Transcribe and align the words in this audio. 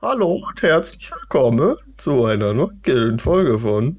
Hallo 0.00 0.44
und 0.48 0.62
herzlich 0.62 1.10
willkommen 1.10 1.76
zu 1.96 2.24
einer 2.24 2.54
neuen 2.54 3.18
Folge 3.18 3.58
von 3.58 3.98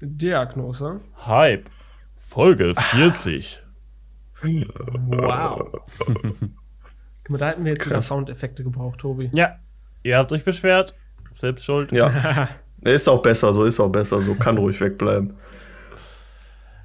Diagnose. 0.00 1.00
Hype. 1.24 1.70
Folge 2.18 2.74
40. 2.74 3.62
Wow. 4.42 5.70
Guck 6.08 7.30
mal, 7.30 7.38
da 7.38 7.50
hätten 7.50 7.64
wir 7.64 7.74
jetzt 7.74 7.86
wieder 7.86 8.02
Soundeffekte 8.02 8.64
gebraucht, 8.64 8.98
Tobi. 8.98 9.30
Ja, 9.32 9.60
ihr 10.02 10.18
habt 10.18 10.32
euch 10.32 10.42
beschwert. 10.42 10.92
Selbst 11.30 11.66
schuld. 11.66 11.92
Ja. 11.92 12.48
ist 12.80 13.06
auch 13.06 13.22
besser, 13.22 13.52
so 13.52 13.62
ist 13.62 13.78
auch 13.78 13.90
besser, 13.90 14.20
so 14.20 14.34
kann 14.34 14.58
ruhig 14.58 14.80
wegbleiben. 14.80 15.34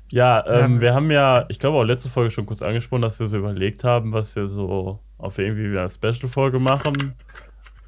Ja, 0.09 0.45
ähm, 0.45 0.79
wir 0.79 0.93
haben 0.93 1.09
ja, 1.09 1.45
ich 1.49 1.57
glaube 1.57 1.79
auch 1.79 1.83
letzte 1.83 2.09
Folge 2.09 2.29
schon 2.29 2.45
kurz 2.45 2.61
angesprochen, 2.61 3.01
dass 3.01 3.19
wir 3.19 3.25
so 3.25 3.37
überlegt 3.37 3.83
haben, 3.83 4.13
was 4.13 4.35
wir 4.35 4.45
so 4.45 4.99
auf 5.17 5.39
irgendwie 5.39 5.71
wieder 5.71 5.79
eine 5.79 5.89
Special-Folge 5.89 6.59
machen. 6.59 7.15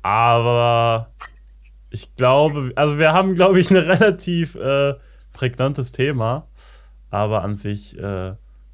Aber 0.01 1.11
ich 1.89 2.15
glaube, 2.15 2.71
also 2.75 2.97
wir 2.97 3.13
haben, 3.13 3.35
glaube 3.35 3.59
ich, 3.59 3.69
ein 3.69 3.77
relativ 3.77 4.55
äh, 4.55 4.95
prägnantes 5.33 5.91
Thema. 5.91 6.47
Aber 7.09 7.43
an 7.43 7.55
sich 7.55 7.97
äh, 7.97 8.33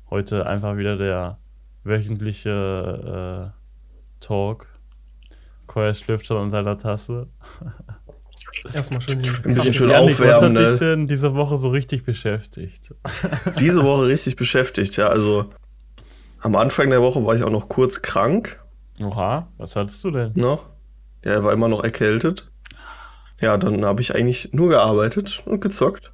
heute 0.09 0.45
einfach 0.45 0.77
wieder 0.77 0.97
der 0.97 1.37
wöchentliche 1.83 3.51
äh, 3.53 4.25
Talk. 4.25 4.67
Koya 5.67 5.93
schlürft 5.93 6.25
schon 6.25 6.37
an 6.37 6.51
seiner 6.51 6.77
Tasse. 6.77 7.27
Erstmal 8.73 9.01
schön 9.01 9.17
Ein 9.19 9.53
bisschen 9.53 9.73
schön 9.73 9.91
aufwärmen. 9.91 10.55
Was 10.55 10.63
hat 10.63 10.73
dich 10.73 10.81
ne? 10.81 10.95
denn 10.95 11.07
diese 11.07 11.35
Woche 11.35 11.57
so 11.57 11.69
richtig 11.69 12.03
beschäftigt? 12.03 12.89
Diese 13.59 13.83
Woche 13.83 14.07
richtig 14.07 14.35
beschäftigt, 14.35 14.97
ja. 14.97 15.07
Also 15.07 15.49
am 16.39 16.55
Anfang 16.55 16.89
der 16.89 17.01
Woche 17.01 17.23
war 17.25 17.35
ich 17.35 17.43
auch 17.43 17.51
noch 17.51 17.69
kurz 17.69 18.01
krank. 18.01 18.63
Oha, 18.99 19.47
was 19.57 19.75
hattest 19.75 20.03
du 20.03 20.11
denn? 20.11 20.31
Noch? 20.35 20.69
Ja, 21.25 21.33
er 21.33 21.43
war 21.43 21.51
immer 21.51 21.67
noch 21.67 21.83
erkältet. 21.83 22.47
Ja, 23.41 23.57
dann 23.57 23.83
habe 23.83 24.01
ich 24.01 24.15
eigentlich 24.15 24.53
nur 24.53 24.69
gearbeitet 24.69 25.43
und 25.45 25.59
gezockt. 25.59 26.13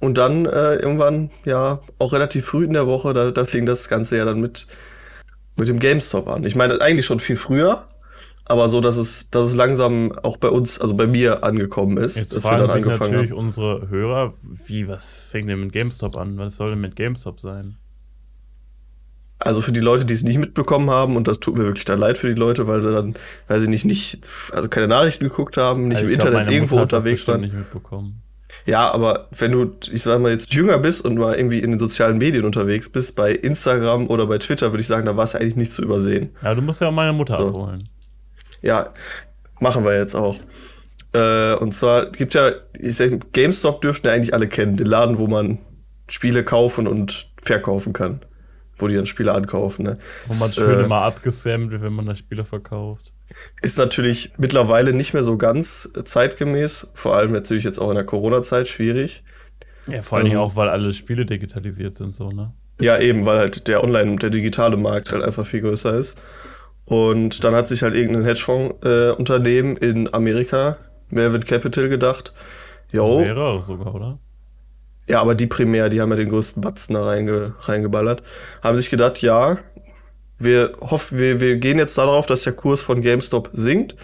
Und 0.00 0.18
dann 0.18 0.46
äh, 0.46 0.74
irgendwann, 0.74 1.30
ja, 1.44 1.80
auch 1.98 2.12
relativ 2.12 2.46
früh 2.46 2.64
in 2.64 2.72
der 2.72 2.86
Woche, 2.86 3.12
da, 3.14 3.30
da 3.30 3.44
fing 3.44 3.66
das 3.66 3.88
Ganze 3.88 4.16
ja 4.16 4.24
dann 4.24 4.40
mit, 4.40 4.66
mit 5.56 5.68
dem 5.68 5.78
GameStop 5.78 6.28
an. 6.28 6.44
Ich 6.44 6.54
meine, 6.54 6.80
eigentlich 6.80 7.06
schon 7.06 7.20
viel 7.20 7.36
früher, 7.36 7.86
aber 8.44 8.68
so, 8.68 8.80
dass 8.80 8.96
es, 8.96 9.30
dass 9.30 9.46
es 9.46 9.54
langsam 9.54 10.12
auch 10.22 10.36
bei 10.36 10.48
uns, 10.48 10.80
also 10.80 10.94
bei 10.94 11.06
mir 11.06 11.44
angekommen 11.44 11.96
ist, 11.96 12.16
Jetzt 12.16 12.34
dass 12.34 12.44
wir 12.44 12.56
dann 12.56 12.70
angefangen 12.70 13.12
natürlich 13.12 13.30
haben. 13.30 13.38
unsere 13.38 13.88
Hörer, 13.88 14.34
wie, 14.42 14.86
was 14.86 15.08
fängt 15.08 15.48
denn 15.48 15.60
mit 15.60 15.72
GameStop 15.72 16.16
an? 16.16 16.36
Was 16.38 16.56
soll 16.56 16.70
denn 16.70 16.80
mit 16.80 16.94
GameStop 16.94 17.40
sein? 17.40 17.76
Also 19.46 19.60
für 19.60 19.72
die 19.72 19.80
Leute, 19.80 20.04
die 20.04 20.14
es 20.14 20.22
nicht 20.22 20.38
mitbekommen 20.38 20.90
haben, 20.90 21.16
und 21.16 21.28
das 21.28 21.40
tut 21.40 21.56
mir 21.56 21.64
wirklich 21.64 21.84
dann 21.84 21.98
leid 21.98 22.18
für 22.18 22.28
die 22.28 22.38
Leute, 22.38 22.66
weil 22.66 22.82
sie 22.82 22.92
dann, 22.92 23.14
weil 23.48 23.60
sie 23.60 23.68
nicht, 23.68 23.84
nicht 23.84 24.26
also 24.52 24.68
keine 24.68 24.88
Nachrichten 24.88 25.24
geguckt 25.24 25.56
haben, 25.56 25.88
nicht 25.88 25.98
Also 25.98 26.06
im 26.08 26.14
glaub, 26.14 26.26
Internet 26.26 26.46
meine 26.46 26.54
irgendwo 26.56 26.76
unterwegs 26.80 27.26
waren. 27.28 27.40
nicht 27.42 27.54
mitbekommen. 27.54 28.22
Ja, 28.64 28.90
aber 28.90 29.28
wenn 29.30 29.52
du, 29.52 29.72
ich 29.92 30.02
sag 30.02 30.20
mal, 30.20 30.32
jetzt 30.32 30.52
jünger 30.54 30.78
bist 30.78 31.04
und 31.04 31.16
mal 31.16 31.36
irgendwie 31.36 31.58
in 31.60 31.70
den 31.70 31.78
sozialen 31.78 32.18
Medien 32.18 32.44
unterwegs 32.44 32.88
bist, 32.88 33.14
bei 33.14 33.32
Instagram 33.32 34.08
oder 34.08 34.26
bei 34.26 34.38
Twitter, 34.38 34.72
würde 34.72 34.80
ich 34.80 34.86
sagen, 34.88 35.06
da 35.06 35.16
war 35.16 35.24
es 35.24 35.34
eigentlich 35.34 35.56
nicht 35.56 35.72
zu 35.72 35.82
übersehen. 35.82 36.30
Ja, 36.42 36.54
du 36.54 36.62
musst 36.62 36.80
ja 36.80 36.88
auch 36.88 36.92
meine 36.92 37.12
Mutter 37.12 37.38
So. 37.38 37.48
abholen. 37.48 37.88
Ja, 38.62 38.92
machen 39.60 39.84
wir 39.84 39.96
jetzt 39.96 40.14
auch. 40.14 40.36
Äh, 41.12 41.54
und 41.54 41.72
zwar 41.74 42.06
gibt 42.10 42.34
ja, 42.34 42.52
ich 42.78 42.96
sag, 42.96 43.32
GameStop 43.32 43.82
dürften 43.82 44.06
ja 44.08 44.14
eigentlich 44.14 44.34
alle 44.34 44.48
kennen, 44.48 44.76
den 44.76 44.86
Laden, 44.86 45.18
wo 45.18 45.26
man 45.26 45.58
Spiele 46.08 46.42
kaufen 46.44 46.86
und 46.86 47.28
verkaufen 47.40 47.92
kann. 47.92 48.20
Wo 48.78 48.88
die 48.88 48.94
dann 48.94 49.06
Spiele 49.06 49.32
ankaufen. 49.32 49.84
Ne? 49.84 49.98
Wo 50.26 50.34
man 50.34 50.50
schön 50.50 50.80
äh, 50.80 50.82
immer 50.84 51.02
abgescammt 51.02 51.70
wird, 51.70 51.82
wenn 51.82 51.92
man 51.92 52.06
das 52.06 52.18
Spiele 52.18 52.44
verkauft. 52.44 53.12
Ist 53.62 53.78
natürlich 53.78 54.32
mittlerweile 54.36 54.92
nicht 54.92 55.14
mehr 55.14 55.22
so 55.22 55.36
ganz 55.36 55.90
äh, 55.96 56.04
zeitgemäß, 56.04 56.88
vor 56.94 57.16
allem 57.16 57.32
natürlich 57.32 57.64
jetzt 57.64 57.78
auch 57.78 57.88
in 57.88 57.96
der 57.96 58.04
Corona-Zeit 58.04 58.68
schwierig. 58.68 59.24
Ja, 59.86 60.02
vor 60.02 60.18
allen 60.18 60.26
Dingen 60.26 60.36
Ähm, 60.36 60.42
auch, 60.42 60.56
weil 60.56 60.68
alle 60.68 60.92
Spiele 60.92 61.24
digitalisiert 61.26 61.96
sind, 61.96 62.14
so, 62.14 62.30
ne? 62.30 62.52
Ja, 62.80 62.98
eben, 62.98 63.24
weil 63.24 63.38
halt 63.38 63.68
der 63.68 63.82
Online- 63.82 64.16
der 64.16 64.30
digitale 64.30 64.76
Markt 64.76 65.12
halt 65.12 65.22
einfach 65.22 65.46
viel 65.46 65.62
größer 65.62 65.96
ist. 65.96 66.20
Und 66.84 67.42
dann 67.42 67.54
hat 67.54 67.66
sich 67.66 67.82
halt 67.82 67.94
irgendein 67.94 68.24
Hedgefonds-Unternehmen 68.24 69.76
in 69.76 70.12
Amerika, 70.12 70.76
Melvin 71.08 71.44
Capital, 71.44 71.88
gedacht, 71.88 72.32
yo, 72.92 73.20
Mehrere 73.20 73.62
sogar, 73.64 73.94
oder? 73.94 74.18
Ja, 75.08 75.20
aber 75.20 75.34
die 75.34 75.46
primär, 75.46 75.88
die 75.88 76.00
haben 76.00 76.10
ja 76.10 76.16
den 76.16 76.28
größten 76.28 76.60
Batzen 76.60 76.94
da 76.94 77.04
reinge 77.04 77.54
reingeballert, 77.60 78.22
haben 78.62 78.76
sich 78.76 78.90
gedacht, 78.90 79.22
ja, 79.22 79.58
wir 80.38 80.72
hoffen, 80.80 81.18
wir, 81.18 81.40
wir 81.40 81.56
gehen 81.56 81.78
jetzt 81.78 81.96
darauf, 81.96 82.26
dass 82.26 82.42
der 82.42 82.52
Kurs 82.52 82.82
von 82.82 83.00
GameStop 83.00 83.50
sinkt 83.52 83.96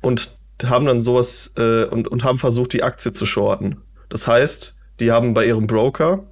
und 0.00 0.36
haben 0.64 0.86
dann 0.86 1.02
sowas 1.02 1.52
äh, 1.56 1.84
und, 1.84 2.08
und 2.08 2.24
haben 2.24 2.38
versucht, 2.38 2.72
die 2.72 2.82
Aktie 2.82 3.12
zu 3.12 3.26
shorten. 3.26 3.82
Das 4.08 4.26
heißt, 4.26 4.78
die 5.00 5.12
haben 5.12 5.34
bei 5.34 5.46
ihrem 5.46 5.66
Broker 5.66 6.24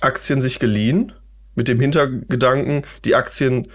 Aktien 0.00 0.40
sich 0.40 0.58
geliehen, 0.58 1.12
mit 1.54 1.68
dem 1.68 1.78
Hintergedanken, 1.78 2.82
die 3.04 3.14
Aktien 3.14 3.68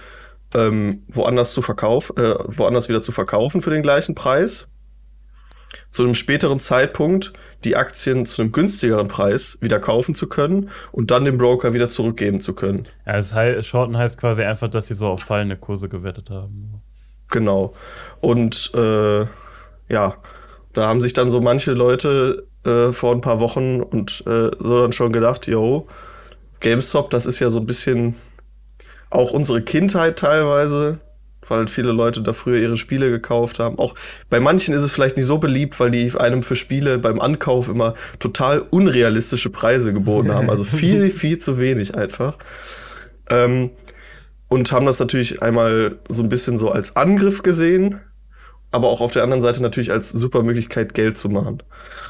ähm, 0.54 1.04
woanders 1.08 1.54
zu 1.54 1.62
verkaufen, 1.62 2.18
äh, 2.18 2.36
woanders 2.58 2.90
wieder 2.90 3.02
zu 3.02 3.12
verkaufen 3.12 3.62
für 3.62 3.70
den 3.70 3.84
gleichen 3.84 4.16
Preis. 4.16 4.68
Zu 5.90 6.04
einem 6.04 6.14
späteren 6.14 6.60
Zeitpunkt 6.60 7.34
die 7.64 7.76
Aktien 7.76 8.26
zu 8.26 8.42
einem 8.42 8.52
günstigeren 8.52 9.08
Preis 9.08 9.58
wieder 9.62 9.80
kaufen 9.80 10.16
zu 10.16 10.28
können 10.28 10.70
und 10.92 11.12
dann 11.12 11.26
dem 11.26 11.38
Broker 11.38 11.74
wieder 11.74 11.90
zurückgeben 11.90 12.42
zu 12.42 12.54
können. 12.54 12.86
Ja, 13.06 13.14
das 13.14 13.34
hei 13.34 13.62
Shorten 13.62 13.98
heißt 13.98 14.18
quasi 14.18 14.44
einfach, 14.44 14.70
dass 14.70 14.88
sie 14.88 14.94
so 14.94 15.08
auf 15.08 15.22
fallende 15.22 15.58
Kurse 15.58 15.90
gewettet 15.90 16.30
haben. 16.30 16.82
Genau. 17.30 17.74
Und 18.22 18.72
äh, 18.76 19.22
ja, 19.90 20.18
da 20.74 20.88
haben 20.88 21.02
sich 21.02 21.14
dann 21.14 21.30
so 21.30 21.42
manche 21.42 21.72
Leute 21.72 22.48
äh, 22.66 22.92
vor 22.92 23.14
ein 23.14 23.22
paar 23.22 23.40
Wochen 23.40 23.82
und 23.82 24.24
äh, 24.28 24.52
so 24.60 24.82
dann 24.82 24.92
schon 24.92 25.12
gedacht, 25.12 25.48
yo, 25.48 25.88
GameStop, 26.60 27.10
das 27.10 27.26
ist 27.26 27.40
ja 27.40 27.50
so 27.50 27.60
ein 27.60 27.66
bisschen 27.66 28.16
auch 29.10 29.32
unsere 29.32 29.62
Kindheit 29.62 30.20
teilweise, 30.20 31.00
weil 31.48 31.68
viele 31.68 31.92
Leute 31.92 32.22
da 32.22 32.34
früher 32.34 32.60
ihre 32.60 32.78
Spiele 32.78 33.10
gekauft 33.10 33.60
haben. 33.60 33.80
Auch 33.80 33.96
bei 34.30 34.40
manchen 34.40 34.74
ist 34.74 34.84
es 34.84 34.92
vielleicht 34.92 35.18
nicht 35.18 35.26
so 35.26 35.38
beliebt, 35.38 35.80
weil 35.80 35.92
die 35.92 36.12
einem 36.18 36.44
für 36.44 36.56
Spiele 36.56 36.98
beim 36.98 37.20
Ankauf 37.20 37.68
immer 37.68 37.94
total 38.20 38.60
unrealistische 38.60 39.50
Preise 39.50 39.94
geboten 39.94 40.34
haben. 40.34 40.50
Also 40.50 40.64
viel, 40.64 41.10
viel 41.12 41.38
zu 41.38 41.60
wenig 41.60 41.96
einfach. 41.96 42.38
Ähm, 43.30 43.72
und 44.48 44.72
haben 44.72 44.86
das 44.86 45.00
natürlich 45.00 45.42
einmal 45.42 45.98
so 46.10 46.24
ein 46.24 46.30
bisschen 46.30 46.58
so 46.58 46.70
als 46.70 46.96
Angriff 46.96 47.44
gesehen, 47.44 48.00
aber 48.72 48.90
auch 48.90 49.02
auf 49.02 49.12
der 49.12 49.24
anderen 49.24 49.42
Seite 49.42 49.62
natürlich 49.62 49.92
als 49.92 50.10
super 50.10 50.44
Möglichkeit, 50.44 50.94
Geld 50.94 51.18
zu 51.18 51.30
machen. 51.30 51.64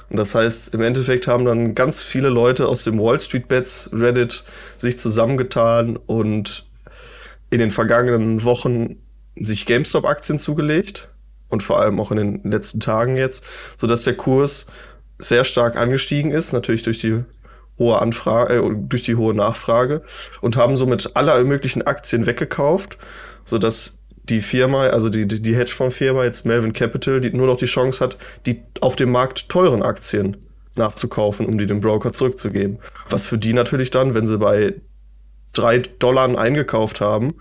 Und 0.09 0.17
das 0.17 0.35
heißt, 0.35 0.73
im 0.73 0.81
Endeffekt 0.81 1.27
haben 1.27 1.45
dann 1.45 1.75
ganz 1.75 2.01
viele 2.03 2.29
Leute 2.29 2.67
aus 2.67 2.83
dem 2.83 2.99
Wall 2.99 3.19
Street 3.19 3.47
Bets 3.47 3.89
Reddit 3.93 4.43
sich 4.77 4.99
zusammengetan 4.99 5.97
und 5.97 6.65
in 7.49 7.59
den 7.59 7.71
vergangenen 7.71 8.43
Wochen 8.43 8.97
sich 9.35 9.65
GameStop-Aktien 9.65 10.39
zugelegt 10.39 11.09
und 11.49 11.63
vor 11.63 11.79
allem 11.79 11.99
auch 11.99 12.11
in 12.11 12.17
den 12.17 12.51
letzten 12.51 12.79
Tagen 12.79 13.17
jetzt, 13.17 13.45
sodass 13.77 14.03
der 14.03 14.15
Kurs 14.15 14.65
sehr 15.19 15.43
stark 15.43 15.77
angestiegen 15.77 16.31
ist, 16.31 16.53
natürlich 16.53 16.83
durch 16.83 16.99
die 16.99 17.23
hohe 17.77 17.99
Anfrage, 18.01 18.53
äh, 18.53 18.71
durch 18.73 19.03
die 19.03 19.15
hohe 19.15 19.33
Nachfrage 19.33 20.01
und 20.41 20.57
haben 20.57 20.77
somit 20.77 21.15
alle 21.15 21.43
möglichen 21.43 21.81
Aktien 21.81 22.25
weggekauft, 22.25 22.97
sodass 23.43 23.99
die 24.23 24.41
Firma, 24.41 24.87
also 24.87 25.09
die, 25.09 25.27
die, 25.27 25.55
Hedgefonds-Firma, 25.55 26.23
jetzt 26.23 26.45
Melvin 26.45 26.73
Capital, 26.73 27.21
die 27.21 27.31
nur 27.31 27.47
noch 27.47 27.57
die 27.57 27.65
Chance 27.65 28.03
hat, 28.03 28.17
die 28.45 28.63
auf 28.81 28.95
dem 28.95 29.11
Markt 29.11 29.49
teuren 29.49 29.83
Aktien 29.83 30.37
nachzukaufen, 30.75 31.45
um 31.45 31.57
die 31.57 31.67
dem 31.67 31.79
Broker 31.79 32.11
zurückzugeben. 32.11 32.79
Was 33.09 33.27
für 33.27 33.37
die 33.37 33.53
natürlich 33.53 33.91
dann, 33.91 34.13
wenn 34.13 34.25
sie 34.25 34.37
bei 34.37 34.73
drei 35.53 35.79
Dollar 35.79 36.37
eingekauft 36.37 37.01
haben, 37.01 37.35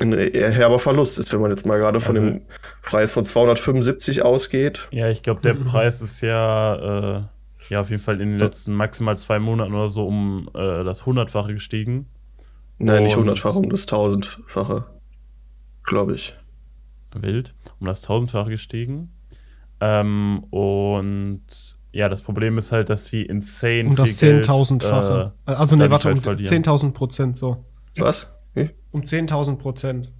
ein 0.00 0.12
herber 0.12 0.78
Verlust 0.78 1.18
ist, 1.18 1.32
wenn 1.32 1.40
man 1.40 1.50
jetzt 1.50 1.66
mal 1.66 1.78
gerade 1.78 2.00
von 2.00 2.16
Also- 2.16 2.28
dem 2.30 2.42
Preis 2.82 3.12
von 3.12 3.24
275 3.24 4.22
ausgeht. 4.22 4.88
Ja, 4.90 5.08
ich 5.08 5.22
glaube, 5.22 5.40
der 5.42 5.54
Preis 5.54 6.00
ist 6.02 6.20
ja, 6.20 7.18
äh, 7.18 7.22
ja 7.70 7.80
auf 7.80 7.90
jeden 7.90 8.02
Fall 8.02 8.20
in 8.20 8.30
den 8.30 8.38
letzten 8.38 8.74
maximal 8.74 9.16
zwei 9.16 9.38
Monaten 9.38 9.74
oder 9.74 9.88
so 9.88 10.06
um 10.06 10.48
äh, 10.54 10.84
das 10.84 11.06
Hundertfache 11.06 11.52
gestiegen. 11.54 12.06
Nein, 12.78 13.04
nicht 13.04 13.14
Und- 13.14 13.20
hundertfache, 13.20 13.58
um 13.58 13.70
das 13.70 13.86
tausendfache, 13.86 14.84
glaube 15.84 16.14
ich. 16.14 16.36
Wild, 17.14 17.54
um 17.80 17.86
das 17.86 18.02
tausendfache 18.02 18.50
gestiegen. 18.50 19.10
Ähm, 19.80 20.44
und 20.50 21.40
ja, 21.92 22.10
das 22.10 22.20
Problem 22.20 22.58
ist 22.58 22.72
halt, 22.72 22.90
dass 22.90 23.06
sie 23.06 23.22
insane 23.22 23.88
Um 23.88 23.96
das 23.96 24.18
Zehntausendfache. 24.18 25.32
äh, 25.46 25.52
also, 25.52 25.76
nee, 25.76 25.88
warte, 25.88 26.08
halt 26.08 26.18
um 26.18 26.22
verlieren. 26.22 26.46
10.000 26.64 26.92
Prozent 26.92 27.38
so. 27.38 27.64
Was? 27.96 28.35
Um 28.96 29.02
10.000 29.02 29.56
Prozent. 29.56 30.10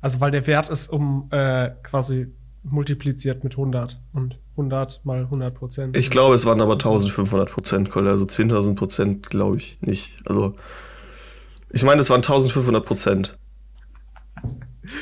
Also, 0.00 0.18
weil 0.20 0.30
der 0.30 0.46
Wert 0.46 0.70
ist 0.70 0.88
um 0.88 1.28
äh, 1.30 1.68
quasi 1.82 2.32
multipliziert 2.62 3.44
mit 3.44 3.52
100 3.52 4.00
und 4.14 4.38
100 4.52 5.04
mal 5.04 5.24
100 5.24 5.54
Prozent. 5.54 5.94
Ich 5.94 6.08
glaube, 6.08 6.34
es 6.34 6.46
waren 6.46 6.62
aber 6.62 6.72
1500 6.72 7.50
Prozent, 7.50 7.90
Kolle. 7.90 8.08
Also 8.08 8.24
10.000 8.24 8.74
Prozent 8.74 9.28
glaube 9.28 9.58
ich 9.58 9.82
nicht. 9.82 10.18
Also, 10.26 10.54
ich 11.68 11.84
meine, 11.84 12.00
es 12.00 12.08
waren 12.08 12.20
1500 12.22 12.86
Prozent. 12.86 13.36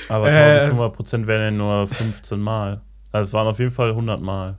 Aber 0.08 0.26
1500 0.26 0.92
Prozent 0.92 1.26
wären 1.28 1.42
ja 1.42 1.50
nur 1.52 1.86
15 1.86 2.40
Mal. 2.40 2.82
Also 3.12 3.28
es 3.28 3.32
waren 3.32 3.46
auf 3.46 3.60
jeden 3.60 3.70
Fall 3.70 3.90
100 3.90 4.20
Mal. 4.20 4.58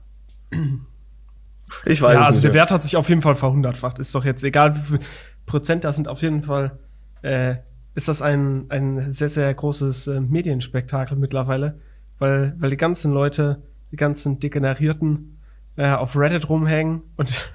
Ich 1.84 2.00
weiß 2.00 2.14
ja, 2.14 2.20
es 2.20 2.26
also 2.26 2.38
nicht. 2.38 2.44
der. 2.44 2.54
Wert 2.54 2.70
hat 2.70 2.82
sich 2.82 2.96
auf 2.96 3.10
jeden 3.10 3.20
Fall 3.20 3.34
verhundertfacht. 3.34 3.98
Ist 3.98 4.14
doch 4.14 4.24
jetzt 4.24 4.42
egal, 4.44 4.74
wie 4.74 4.80
viel 4.80 5.00
Prozent 5.44 5.84
da 5.84 5.92
sind. 5.92 6.08
Auf 6.08 6.22
jeden 6.22 6.40
Fall 6.40 6.78
äh, 7.20 7.56
ist 7.94 8.08
das 8.08 8.22
ein, 8.22 8.66
ein 8.70 9.12
sehr, 9.12 9.28
sehr 9.28 9.52
großes 9.52 10.08
äh, 10.08 10.20
Medienspektakel 10.20 11.16
mittlerweile, 11.16 11.78
weil, 12.18 12.54
weil 12.58 12.70
die 12.70 12.76
ganzen 12.76 13.12
Leute, 13.12 13.62
die 13.92 13.96
ganzen 13.96 14.40
Degenerierten 14.40 15.38
äh, 15.76 15.90
auf 15.90 16.16
Reddit 16.16 16.48
rumhängen 16.48 17.02
und, 17.16 17.52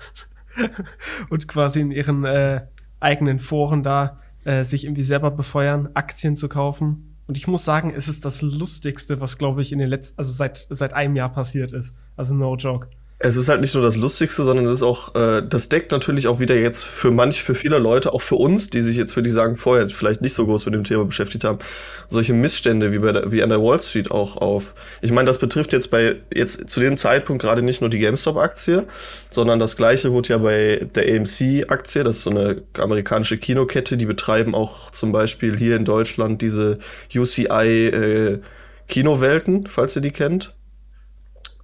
und 1.29 1.47
quasi 1.47 1.81
in 1.81 1.91
ihren 1.91 2.23
äh, 2.25 2.65
eigenen 2.99 3.39
Foren 3.39 3.83
da 3.83 4.19
äh, 4.45 4.63
sich 4.63 4.85
irgendwie 4.85 5.03
selber 5.03 5.31
befeuern, 5.31 5.89
Aktien 5.93 6.35
zu 6.35 6.49
kaufen. 6.49 7.15
Und 7.27 7.37
ich 7.37 7.47
muss 7.47 7.63
sagen, 7.63 7.93
es 7.95 8.07
ist 8.07 8.25
das 8.25 8.41
Lustigste, 8.41 9.21
was, 9.21 9.37
glaube 9.37 9.61
ich, 9.61 9.71
in 9.71 9.79
den 9.79 9.89
letzten, 9.89 10.17
also 10.17 10.31
seit, 10.31 10.67
seit 10.69 10.93
einem 10.93 11.15
Jahr 11.15 11.29
passiert 11.29 11.71
ist. 11.71 11.95
Also 12.15 12.33
no 12.33 12.55
joke. 12.55 12.89
Es 13.21 13.35
ist 13.35 13.49
halt 13.49 13.59
nicht 13.59 13.75
nur 13.75 13.83
das 13.83 13.97
Lustigste, 13.97 14.45
sondern 14.45 14.65
es 14.67 14.75
ist 14.75 14.83
auch, 14.83 15.13
äh, 15.13 15.43
das 15.45 15.67
deckt 15.67 15.91
natürlich 15.91 16.27
auch 16.27 16.39
wieder 16.39 16.55
jetzt 16.55 16.85
für 16.85 17.11
manch, 17.11 17.43
für 17.43 17.53
viele 17.53 17.77
Leute, 17.77 18.13
auch 18.13 18.21
für 18.21 18.35
uns, 18.35 18.69
die 18.69 18.79
sich 18.79 18.95
jetzt, 18.95 19.13
würde 19.17 19.27
ich 19.27 19.35
sagen, 19.35 19.57
vorher 19.57 19.89
vielleicht 19.89 20.21
nicht 20.21 20.33
so 20.33 20.45
groß 20.45 20.65
mit 20.67 20.73
dem 20.73 20.85
Thema 20.85 21.03
beschäftigt 21.03 21.43
haben, 21.43 21.59
solche 22.07 22.31
Missstände 22.31 22.93
wie, 22.93 22.99
bei 22.99 23.11
der, 23.11 23.29
wie 23.29 23.43
an 23.43 23.49
der 23.49 23.61
Wall 23.61 23.81
Street 23.81 24.09
auch 24.09 24.37
auf. 24.37 24.73
Ich 25.01 25.11
meine, 25.11 25.27
das 25.27 25.37
betrifft 25.37 25.73
jetzt 25.73 25.91
bei, 25.91 26.15
jetzt 26.33 26.69
zu 26.69 26.79
dem 26.79 26.97
Zeitpunkt 26.97 27.41
gerade 27.41 27.61
nicht 27.61 27.81
nur 27.81 27.89
die 27.89 27.99
GameStop-Aktie, 27.99 28.85
sondern 29.29 29.59
das 29.59 29.75
gleiche 29.75 30.13
wurde 30.13 30.29
ja 30.29 30.37
bei 30.37 30.87
der 30.95 31.03
AMC-Aktie, 31.13 32.05
das 32.05 32.19
ist 32.19 32.23
so 32.23 32.29
eine 32.29 32.63
amerikanische 32.77 33.37
Kinokette, 33.37 33.97
die 33.97 34.05
betreiben 34.05 34.55
auch 34.55 34.91
zum 34.91 35.11
Beispiel 35.11 35.57
hier 35.57 35.75
in 35.75 35.83
Deutschland 35.83 36.41
diese 36.41 36.77
UCI 37.13 37.87
äh, 37.87 38.39
Kinowelten, 38.87 39.67
falls 39.67 39.97
ihr 39.97 40.01
die 40.01 40.11
kennt. 40.11 40.53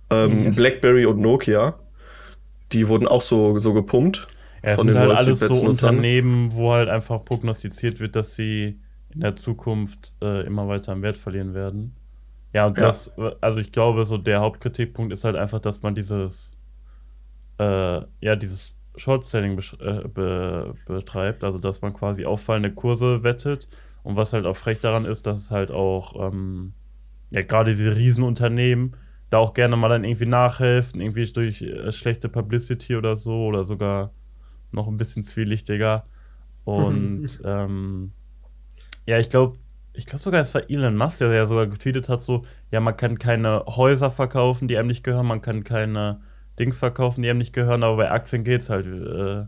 Ähm, 0.09 0.45
Yes. 0.45 0.55
Blackberry 0.55 1.05
und 1.05 1.19
Nokia, 1.19 1.79
die 2.71 2.87
wurden 2.87 3.07
auch 3.07 3.21
so, 3.21 3.57
so 3.57 3.73
gepumpt. 3.73 4.27
Ja, 4.63 4.71
es 4.71 4.75
von 4.75 4.87
sind 4.87 4.95
den 4.95 5.01
halt 5.01 5.17
alles 5.17 5.39
so. 5.39 5.67
Unternehmen, 5.67 6.53
wo 6.53 6.73
halt 6.73 6.89
einfach 6.89 7.23
prognostiziert 7.23 7.99
wird, 7.99 8.15
dass 8.15 8.35
sie 8.35 8.79
in 9.13 9.21
der 9.21 9.35
Zukunft 9.35 10.13
äh, 10.21 10.45
immer 10.45 10.67
weiter 10.67 10.91
an 10.91 11.01
Wert 11.01 11.17
verlieren 11.17 11.53
werden. 11.53 11.95
Ja, 12.53 12.67
und 12.67 12.77
Ja. 12.77 12.85
das, 12.85 13.11
also 13.41 13.59
ich 13.59 13.71
glaube, 13.71 14.05
so 14.05 14.17
der 14.17 14.39
Hauptkritikpunkt 14.41 15.11
ist 15.13 15.23
halt 15.23 15.35
einfach, 15.35 15.59
dass 15.59 15.81
man 15.81 15.95
dieses, 15.95 16.57
äh, 17.59 18.01
ja, 18.21 18.35
dieses 18.35 18.77
Short-Selling 18.97 19.59
äh, 19.79 20.07
be 20.07 20.73
betreibt, 20.85 21.43
also 21.43 21.57
dass 21.57 21.81
man 21.81 21.93
quasi 21.93 22.25
auffallende 22.25 22.71
Kurse 22.71 23.23
wettet. 23.23 23.67
Und 24.03 24.15
was 24.15 24.33
halt 24.33 24.45
auch 24.45 24.55
frech 24.55 24.79
daran 24.81 25.05
ist, 25.05 25.25
dass 25.27 25.37
es 25.37 25.51
halt 25.51 25.71
auch, 25.71 26.31
ähm, 26.31 26.73
ja, 27.31 27.41
gerade 27.41 27.71
diese 27.71 27.95
Riesenunternehmen 27.95 28.95
da 29.29 29.37
auch 29.37 29.53
gerne 29.53 29.75
mal 29.75 29.89
dann 29.89 30.03
irgendwie 30.03 30.25
nachhelfen, 30.25 31.01
irgendwie 31.01 31.25
durch 31.31 31.61
äh, 31.61 31.91
schlechte 31.91 32.29
Publicity 32.29 32.95
oder 32.95 33.15
so 33.15 33.45
oder 33.45 33.65
sogar 33.65 34.11
noch 34.71 34.87
ein 34.87 34.97
bisschen 34.97 35.23
zwielichtiger. 35.23 36.05
Und 36.63 37.39
ähm, 37.45 38.11
ja, 39.05 39.19
ich 39.19 39.29
glaube, 39.29 39.57
ich 39.93 40.05
glaube 40.05 40.23
sogar, 40.23 40.41
es 40.41 40.53
war 40.53 40.69
Elon 40.69 40.97
Musk, 40.97 41.19
der 41.19 41.33
ja 41.33 41.45
sogar 41.45 41.67
getweetet 41.67 42.09
hat, 42.09 42.21
so, 42.21 42.43
ja, 42.71 42.79
man 42.79 42.97
kann 42.97 43.17
keine 43.17 43.63
Häuser 43.65 44.11
verkaufen, 44.11 44.67
die 44.67 44.77
einem 44.77 44.87
nicht 44.87 45.03
gehören, 45.03 45.25
man 45.25 45.41
kann 45.41 45.63
keine 45.63 46.21
Dings 46.59 46.79
verkaufen, 46.79 47.21
die 47.21 47.29
einem 47.29 47.39
nicht 47.39 47.53
gehören, 47.53 47.83
aber 47.83 47.97
bei 47.97 48.11
Aktien 48.11 48.43
geht's 48.43 48.69
halt. 48.69 48.85
Äh, 48.85 49.45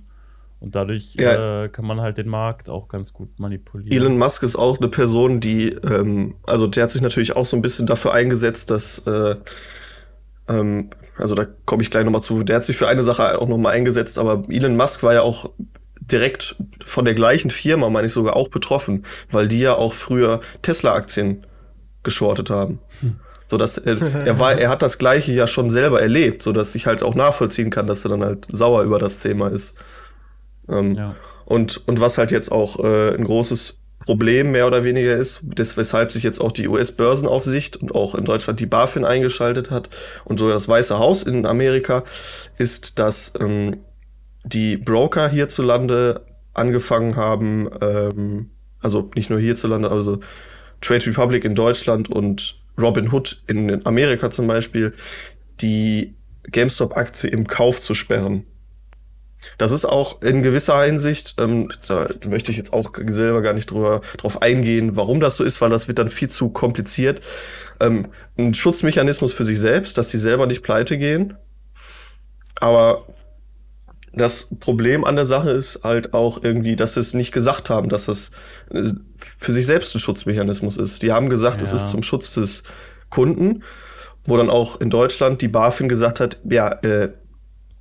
und 0.59 0.75
dadurch 0.75 1.15
Ja. 1.15 1.63
äh, 1.65 1.69
kann 1.69 1.85
man 1.85 2.01
halt 2.01 2.17
den 2.17 2.27
Markt 2.27 2.69
auch 2.69 2.87
ganz 2.87 3.13
gut 3.13 3.39
manipulieren. 3.39 3.91
Elon 3.91 4.17
Musk 4.17 4.43
ist 4.43 4.55
auch 4.55 4.77
eine 4.79 4.87
Person, 4.87 5.39
die, 5.39 5.69
ähm, 5.69 6.35
also 6.45 6.67
der 6.67 6.83
hat 6.83 6.91
sich 6.91 7.01
natürlich 7.01 7.35
auch 7.35 7.45
so 7.45 7.55
ein 7.55 7.61
bisschen 7.61 7.85
dafür 7.85 8.13
eingesetzt, 8.13 8.71
dass, 8.71 8.99
äh, 9.07 9.35
ähm, 10.47 10.89
also 11.17 11.35
da 11.35 11.45
komme 11.65 11.83
ich 11.83 11.91
gleich 11.91 12.05
nochmal 12.05 12.21
zu, 12.23 12.43
der 12.43 12.57
hat 12.57 12.63
sich 12.63 12.77
für 12.77 12.87
eine 12.87 13.03
Sache 13.03 13.39
auch 13.41 13.47
nochmal 13.47 13.73
eingesetzt, 13.73 14.17
aber 14.19 14.43
Elon 14.49 14.75
Musk 14.75 15.03
war 15.03 15.13
ja 15.13 15.21
auch 15.21 15.49
direkt 15.99 16.55
von 16.85 17.05
der 17.05 17.13
gleichen 17.15 17.49
Firma, 17.51 17.89
meine 17.89 18.07
ich 18.07 18.13
sogar, 18.13 18.35
auch 18.35 18.47
betroffen, 18.47 19.05
weil 19.29 19.47
die 19.47 19.59
ja 19.59 19.75
auch 19.75 19.93
früher 19.93 20.39
Tesla-Aktien 20.61 21.45
geschortet 22.03 22.49
haben. 22.49 22.79
So 23.47 23.57
dass 23.57 23.77
er, 23.77 24.01
er 24.25 24.39
war, 24.39 24.53
er 24.57 24.69
hat 24.69 24.81
das 24.81 24.97
Gleiche 24.97 25.31
ja 25.33 25.47
schon 25.47 25.69
selber 25.69 26.01
erlebt, 26.01 26.41
so 26.43 26.51
dass 26.51 26.75
ich 26.75 26.85
halt 26.85 27.03
auch 27.03 27.15
nachvollziehen 27.15 27.69
kann, 27.69 27.87
dass 27.87 28.05
er 28.05 28.09
dann 28.09 28.23
halt 28.23 28.47
sauer 28.51 28.83
über 28.83 28.99
das 28.99 29.19
Thema 29.19 29.49
ist. 29.49 29.77
Ähm, 30.69 30.95
Ja. 30.95 31.15
und, 31.45 31.87
und 31.87 31.99
was 31.99 32.17
halt 32.17 32.31
jetzt 32.31 32.51
auch 32.51 32.83
äh, 32.83 33.15
ein 33.15 33.23
großes 33.23 33.79
Problem 34.05 34.51
mehr 34.51 34.67
oder 34.67 34.83
weniger 34.85 35.15
ist, 35.15 35.41
des, 35.43 35.75
weshalb 35.75 36.11
sich 36.11 36.23
jetzt 36.23 36.39
auch 36.39 36.51
die 36.51 36.67
US-Börsenaufsicht 36.67 37.75
und 37.77 37.93
auch 37.93 38.15
in 38.15 38.23
Deutschland 38.23 38.59
die 38.59 38.65
BaFin 38.65 39.03
eingeschaltet 39.03 39.69
hat 39.69 39.89
und 40.23 40.39
so 40.39 40.49
das 40.49 40.67
Weiße 40.69 40.97
Haus 40.97 41.23
in 41.23 41.45
Amerika, 41.45 42.03
ist, 42.57 42.99
dass 42.99 43.33
ähm, 43.39 43.77
die 44.45 44.77
Broker 44.77 45.27
hierzulande 45.27 46.25
angefangen 46.53 47.17
haben, 47.17 47.69
ähm, 47.81 48.51
also 48.79 49.11
nicht 49.15 49.29
nur 49.29 49.39
hierzulande, 49.39 49.91
also 49.91 50.19
Trade 50.79 51.05
Republic 51.07 51.43
in 51.43 51.55
Deutschland 51.55 52.09
und 52.09 52.55
Robin 52.79 53.11
Hood 53.11 53.41
in 53.47 53.85
Amerika 53.85 54.29
zum 54.29 54.47
Beispiel, 54.47 54.93
die 55.59 56.15
GameStop-Aktie 56.49 57.29
im 57.29 57.45
Kauf 57.47 57.81
zu 57.81 57.93
sperren. 57.93 58.45
Das 59.57 59.71
ist 59.71 59.85
auch 59.85 60.21
in 60.21 60.43
gewisser 60.43 60.81
Hinsicht, 60.83 61.35
ähm, 61.39 61.69
da 61.87 62.07
möchte 62.27 62.51
ich 62.51 62.57
jetzt 62.57 62.73
auch 62.73 62.91
selber 63.07 63.41
gar 63.41 63.53
nicht 63.53 63.71
drüber, 63.71 64.01
drauf 64.17 64.41
eingehen, 64.41 64.95
warum 64.95 65.19
das 65.19 65.37
so 65.37 65.43
ist, 65.43 65.61
weil 65.61 65.69
das 65.69 65.87
wird 65.87 65.99
dann 65.99 66.09
viel 66.09 66.29
zu 66.29 66.49
kompliziert. 66.49 67.21
Ähm, 67.79 68.07
ein 68.37 68.53
Schutzmechanismus 68.53 69.33
für 69.33 69.43
sich 69.45 69.59
selbst, 69.59 69.97
dass 69.97 70.09
die 70.09 70.17
selber 70.17 70.45
nicht 70.47 70.63
pleite 70.63 70.97
gehen. 70.97 71.35
Aber 72.59 73.05
das 74.13 74.49
Problem 74.59 75.03
an 75.05 75.15
der 75.15 75.25
Sache 75.27 75.51
ist 75.51 75.83
halt 75.83 76.13
auch 76.13 76.43
irgendwie, 76.43 76.75
dass 76.75 76.95
sie 76.95 76.99
es 77.01 77.13
nicht 77.13 77.31
gesagt 77.31 77.69
haben, 77.69 77.89
dass 77.89 78.07
es 78.07 78.31
äh, 78.71 78.91
für 79.15 79.51
sich 79.53 79.65
selbst 79.65 79.95
ein 79.95 79.99
Schutzmechanismus 79.99 80.77
ist. 80.77 81.03
Die 81.03 81.11
haben 81.11 81.29
gesagt, 81.29 81.61
es 81.61 81.71
Ja. 81.71 81.75
ist 81.75 81.89
zum 81.89 82.01
Schutz 82.03 82.33
des 82.33 82.63
Kunden, 83.09 83.63
wo 84.25 84.35
dann 84.37 84.49
auch 84.49 84.81
in 84.81 84.89
Deutschland 84.89 85.41
die 85.41 85.47
BaFin 85.47 85.87
gesagt 85.87 86.19
hat, 86.19 86.37
ja, 86.49 86.69
äh, 86.81 87.13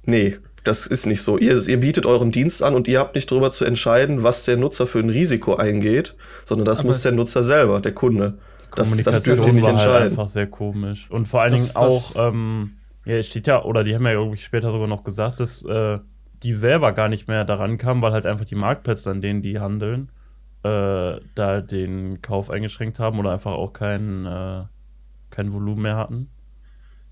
nee, 0.05 0.37
das 0.67 0.87
ist 0.87 1.07
nicht 1.07 1.23
so. 1.23 1.39
Ihr, 1.39 1.57
ihr 1.69 1.81
bietet 1.81 2.07
euren 2.07 2.31
Dienst 2.31 2.63
an 2.63 2.75
und 2.75 2.89
ihr 2.89 2.99
habt 3.01 3.15
nicht 3.15 3.31
darüber 3.31 3.51
zu 3.51 3.65
entscheiden, 3.65 4.23
was 4.23 4.45
der 4.45 4.57
Nutzer 4.57 4.87
für 4.87 4.99
ein 5.01 5.11
Risiko 5.11 5.57
eingeht, 5.57 6.15
sondern 6.45 6.65
das 6.65 6.81
Aber 6.81 6.89
muss 6.89 7.03
der 7.03 7.13
Nutzer 7.13 7.43
selber, 7.43 7.81
der 7.81 7.93
Kunde. 7.93 8.39
Das, 8.75 8.91
das 9.03 9.23
dürft 9.23 9.45
ihr 9.47 9.53
nicht 9.53 9.63
war 9.63 9.71
halt 9.71 9.81
entscheiden. 9.81 10.09
einfach 10.11 10.29
sehr 10.29 10.47
komisch. 10.49 11.11
Und 11.11 11.27
vor 11.29 11.41
allen 11.43 11.53
Dingen 11.55 11.65
Das- 11.65 11.77
auch, 11.77 12.13
das- 12.13 12.17
ähm, 12.17 12.73
ja, 13.07 13.23
steht 13.23 13.47
ja, 13.47 13.63
oder 13.65 13.85
die 13.85 13.95
haben 13.95 14.05
ja 14.05 14.13
irgendwie 14.13 14.41
später 14.41 14.73
sogar 14.73 14.89
noch 14.89 15.05
gesagt, 15.05 15.41
dass 15.41 15.65
äh, 15.65 15.99
die 16.43 16.53
selber 16.53 16.93
gar 16.93 17.09
nicht 17.09 17.29
mehr 17.29 17.45
daran 17.45 17.79
kamen, 17.79 18.03
weil 18.03 18.13
halt 18.13 18.27
einfach 18.27 18.45
die 18.45 18.57
Marktplätze, 18.57 19.11
an 19.11 19.21
denen 19.23 19.41
die 19.43 19.59
handeln, 19.61 20.11
äh, 20.65 21.21
da 21.35 21.61
den 21.63 22.21
Kauf 22.21 22.51
eingeschränkt 22.51 22.99
haben 22.99 23.19
oder 23.21 23.31
einfach 23.31 23.53
auch 23.53 23.73
kein, 23.73 24.27
äh, 24.27 24.65
kein 25.31 25.53
Volumen 25.53 25.83
mehr 25.83 25.97
hatten. 25.97 26.29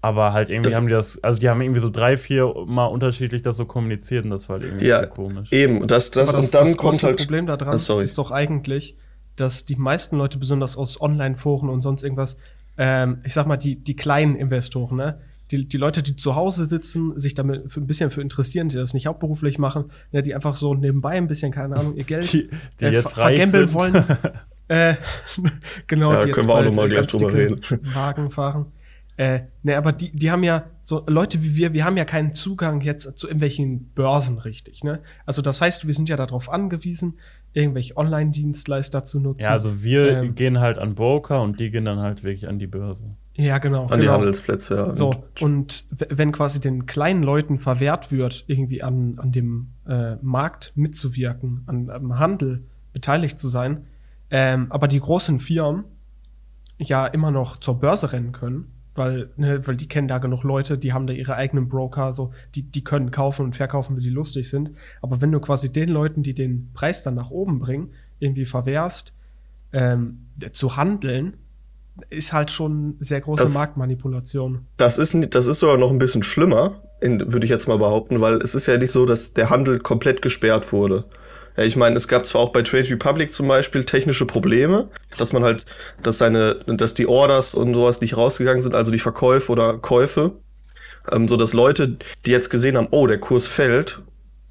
Aber 0.05 0.33
halt 0.35 0.51
irgendwie 0.51 0.69
Das- 0.69 0.77
haben 0.77 0.87
die 0.87 0.93
das, 0.93 1.19
also 1.25 1.39
die 1.39 1.49
haben 1.49 1.63
irgendwie 1.63 1.81
so 1.81 1.89
drei, 1.89 2.19
vier 2.19 2.53
Mal 2.67 2.87
unterschiedlich 2.87 3.41
das 3.43 3.57
so 3.57 3.65
kommuniziert 3.65 4.25
und 4.25 4.31
das 4.33 4.49
war 4.49 4.57
halt 4.57 4.67
irgendwie 4.67 4.87
Ja, 4.87 5.01
so 5.01 5.07
komisch. 5.09 5.51
Eben, 5.51 5.87
das, 5.87 6.11
das, 6.11 6.31
das, 6.31 6.35
und 6.47 6.55
dann 6.55 6.67
das 6.67 6.77
kommt 6.77 7.03
halt. 7.03 7.17
Problem 7.19 7.47
daran 7.47 7.69
Ah, 7.75 7.79
sorry. 7.79 8.05
ist 8.05 8.19
doch 8.19 8.31
eigentlich, 8.31 8.97
dass 9.37 9.65
die 9.65 9.77
meisten 9.77 10.17
Leute, 10.19 10.39
besonders 10.39 10.77
aus 10.77 11.01
Online-Foren 11.01 11.69
und 11.71 11.81
sonst 11.81 12.03
irgendwas, 12.03 12.37
ähm, 12.77 13.19
ich 13.25 13.33
sag 13.33 13.47
mal, 13.47 13.57
die, 13.57 13.77
die 13.77 13.97
kleinen 13.97 14.37
Investoren, 14.37 14.97
ne? 14.99 15.21
Die, 15.51 15.67
die 15.69 15.77
Leute, 15.77 16.03
die 16.03 16.17
zu 16.17 16.35
Hause 16.37 16.65
sitzen, 16.67 17.19
sich 17.19 17.35
damit 17.35 17.71
für 17.71 17.81
ein 17.81 17.87
bisschen 17.87 18.11
für 18.11 18.21
interessieren, 18.23 18.69
die 18.69 18.77
das 18.77 18.93
nicht 18.95 19.07
hauptberuflich 19.07 19.59
machen, 19.59 19.87
ne, 20.13 20.23
die 20.23 20.35
einfach 20.35 20.55
so 20.55 20.75
nebenbei 20.75 21.13
ein 21.13 21.29
bisschen, 21.29 21.51
keine 21.53 21.77
Ahnung, 21.77 21.97
ihr 21.97 22.05
Geld 22.05 22.33
Die, 22.33 22.49
die 22.81 22.85
äh, 22.87 22.91
jetzt 22.91 23.11
ver- 23.11 23.23
vergambeln 23.29 23.73
wollen. 23.75 23.95
äh, 24.69 24.95
genau, 25.87 26.13
Ja, 26.13 26.25
die 26.25 26.31
können 26.33 26.49
wir 26.49 26.53
auch 26.55 26.59
bald, 26.59 26.69
noch 26.71 26.77
mal 26.77 26.87
äh, 26.87 26.89
gleich 26.91 27.07
drüber 27.07 27.33
reden. 27.33 27.61
Wagen 27.95 28.31
fahren. 28.31 28.67
Äh, 29.17 29.43
ne, 29.63 29.77
aber 29.77 29.93
die, 29.93 30.11
die 30.11 30.31
haben 30.33 30.43
ja, 30.43 30.65
so 30.83 31.05
Leute 31.07 31.43
wie 31.45 31.55
wir, 31.55 31.73
wir 31.73 31.85
haben 31.85 31.97
ja 31.97 32.05
keinen 32.05 32.33
Zugang 32.33 32.81
jetzt 32.81 33.17
zu 33.17 33.29
irgendwelchen 33.29 33.91
Börsen 33.95 34.39
richtig, 34.39 34.83
ne? 34.83 35.01
Also 35.25 35.41
das 35.41 35.61
heißt, 35.61 35.87
wir 35.87 35.95
sind 35.95 36.09
ja 36.09 36.17
darauf 36.17 36.51
angewiesen, 36.51 37.15
irgendwelche 37.53 37.97
Online-Dienstleister 37.97 39.05
zu 39.05 39.21
nutzen. 39.21 39.45
Ja, 39.45 39.51
also 39.53 39.85
wir 39.85 40.19
Ähm. 40.23 40.35
gehen 40.35 40.59
halt 40.59 40.79
an 40.79 40.97
Broker 40.97 41.43
und 41.43 41.61
die 41.61 41.71
gehen 41.71 41.85
dann 41.85 42.01
halt 42.01 42.25
wirklich 42.25 42.49
an 42.49 42.59
die 42.59 42.67
Börse. 42.67 43.05
ja 43.37 43.59
genau. 43.59 43.85
An 43.85 44.01
die 44.01 44.07
genau. 44.07 44.15
Handelsplätze, 44.15 44.75
ja. 44.77 44.93
So, 44.93 45.15
Und- 45.41 45.85
wenn 46.09 46.33
quasi 46.33 46.61
den 46.61 46.87
kleinen 46.87 47.23
Leuten 47.23 47.59
verwehrt 47.59 48.11
wird, 48.11 48.45
irgendwie 48.49 48.83
an, 48.83 49.19
an 49.19 49.31
dem 49.31 49.69
äh, 49.89 50.17
Markt 50.23 50.73
mitzuwirken, 50.75 51.63
an, 51.67 51.89
am 51.91 52.19
Handel 52.19 52.65
beteiligt 52.93 53.39
zu 53.39 53.47
sein, 53.47 53.87
ähm, 54.31 54.67
aber 54.71 54.89
die 54.89 54.99
großen 55.01 55.39
Firmen 55.39 55.85
ja 56.79 57.07
immer 57.07 57.31
noch 57.31 57.57
zur 57.59 57.79
Börse 57.79 58.13
rennen 58.13 58.33
können, 58.33 58.73
weil, 58.95 59.31
ne, 59.37 59.67
weil 59.67 59.77
die 59.77 59.89
kennen 59.89 60.09
da 60.09 60.19
genug 60.19 60.45
Leute, 60.45 60.79
die 60.79 60.93
haben 60.93 61.07
da 61.07 61.13
ihre 61.13 61.35
eigenen 61.35 61.69
Broker, 61.69 62.13
so, 62.13 62.33
die, 62.55 62.63
die 62.63 62.85
können 62.85 63.11
kaufen 63.11 63.45
und 63.47 63.57
verkaufen, 63.57 63.97
wie 63.97 64.03
die 64.03 64.11
lustig 64.11 64.49
sind. 64.49 64.71
Aber 65.03 65.21
wenn 65.21 65.33
du 65.33 65.41
quasi 65.41 65.73
den 65.73 65.89
Leuten, 65.89 66.23
die 66.23 66.35
den 66.35 66.71
Preis 66.75 67.03
dann 67.03 67.15
nach 67.15 67.31
oben 67.31 67.59
bringen, 67.59 67.91
irgendwie 68.21 68.45
verwehrst, 68.45 69.13
ähm, 69.73 70.27
zu 70.53 70.77
handeln, 70.77 71.37
ist 72.11 72.33
halt 72.33 72.51
schon 72.51 72.97
sehr 73.01 73.21
große 73.21 73.45
Das- 73.45 73.55
Marktmanipulation. 73.55 74.61
Das 74.77 74.99
ist, 74.99 75.17
das 75.35 75.47
ist 75.47 75.61
sogar 75.61 75.77
noch 75.79 75.91
ein 75.91 75.99
bisschen 75.99 76.23
schlimmer, 76.23 76.81
würde 77.01 77.45
ich 77.45 77.51
jetzt 77.51 77.69
mal 77.69 77.79
behaupten, 77.79 78.21
weil 78.21 78.37
es 78.37 78.55
ist 78.55 78.67
ja 78.67 78.77
nicht 78.79 78.91
so, 78.93 79.05
dass 79.07 79.35
der 79.35 79.51
Handel 79.51 79.79
komplett 79.79 80.23
gesperrt 80.23 80.73
wurde. 80.73 81.05
Ich 81.57 81.77
meine, 81.77 81.97
es 81.97 82.09
gab 82.09 82.27
zwar 82.27 82.43
auch 82.43 82.53
bei 82.53 82.63
Trade 82.63 82.91
Republic 82.91 83.33
zum 83.33 83.47
Beispiel 83.47 83.85
technische 83.85 84.27
Probleme, 84.27 84.89
dass 85.17 85.33
man 85.33 85.45
halt, 85.45 85.67
dass 86.03 86.19
seine, 86.19 86.57
dass 86.67 86.95
die 86.95 87.07
Orders 87.07 87.55
und 87.55 87.75
sowas 87.75 88.01
nicht 88.01 88.17
rausgegangen 88.17 88.61
sind, 88.61 88.75
also 88.75 88.91
die 88.91 88.99
Verkäufe 88.99 89.53
oder 89.53 89.79
Käufe, 89.79 90.33
ähm, 91.13 91.29
so 91.29 91.37
dass 91.37 91.53
Leute, 91.53 91.97
die 92.27 92.31
jetzt 92.31 92.51
gesehen 92.51 92.77
haben, 92.77 92.89
oh, 92.91 93.07
der 93.07 93.19
Kurs 93.19 93.47
fällt 93.47 94.03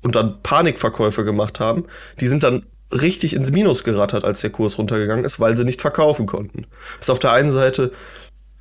und 0.02 0.16
dann 0.16 0.42
Panikverkäufe 0.44 1.26
gemacht 1.26 1.60
haben, 1.60 1.86
die 2.22 2.28
sind 2.28 2.44
dann 2.44 2.66
richtig 2.92 3.34
ins 3.34 3.52
Minus 3.52 3.84
gerattert, 3.84 4.24
als 4.24 4.42
der 4.42 4.52
Kurs 4.52 4.78
runtergegangen 4.78 5.26
ist, 5.26 5.40
weil 5.40 5.58
sie 5.58 5.66
nicht 5.66 5.82
verkaufen 5.82 6.26
konnten. 6.26 6.68
Ist 7.00 7.10
auf 7.10 7.20
der 7.20 7.32
einen 7.32 7.52
Seite, 7.52 7.92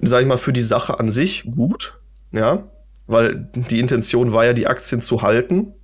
sag 0.01 0.23
ich 0.23 0.27
mal, 0.27 0.39
für 0.39 0.53
die 0.53 0.63
Sache 0.63 0.99
an 0.99 1.11
sich 1.11 1.45
gut, 1.45 1.99
ja, 2.33 2.69
weil 3.07 3.51
die 3.55 3.79
Intention 3.79 4.33
war 4.33 4.45
ja, 4.45 4.53
die 4.53 4.67
Aktien 4.67 5.03
zu 5.03 5.23
halten, 5.23 5.75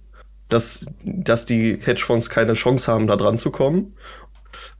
dass, 0.48 0.86
dass 1.04 1.44
die 1.44 1.78
Hedgefonds 1.82 2.30
keine 2.30 2.54
Chance 2.54 2.90
haben, 2.90 3.06
da 3.06 3.16
dran 3.16 3.36
zu 3.36 3.50
kommen. 3.50 3.94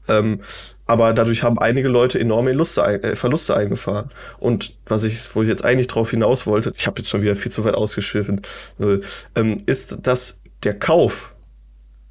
Ähm, 0.07 0.41
aber 0.85 1.13
dadurch 1.13 1.43
haben 1.43 1.59
einige 1.59 1.87
Leute 1.87 2.19
enorme 2.19 2.49
Verluste, 2.49 2.81
äh, 2.81 3.15
Verluste 3.15 3.55
eingefahren. 3.55 4.09
Und 4.39 4.75
was 4.87 5.03
ich, 5.03 5.35
wo 5.35 5.43
ich 5.43 5.47
jetzt 5.47 5.63
eigentlich 5.63 5.87
drauf 5.87 6.09
hinaus 6.09 6.47
wollte, 6.47 6.71
ich 6.75 6.87
habe 6.87 6.99
jetzt 6.99 7.09
schon 7.09 7.21
wieder 7.21 7.35
viel 7.35 7.51
zu 7.51 7.63
weit 7.63 7.75
ausgeschwiffen, 7.75 8.41
äh, 8.79 9.55
ist, 9.67 10.07
dass 10.07 10.41
der 10.63 10.77
Kauf 10.77 11.35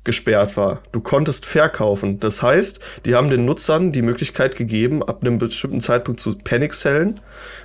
gesperrt 0.09 0.57
war. 0.57 0.83
Du 0.91 1.01
konntest 1.01 1.45
verkaufen. 1.45 2.19
Das 2.19 2.43
heißt, 2.43 2.83
die 3.05 3.15
haben 3.15 3.29
den 3.29 3.45
Nutzern 3.45 3.93
die 3.93 4.01
Möglichkeit 4.01 4.57
gegeben, 4.57 5.03
ab 5.03 5.23
einem 5.23 5.37
bestimmten 5.37 5.83
Zeitpunkt 5.83 6.19
zu 6.19 6.37
Panic-Sellen, 6.37 7.21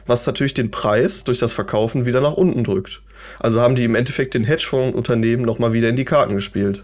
was 0.05 0.27
natürlich 0.27 0.53
den 0.53 0.69
Preis 0.69 1.23
durch 1.23 1.39
das 1.39 1.53
Verkaufen 1.53 2.05
wieder 2.05 2.19
nach 2.19 2.33
unten 2.33 2.65
drückt. 2.65 3.01
Also 3.39 3.61
haben 3.61 3.75
die 3.75 3.85
im 3.85 3.95
Endeffekt 3.95 4.33
den 4.33 4.43
Hedgefonds-Unternehmen 4.43 5.45
nochmal 5.45 5.71
wieder 5.71 5.87
in 5.87 5.95
die 5.95 6.03
Karten 6.03 6.35
gespielt. 6.35 6.83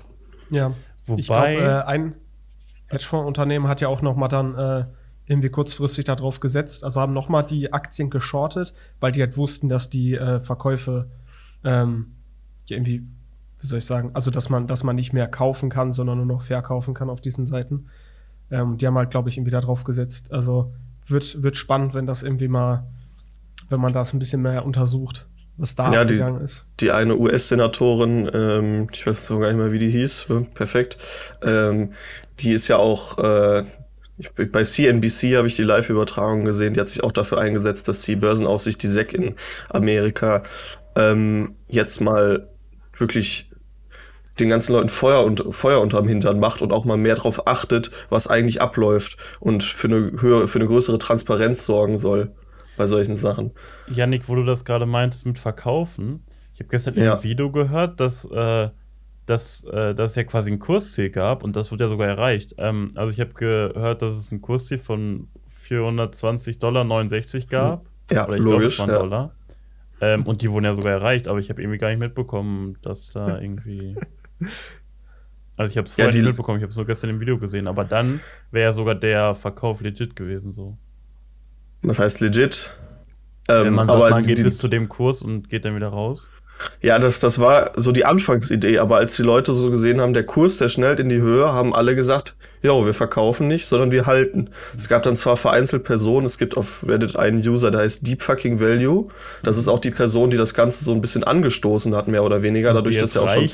Ja. 0.50 0.74
Wobei- 1.06 1.20
ich 1.20 1.28
glaube, 1.28 1.52
äh, 1.52 1.84
ein 1.86 2.16
Hedgefonds-Unternehmen 2.88 3.68
hat 3.68 3.82
ja 3.82 3.90
auch 3.90 4.02
noch 4.02 4.16
mal 4.16 4.30
dann 4.30 4.56
äh, 4.56 4.86
irgendwie 5.28 5.50
kurzfristig 5.50 6.06
darauf 6.06 6.40
gesetzt, 6.40 6.84
also 6.86 7.02
haben 7.02 7.14
noch 7.14 7.28
mal 7.28 7.44
die 7.44 7.74
Aktien 7.74 8.10
geschortet, 8.10 8.74
weil 9.02 9.12
die 9.12 9.20
halt 9.20 9.36
wussten, 9.38 9.68
dass 9.68 9.90
die 9.90 10.16
äh, 10.16 10.40
Verkäufe 10.40 11.12
ähm, 11.66 12.16
ja, 12.66 12.78
irgendwie, 12.78 13.04
wie 13.62 13.68
soll 13.68 13.80
ich 13.80 13.86
sagen, 13.86 14.12
also 14.14 14.32
dass 14.32 14.50
man, 14.50 14.68
dass 14.68 14.84
man 14.84 14.96
nicht 14.96 15.14
mehr 15.14 15.28
kaufen 15.28 15.70
kann, 15.70 15.92
sondern 15.92 16.18
nur 16.18 16.26
noch 16.26 16.42
verkaufen 16.42 16.94
kann 16.94 17.10
auf 17.10 17.22
diesen 17.22 17.46
Seiten. 17.46 17.86
Ähm, 18.52 18.78
die 18.78 18.88
haben 18.88 18.96
halt, 18.98 19.12
glaube 19.12 19.30
ich, 19.30 19.38
irgendwie 19.38 19.52
da 19.52 19.62
drauf 19.62 19.84
gesetzt. 19.84 20.32
Also 20.32 20.74
wird, 21.06 21.44
wird 21.44 21.58
spannend, 21.58 21.94
wenn 21.94 22.06
das 22.06 22.24
irgendwie 22.24 22.48
mal, 22.48 22.88
wenn 23.68 23.80
man 23.82 23.94
das 23.94 24.14
ein 24.14 24.20
bisschen 24.20 24.42
mehr 24.42 24.66
untersucht, 24.66 25.28
was 25.58 25.76
da 25.76 25.86
Ja, 25.94 26.06
die- 26.06 26.14
abgegangen 26.16 26.42
ist. 26.42 26.66
Die 26.80 26.92
eine 26.92 27.18
US-Senatorin, 27.18 28.30
ähm, 28.34 28.88
ich 28.94 29.06
weiß 29.06 29.26
so 29.28 29.40
gar 29.40 29.48
nicht 29.48 29.58
mehr, 29.58 29.72
wie 29.72 29.80
die 29.80 29.90
hieß, 29.90 30.28
äh, 30.30 30.42
perfekt, 30.54 30.98
ähm, 31.44 31.92
die 32.40 32.52
ist 32.54 32.68
ja 32.70 32.78
auch, 32.78 33.18
äh, 33.18 33.66
ich, 34.18 34.32
bei 34.52 34.64
CNBC 34.64 35.36
habe 35.38 35.48
ich 35.48 35.56
die 35.56 35.64
Live-Übertragung 35.64 36.46
gesehen, 36.46 36.74
die 36.74 36.80
hat 36.80 36.88
sich 36.90 37.04
auch 37.04 37.12
dafür 37.12 37.40
eingesetzt, 37.40 37.88
dass 37.88 38.02
die 38.02 38.16
Börsenaufsicht, 38.16 38.82
die 38.84 38.88
SEC 38.88 39.14
in 39.14 39.36
Amerika, 39.70 40.44
ähm, 40.96 41.56
jetzt 41.68 42.00
mal 42.02 42.48
wirklich 42.98 43.49
den 44.40 44.50
ganzen 44.50 44.74
Leuten 44.74 44.90
Feuer 44.90 45.24
und 45.24 45.44
Feuer 45.54 45.82
unterm 45.82 46.08
Hintern 46.08 46.40
macht 46.40 46.62
und 46.62 46.72
auch 46.72 46.86
mal 46.86 46.98
mehr 46.98 47.16
darauf 47.16 47.48
achtet, 47.48 47.92
was 48.10 48.28
eigentlich 48.28 48.62
abläuft 48.62 49.18
und 49.40 49.64
für 49.64 49.88
eine 49.88 50.12
höhere, 50.22 50.48
für 50.48 50.60
eine 50.60 50.68
größere 50.68 50.98
Transparenz 50.98 51.66
sorgen 51.66 51.98
soll 51.98 52.32
bei 52.78 52.86
solchen 52.86 53.16
Sachen. 53.16 53.52
Yannick, 53.88 54.30
wo 54.30 54.36
du 54.36 54.44
das 54.46 54.64
gerade 54.66 54.86
meintest 54.86 55.26
mit 55.26 55.38
Verkaufen, 55.40 56.22
ich 56.54 56.60
habe 56.60 56.70
gestern 56.70 56.94
Ja. 56.96 57.14
einem 57.14 57.24
Video 57.24 57.52
gehört, 57.52 58.00
dass, 58.00 58.26
äh, 58.26 58.70
dass, 59.26 59.64
äh, 59.66 59.94
dass 59.96 60.12
es 60.12 60.16
ja 60.16 60.24
quasi 60.24 60.52
ein 60.52 60.60
Kursziel 60.60 61.10
gab 61.10 61.44
und 61.44 61.56
das 61.56 61.72
wird 61.72 61.82
ja 61.82 61.90
sogar 61.90 62.08
erreicht. 62.08 62.56
Ähm, 62.58 62.92
also 62.96 63.12
ich 63.12 63.20
habe 63.20 63.34
gehört, 63.34 64.02
dass 64.02 64.16
es 64.16 64.32
ein 64.32 64.42
Kursziel 64.42 64.78
von 64.78 65.28
420,69 65.68 66.58
Dollar 66.60 66.86
gab. 67.50 67.86
Ja, 68.12 68.26
Oder 68.28 68.38
ich 68.38 68.42
glaube, 68.42 68.58
logisch. 68.58 68.80
waren 68.80 68.90
ja. 68.90 69.00
Dollar. 69.00 69.36
Ähm, 70.02 70.26
und 70.26 70.42
die 70.42 70.50
wurden 70.50 70.66
ja 70.66 70.74
sogar 70.74 70.94
erreicht, 70.94 71.28
aber 71.28 71.40
ich 71.40 71.50
habe 71.50 71.62
irgendwie 71.62 71.78
gar 71.78 71.90
nicht 71.90 72.00
mitbekommen, 72.00 72.78
dass 72.82 73.12
da 73.12 73.38
irgendwie. 73.42 73.96
Also 75.58 75.72
ich 75.72 75.78
habe 75.78 75.88
es 75.88 75.94
vorher 75.94 76.06
Ja, 76.08 76.12
die- 76.12 76.18
nicht 76.20 76.28
mitbekommen, 76.28 76.58
ich 76.60 76.64
habe 76.64 76.72
es 76.72 76.78
nur 76.78 76.86
gestern 76.86 77.10
im 77.10 77.20
Video 77.20 77.38
gesehen, 77.38 77.68
aber 77.68 77.84
dann 77.84 78.22
wäre 78.52 78.66
ja 78.68 78.72
sogar 78.72 78.96
der 78.96 79.36
Verkauf 79.36 79.82
legit 79.82 80.16
gewesen 80.16 80.54
so. 80.54 80.78
Was 81.82 82.00
heißt 82.00 82.22
legit? 82.22 82.78
Ähm, 83.50 83.74
man 83.74 83.88
sagt, 83.88 83.98
aber 83.98 84.10
man 84.10 84.24
geht 84.24 84.38
die, 84.38 84.44
bis 84.44 84.58
zu 84.58 84.68
dem 84.68 84.88
Kurs 84.90 85.22
und 85.22 85.50
geht 85.50 85.66
dann 85.66 85.76
wieder 85.76 85.90
raus. 85.90 86.30
ja, 86.82 87.00
das, 87.00 87.20
das 87.20 87.40
war 87.40 87.72
so 87.76 87.92
die 87.92 88.06
Anfangsidee, 88.06 88.80
aber 88.80 88.98
als 88.98 89.16
die 89.16 89.24
Leute 89.24 89.54
so 89.54 89.70
gesehen 89.70 90.00
haben, 90.02 90.14
der 90.14 90.26
Kurs, 90.26 90.58
der 90.58 90.70
schnellt 90.70 91.00
in 91.00 91.10
die 91.10 91.20
Höhe, 91.20 91.48
haben 91.52 91.74
alle 91.74 91.96
gesagt, 91.96 92.36
jo, 92.62 92.86
wir 92.86 92.94
verkaufen 92.94 93.48
nicht, 93.48 93.68
sondern 93.68 93.92
wir 93.92 94.06
halten. 94.06 94.50
Es 94.76 94.90
gab 94.90 95.04
dann 95.04 95.16
zwar 95.16 95.38
vereinzelt 95.38 95.84
Personen, 95.84 96.26
es 96.26 96.38
gibt 96.38 96.58
auf 96.58 96.86
Reddit 96.88 97.16
einen 97.16 97.40
User, 97.48 97.72
der 97.72 97.82
heißt 97.82 98.06
Deep 98.06 98.22
Fucking 98.22 98.60
Value. 98.60 99.08
Das 99.44 99.58
ist 99.58 99.68
auch 99.68 99.80
die 99.80 99.92
Person, 99.92 100.30
die 100.30 100.38
das 100.38 100.54
Ganze 100.54 100.84
so 100.84 100.92
ein 100.92 101.02
bisschen 101.02 101.24
angestoßen 101.24 101.96
hat, 101.96 102.08
mehr 102.08 102.24
oder 102.24 102.42
weniger, 102.42 102.74
dadurch, 102.74 102.98
dass 102.98 103.16
er 103.16 103.24
auch 103.24 103.30
schon 103.30 103.50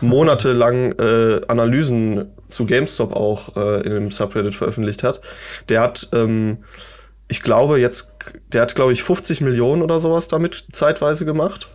monatelang 0.00 0.92
äh, 0.92 1.40
Analysen 1.48 2.32
zu 2.48 2.66
GameStop 2.66 3.12
auch 3.12 3.56
äh, 3.56 3.82
in 3.82 3.90
dem 3.90 4.10
Subreddit 4.10 4.54
veröffentlicht 4.54 5.02
hat. 5.02 5.20
Der 5.68 5.80
hat, 5.80 6.08
ähm, 6.12 6.58
ich 7.28 7.42
glaube, 7.42 7.80
jetzt, 7.80 8.14
der 8.52 8.62
hat, 8.62 8.74
glaube 8.74 8.92
ich, 8.92 9.02
50 9.02 9.40
Millionen 9.40 9.82
oder 9.82 9.98
sowas 9.98 10.28
damit 10.28 10.66
zeitweise 10.72 11.24
gemacht. 11.24 11.66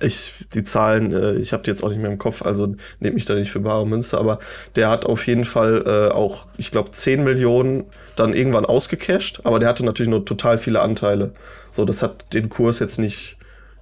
Ich, 0.00 0.32
die 0.54 0.64
Zahlen, 0.64 1.12
äh, 1.12 1.34
ich 1.34 1.52
habe 1.52 1.62
die 1.62 1.70
jetzt 1.70 1.82
auch 1.82 1.90
nicht 1.90 2.00
mehr 2.00 2.10
im 2.10 2.18
Kopf, 2.18 2.42
also 2.42 2.74
nehme 3.00 3.14
mich 3.14 3.26
da 3.26 3.34
nicht 3.34 3.50
für 3.50 3.60
bare 3.60 3.86
Münze, 3.86 4.18
aber 4.18 4.38
der 4.76 4.88
hat 4.88 5.04
auf 5.04 5.26
jeden 5.26 5.44
Fall 5.44 5.84
äh, 5.86 6.12
auch, 6.12 6.48
ich 6.56 6.70
glaube, 6.70 6.90
10 6.90 7.22
Millionen 7.22 7.84
dann 8.16 8.32
irgendwann 8.32 8.64
ausgecasht, 8.64 9.40
aber 9.44 9.58
der 9.58 9.68
hatte 9.68 9.84
natürlich 9.84 10.08
nur 10.08 10.24
total 10.24 10.58
viele 10.58 10.80
Anteile. 10.80 11.34
So, 11.70 11.84
das 11.84 12.02
hat 12.02 12.32
den 12.34 12.48
Kurs 12.48 12.78
jetzt 12.78 12.98
nicht 12.98 13.36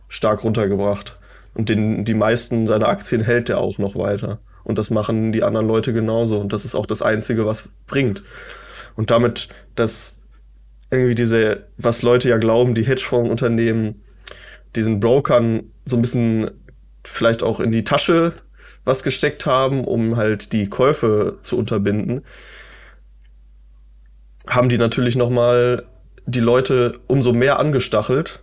stark 0.09 0.45
runtergebracht. 0.45 1.19
Und 1.55 1.69
den, 1.69 2.05
die 2.05 2.15
meisten 2.15 2.67
seiner 2.67 2.89
Aktien 2.89 3.23
hält 3.23 3.49
er 3.49 3.59
auch 3.59 3.79
noch 3.79 3.97
weiter. 3.97 4.39
Und 4.65 4.79
das 4.79 4.91
machen 4.91 5.33
die 5.33 5.43
anderen 5.43 5.67
Leute 5.67 5.93
genauso. 5.93 6.39
Und 6.39 6.53
das 6.53 6.65
ist 6.65 6.75
auch 6.75 6.87
das 6.87 7.03
Einzige, 7.03 7.47
was 7.47 7.69
bringt. 7.87 8.23
Und 8.97 9.11
damit, 9.11 9.49
dass 9.75 10.19
irgendwie 10.91 11.15
diese, 11.15 11.67
was 11.77 12.03
Leute 12.03 12.29
ja 12.29 12.39
glauben, 12.39 12.75
die 12.75 12.87
Hedgefonds-Unternehmen 12.87 14.03
diesen 14.77 15.01
Brokern 15.01 15.65
so 15.85 15.97
ein 15.97 16.03
bisschen 16.03 16.51
vielleicht 17.05 17.43
auch 17.43 17.61
in 17.61 17.73
die 17.73 17.85
Tasche 17.85 18.33
was 18.85 19.03
gesteckt 19.03 19.47
haben, 19.47 19.85
um 19.85 20.17
halt 20.17 20.53
die 20.53 20.69
Käufe 20.69 21.39
zu 21.43 21.59
unterbinden, 21.59 22.23
haben 24.49 24.69
die 24.69 24.79
natürlich 24.79 25.15
noch 25.15 25.31
mal 25.31 25.85
die 26.27 26.41
Leute 26.41 26.99
umso 27.07 27.33
mehr 27.33 27.59
angestachelt, 27.59 28.41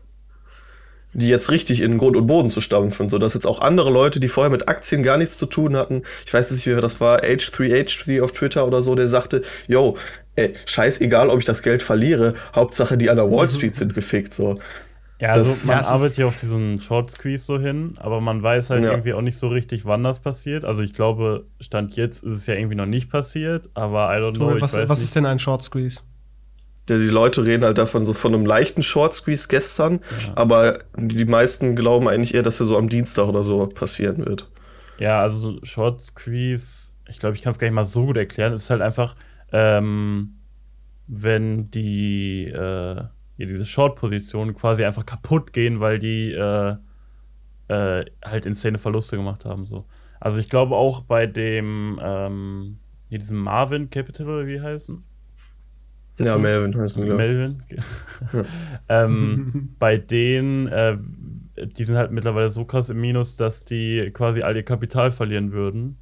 die 1.14 1.30
jetzt 1.30 1.50
richtig 1.50 1.82
in 1.82 1.98
Grund 1.98 2.16
und 2.16 2.28
Boden 2.28 2.50
zu 2.50 2.62
stampfen, 2.62 3.10
sodass 3.10 3.34
jetzt 3.34 3.48
auch 3.48 3.60
andere 3.60 3.90
Leute, 3.90 4.20
die 4.20 4.28
vorher 4.28 4.52
mit 4.52 4.68
Aktien 4.68 5.02
gar 5.02 5.18
nichts 5.18 5.38
zu 5.38 5.46
tun 5.46 5.78
hatten, 5.78 6.04
ich 6.26 6.34
weiß 6.34 6.52
nicht, 6.52 6.68
wer 6.68 6.82
das 6.82 7.00
war, 7.00 7.22
H3H3 7.22 8.22
auf 8.22 8.34
Twitter 8.34 8.68
oder 8.68 8.82
so, 8.82 8.96
der 8.96 9.08
sagte, 9.08 9.42
yo, 9.68 9.96
ey, 10.36 10.54
scheißegal, 10.66 11.30
ob 11.30 11.40
ich 11.40 11.46
das 11.46 11.64
Geld 11.64 11.82
verliere, 11.82 12.34
Hauptsache 12.54 12.98
die 12.98 13.10
an 13.10 13.16
der 13.16 13.32
Wall 13.32 13.50
Street 13.50 13.76
sind 13.76 13.94
gefickt, 13.94 14.34
so. 14.34 14.60
Ja, 15.22 15.32
also 15.32 15.68
man 15.68 15.84
Ja, 15.84 15.90
arbeitet 15.90 16.18
ja 16.18 16.26
auf 16.26 16.36
diesen 16.38 16.82
Short 16.82 17.10
Squeeze 17.12 17.46
so 17.46 17.58
hin, 17.58 17.94
aber 17.98 18.20
man 18.20 18.44
weiß 18.44 18.70
halt 18.72 18.84
Ja. 18.84 18.92
irgendwie 18.92 19.14
auch 19.14 19.22
nicht 19.22 19.38
so 19.38 19.48
richtig, 19.48 19.86
wann 19.86 20.04
das 20.04 20.20
passiert. 20.20 20.66
Also 20.66 20.82
ich 20.82 20.94
glaube, 20.94 21.46
Stand 21.62 21.96
jetzt 21.96 22.24
ist 22.24 22.34
es 22.34 22.48
ja 22.48 22.56
irgendwie 22.56 22.76
noch 22.76 22.86
nicht 22.86 23.10
passiert, 23.10 23.70
aber 23.76 24.10
I 24.14 24.22
don't 24.22 24.32
know. 24.36 24.48
Tobi, 24.48 24.56
Ich 24.58 24.62
was 24.62 24.76
weiß 24.76 24.90
was 24.90 25.00
nicht. 25.00 25.06
ist 25.06 25.16
denn 25.16 25.26
ein 25.26 25.40
Short 25.40 25.64
Squeeze? 25.64 26.02
Die 26.90 26.94
Leute 26.94 27.46
reden 27.46 27.64
halt 27.64 27.78
davon 27.80 28.06
so 28.06 28.14
von 28.14 28.34
einem 28.36 28.46
leichten 28.46 28.84
Short 28.84 29.14
Squeeze 29.14 29.48
gestern, 29.48 30.02
aber 30.36 30.80
die 30.98 31.26
meisten 31.26 31.76
glauben 31.76 32.08
eigentlich 32.08 32.36
eher, 32.36 32.44
dass 32.44 32.60
er 32.60 32.66
so 32.68 32.78
am 32.78 32.90
Dienstag 32.90 33.28
oder 33.28 33.42
so 33.42 33.66
passieren 33.68 34.26
wird. 34.26 34.52
Ja, 35.00 35.22
also 35.22 35.40
so 35.40 35.60
Short 35.64 36.04
Squeeze, 36.04 36.92
ich 37.10 37.18
glaube, 37.20 37.36
ich 37.36 37.42
kann 37.42 37.52
es 37.52 37.58
gar 37.60 37.68
nicht 37.68 37.74
mal 37.74 37.84
so 37.86 38.06
gut 38.06 38.18
erklären. 38.18 38.54
Es 38.54 38.64
ist 38.66 38.70
halt 38.70 38.82
einfach, 38.82 39.16
ähm, 39.52 40.36
wenn 41.08 41.72
die, 41.72 42.46
äh, 42.46 43.04
ja, 43.38 43.46
diese 43.46 43.66
Short-Positionen 43.66 44.56
quasi 44.56 44.86
einfach 44.86 45.06
kaputt 45.06 45.54
gehen, 45.54 45.80
weil 45.80 46.00
die 46.00 46.32
äh, 46.32 46.76
äh, 47.68 48.06
halt 48.24 48.46
insane 48.46 48.78
Verluste 48.78 49.18
gemacht 49.18 49.46
haben. 49.46 49.66
So. 49.66 49.86
Also 50.20 50.40
ich 50.40 50.50
glaube 50.50 50.76
auch 50.76 51.02
bei 51.02 51.28
dem, 51.28 52.00
ähm, 52.02 52.78
hier 53.10 53.20
diesem 53.20 53.40
Marvin 53.40 53.90
Capital, 53.90 54.28
oder 54.28 54.48
wie 54.48 54.62
heißen? 54.62 55.04
Ja, 56.18 56.38
Melvin 56.38 56.80
heißt 56.80 56.98
er, 56.98 57.06
glaub 57.06 57.20
ich. 57.20 57.26
Melvin. 57.26 57.64
ähm, 58.90 59.76
bei 59.80 59.98
denen, 59.98 60.68
äh, 60.68 60.98
die 61.58 61.84
sind 61.84 61.98
halt 61.98 62.12
mittlerweile 62.12 62.50
so 62.50 62.66
krass 62.66 62.90
im 62.90 63.02
Minus, 63.02 63.36
dass 63.36 63.66
die 63.66 64.12
quasi 64.14 64.42
all 64.42 64.56
ihr 64.56 64.64
Kapital 64.64 65.12
verlieren 65.12 65.52
würden. 65.52 65.98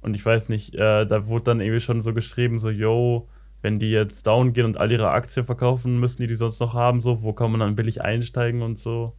Und 0.00 0.14
ich 0.14 0.26
weiß 0.26 0.48
nicht, 0.48 0.74
äh, 0.74 1.06
da 1.06 1.26
wurde 1.28 1.44
dann 1.44 1.60
irgendwie 1.60 1.80
schon 1.80 2.02
so 2.02 2.12
geschrieben, 2.12 2.58
so, 2.58 2.68
yo, 2.68 3.28
wenn 3.64 3.78
die 3.78 3.90
jetzt 3.90 4.26
down 4.26 4.52
gehen 4.52 4.66
und 4.66 4.76
all 4.76 4.92
ihre 4.92 5.10
Aktien 5.10 5.46
verkaufen 5.46 5.98
müssen, 5.98 6.20
die 6.20 6.28
die 6.28 6.34
sonst 6.34 6.60
noch 6.60 6.74
haben, 6.74 7.00
so, 7.00 7.22
wo 7.22 7.32
kann 7.32 7.50
man 7.50 7.60
dann 7.60 7.74
billig 7.74 8.02
einsteigen 8.02 8.60
und 8.60 8.78
so. 8.78 9.14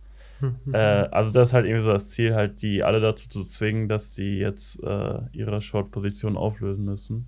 äh, 0.71 0.77
also 0.77 1.31
das 1.31 1.49
ist 1.49 1.53
halt 1.55 1.65
irgendwie 1.65 1.83
so 1.83 1.91
das 1.91 2.11
Ziel, 2.11 2.35
halt 2.35 2.61
die 2.61 2.83
alle 2.83 3.01
dazu 3.01 3.27
zu 3.27 3.43
zwingen, 3.43 3.89
dass 3.89 4.13
die 4.13 4.37
jetzt 4.37 4.83
äh, 4.83 5.17
ihre 5.31 5.63
Short-Position 5.63 6.37
auflösen 6.37 6.85
müssen. 6.85 7.25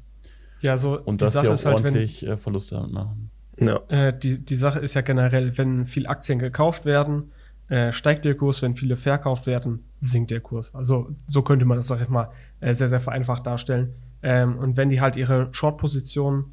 Ja, 0.61 0.77
so 0.77 0.99
Und 0.99 1.21
die 1.21 1.25
dass 1.25 1.33
Sache 1.33 1.45
sie 1.45 1.49
auch 1.49 1.53
ist 1.55 1.65
halt, 1.65 1.77
wenn, 1.79 1.85
ordentlich 1.85 2.27
äh, 2.27 2.37
Verluste 2.37 2.75
damit 2.75 2.91
machen. 2.91 3.31
Ja. 3.59 3.81
Äh, 3.87 4.15
die, 4.15 4.45
die 4.45 4.55
Sache 4.55 4.77
ist 4.77 4.93
ja 4.93 5.01
generell, 5.01 5.57
wenn 5.57 5.87
viel 5.87 6.05
Aktien 6.05 6.37
gekauft 6.37 6.85
werden, 6.85 7.31
äh, 7.67 7.93
steigt 7.93 8.25
der 8.25 8.35
Kurs, 8.35 8.61
wenn 8.61 8.75
viele 8.75 8.95
verkauft 8.95 9.47
werden, 9.47 9.85
sinkt 10.01 10.29
der 10.29 10.41
Kurs. 10.41 10.75
Also 10.75 11.09
so 11.25 11.41
könnte 11.41 11.65
man 11.65 11.77
das, 11.77 11.87
sag 11.87 11.99
ich 11.99 12.09
mal, 12.09 12.29
äh, 12.59 12.75
sehr, 12.75 12.89
sehr 12.89 12.99
vereinfacht 12.99 13.47
darstellen. 13.47 13.95
Ähm, 14.21 14.55
und 14.59 14.77
wenn 14.77 14.89
die 14.89 15.01
halt 15.01 15.15
ihre 15.15 15.49
Short-Position 15.51 16.51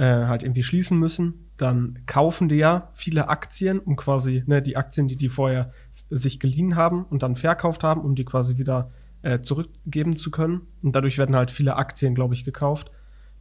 äh, 0.00 0.26
halt 0.26 0.42
irgendwie 0.42 0.62
schließen 0.62 0.98
müssen, 0.98 1.50
dann 1.58 1.98
kaufen 2.06 2.48
die 2.48 2.54
ja 2.54 2.88
viele 2.94 3.28
Aktien, 3.28 3.78
um 3.78 3.96
quasi, 3.96 4.42
ne, 4.46 4.62
die 4.62 4.78
Aktien, 4.78 5.08
die 5.08 5.16
die 5.16 5.28
vorher 5.28 5.72
sich 6.08 6.40
geliehen 6.40 6.74
haben 6.74 7.04
und 7.04 7.22
dann 7.22 7.36
verkauft 7.36 7.84
haben, 7.84 8.00
um 8.00 8.14
die 8.14 8.24
quasi 8.24 8.56
wieder 8.56 8.90
äh, 9.20 9.40
zurückgeben 9.40 10.16
zu 10.16 10.30
können. 10.30 10.62
Und 10.82 10.96
dadurch 10.96 11.18
werden 11.18 11.36
halt 11.36 11.50
viele 11.50 11.76
Aktien, 11.76 12.14
glaube 12.14 12.32
ich, 12.32 12.46
gekauft. 12.46 12.90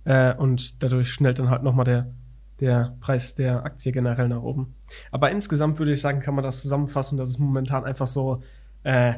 Äh, 0.03 0.35
und 0.35 0.83
dadurch 0.83 1.13
schnellt 1.13 1.39
dann 1.39 1.49
halt 1.49 1.63
nochmal 1.63 1.85
der, 1.85 2.11
der 2.59 2.97
Preis 2.99 3.35
der 3.35 3.63
Aktie 3.63 3.93
generell 3.93 4.27
nach 4.27 4.41
oben. 4.41 4.75
Aber 5.11 5.31
insgesamt 5.31 5.79
würde 5.79 5.93
ich 5.93 6.01
sagen, 6.01 6.19
kann 6.19 6.35
man 6.35 6.43
das 6.43 6.61
zusammenfassen, 6.61 7.17
dass 7.17 7.29
es 7.29 7.39
momentan 7.39 7.85
einfach 7.85 8.07
so 8.07 8.43
äh, 8.83 9.13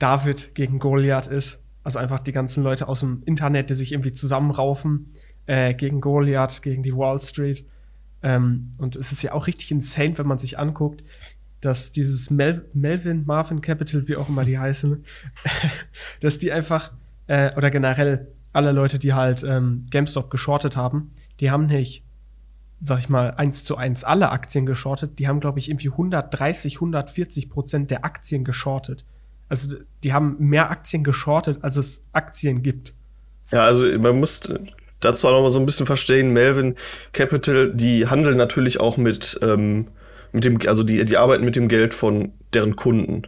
David 0.00 0.56
gegen 0.56 0.80
Goliath 0.80 1.28
ist. 1.28 1.62
Also 1.84 2.00
einfach 2.00 2.18
die 2.18 2.32
ganzen 2.32 2.64
Leute 2.64 2.88
aus 2.88 3.00
dem 3.00 3.22
Internet, 3.24 3.70
die 3.70 3.74
sich 3.74 3.92
irgendwie 3.92 4.12
zusammenraufen 4.12 5.12
äh, 5.46 5.74
gegen 5.74 6.00
Goliath, 6.00 6.62
gegen 6.62 6.82
die 6.82 6.96
Wall 6.96 7.20
Street. 7.20 7.64
Ähm, 8.22 8.70
und 8.78 8.96
es 8.96 9.12
ist 9.12 9.22
ja 9.22 9.32
auch 9.32 9.46
richtig 9.46 9.70
insane, 9.70 10.16
wenn 10.18 10.26
man 10.26 10.38
sich 10.38 10.58
anguckt, 10.58 11.04
dass 11.60 11.92
dieses 11.92 12.30
Mel 12.30 12.68
Melvin, 12.74 13.24
Marvin 13.26 13.60
Capital, 13.60 14.08
wie 14.08 14.16
auch 14.16 14.28
immer 14.28 14.44
die 14.44 14.58
heißen, 14.58 15.04
dass 16.20 16.38
die 16.38 16.52
einfach, 16.52 16.92
äh, 17.26 17.54
oder 17.56 17.70
generell 17.70 18.28
alle 18.52 18.72
Leute, 18.72 18.98
die 18.98 19.14
halt 19.14 19.42
ähm, 19.42 19.84
GameStop 19.90 20.30
geschortet 20.30 20.76
haben, 20.76 21.10
die 21.40 21.50
haben 21.50 21.66
nicht, 21.66 22.04
sag 22.80 23.00
ich 23.00 23.08
mal, 23.08 23.32
eins 23.32 23.64
zu 23.64 23.76
eins 23.76 24.04
alle 24.04 24.30
Aktien 24.30 24.64
geschortet, 24.64 25.18
die 25.18 25.26
haben, 25.26 25.40
glaube 25.40 25.58
ich, 25.58 25.68
irgendwie 25.68 25.90
130, 25.90 26.76
140 26.76 27.50
Prozent 27.50 27.90
der 27.90 28.04
Aktien 28.04 28.44
geschortet. 28.44 29.04
Also 29.48 29.76
die 30.02 30.12
haben 30.12 30.36
mehr 30.38 30.70
Aktien 30.70 31.04
geschortet, 31.04 31.62
als 31.62 31.76
es 31.76 32.06
Aktien 32.12 32.62
gibt. 32.62 32.94
Ja, 33.50 33.64
also 33.64 33.86
man 33.98 34.18
muss 34.18 34.40
dazu 35.04 35.28
auch 35.28 35.32
noch 35.32 35.42
mal 35.42 35.50
so 35.50 35.58
ein 35.60 35.66
bisschen 35.66 35.86
verstehen, 35.86 36.32
Melvin 36.32 36.76
Capital, 37.12 37.72
die 37.74 38.06
handeln 38.08 38.36
natürlich 38.36 38.80
auch 38.80 38.96
mit, 38.96 39.38
ähm, 39.42 39.86
mit 40.32 40.44
dem, 40.44 40.58
also 40.66 40.82
die, 40.82 41.04
die 41.04 41.16
arbeiten 41.16 41.44
mit 41.44 41.56
dem 41.56 41.68
Geld 41.68 41.94
von 41.94 42.32
deren 42.52 42.76
Kunden. 42.76 43.22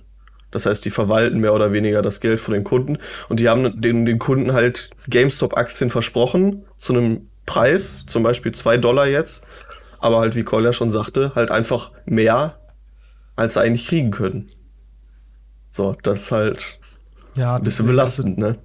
Das 0.50 0.64
heißt, 0.66 0.84
die 0.84 0.90
verwalten 0.90 1.40
mehr 1.40 1.52
oder 1.54 1.72
weniger 1.72 2.02
das 2.02 2.20
Geld 2.20 2.40
von 2.40 2.54
den 2.54 2.64
Kunden 2.64 2.98
und 3.28 3.40
die 3.40 3.48
haben 3.48 3.80
den, 3.80 4.06
den 4.06 4.18
Kunden 4.18 4.52
halt 4.52 4.90
GameStop-Aktien 5.08 5.90
versprochen 5.90 6.64
zu 6.76 6.94
einem 6.94 7.28
Preis, 7.44 8.04
zum 8.06 8.22
Beispiel 8.22 8.52
zwei 8.52 8.76
Dollar 8.76 9.06
jetzt, 9.06 9.44
aber 9.98 10.18
halt, 10.20 10.34
wie 10.36 10.44
Collier 10.44 10.72
schon 10.72 10.90
sagte, 10.90 11.32
halt 11.34 11.50
einfach 11.50 11.92
mehr, 12.06 12.58
als 13.36 13.54
sie 13.54 13.60
eigentlich 13.60 13.86
kriegen 13.86 14.10
können. 14.10 14.48
So, 15.70 15.94
das 16.02 16.20
ist 16.20 16.32
halt 16.32 16.78
Ja, 17.34 17.56
ein 17.56 17.62
bisschen 17.62 17.86
belastend, 17.86 18.38
ne? 18.38 18.58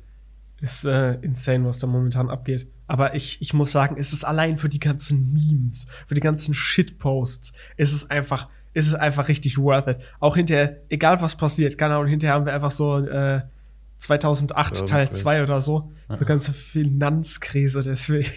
Ist 0.60 0.86
äh, 0.86 1.16
insane, 1.22 1.66
was 1.66 1.80
da 1.80 1.88
momentan 1.88 2.30
abgeht. 2.30 2.68
Aber 2.92 3.16
ich, 3.16 3.38
ich 3.40 3.54
muss 3.54 3.72
sagen, 3.72 3.96
es 3.98 4.12
ist 4.12 4.26
allein 4.26 4.58
für 4.58 4.68
die 4.68 4.78
ganzen 4.78 5.32
Memes, 5.32 5.88
für 6.08 6.14
die 6.14 6.20
ganzen 6.20 6.54
Shitposts, 6.54 7.54
ist 7.78 7.94
es 7.94 8.10
einfach, 8.10 8.50
ist 8.74 8.88
es 8.88 8.96
einfach 8.96 9.30
richtig 9.30 9.58
worth 9.58 9.88
it. 9.88 10.00
Auch 10.20 10.36
hinterher, 10.36 10.82
egal 10.90 11.22
was 11.22 11.38
passiert, 11.38 11.78
keine 11.78 11.96
Ahnung, 11.96 12.08
hinterher 12.08 12.36
haben 12.36 12.46
wir 12.46 12.54
einfach 12.54 12.72
so 12.72 12.98
äh, 12.98 13.44
2008 14.00 14.78
Ja, 14.78 14.86
Teil 14.88 15.06
okay. 15.06 15.16
2 15.16 15.44
oder 15.44 15.62
so, 15.62 15.94
so 16.12 16.26
ganze 16.26 16.52
Finanzkrise 16.52 17.82
deswegen. 17.82 18.30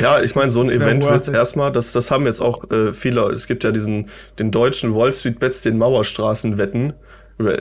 Ja, 0.00 0.20
ich 0.20 0.34
meine, 0.34 0.50
so 0.50 0.62
ein 0.62 0.70
Event 0.70 1.04
wird 1.04 1.28
erstmal, 1.28 1.70
das, 1.70 1.92
das 1.92 2.10
haben 2.10 2.26
jetzt 2.26 2.40
auch 2.40 2.68
äh, 2.72 2.92
viele, 2.92 3.30
es 3.30 3.46
gibt 3.46 3.62
ja 3.62 3.70
diesen, 3.70 4.08
den 4.40 4.50
deutschen 4.50 4.92
Wall 4.92 5.12
Street 5.12 5.38
Bets, 5.38 5.62
den 5.62 5.78
Mauerstraßenwetten, 5.78 6.94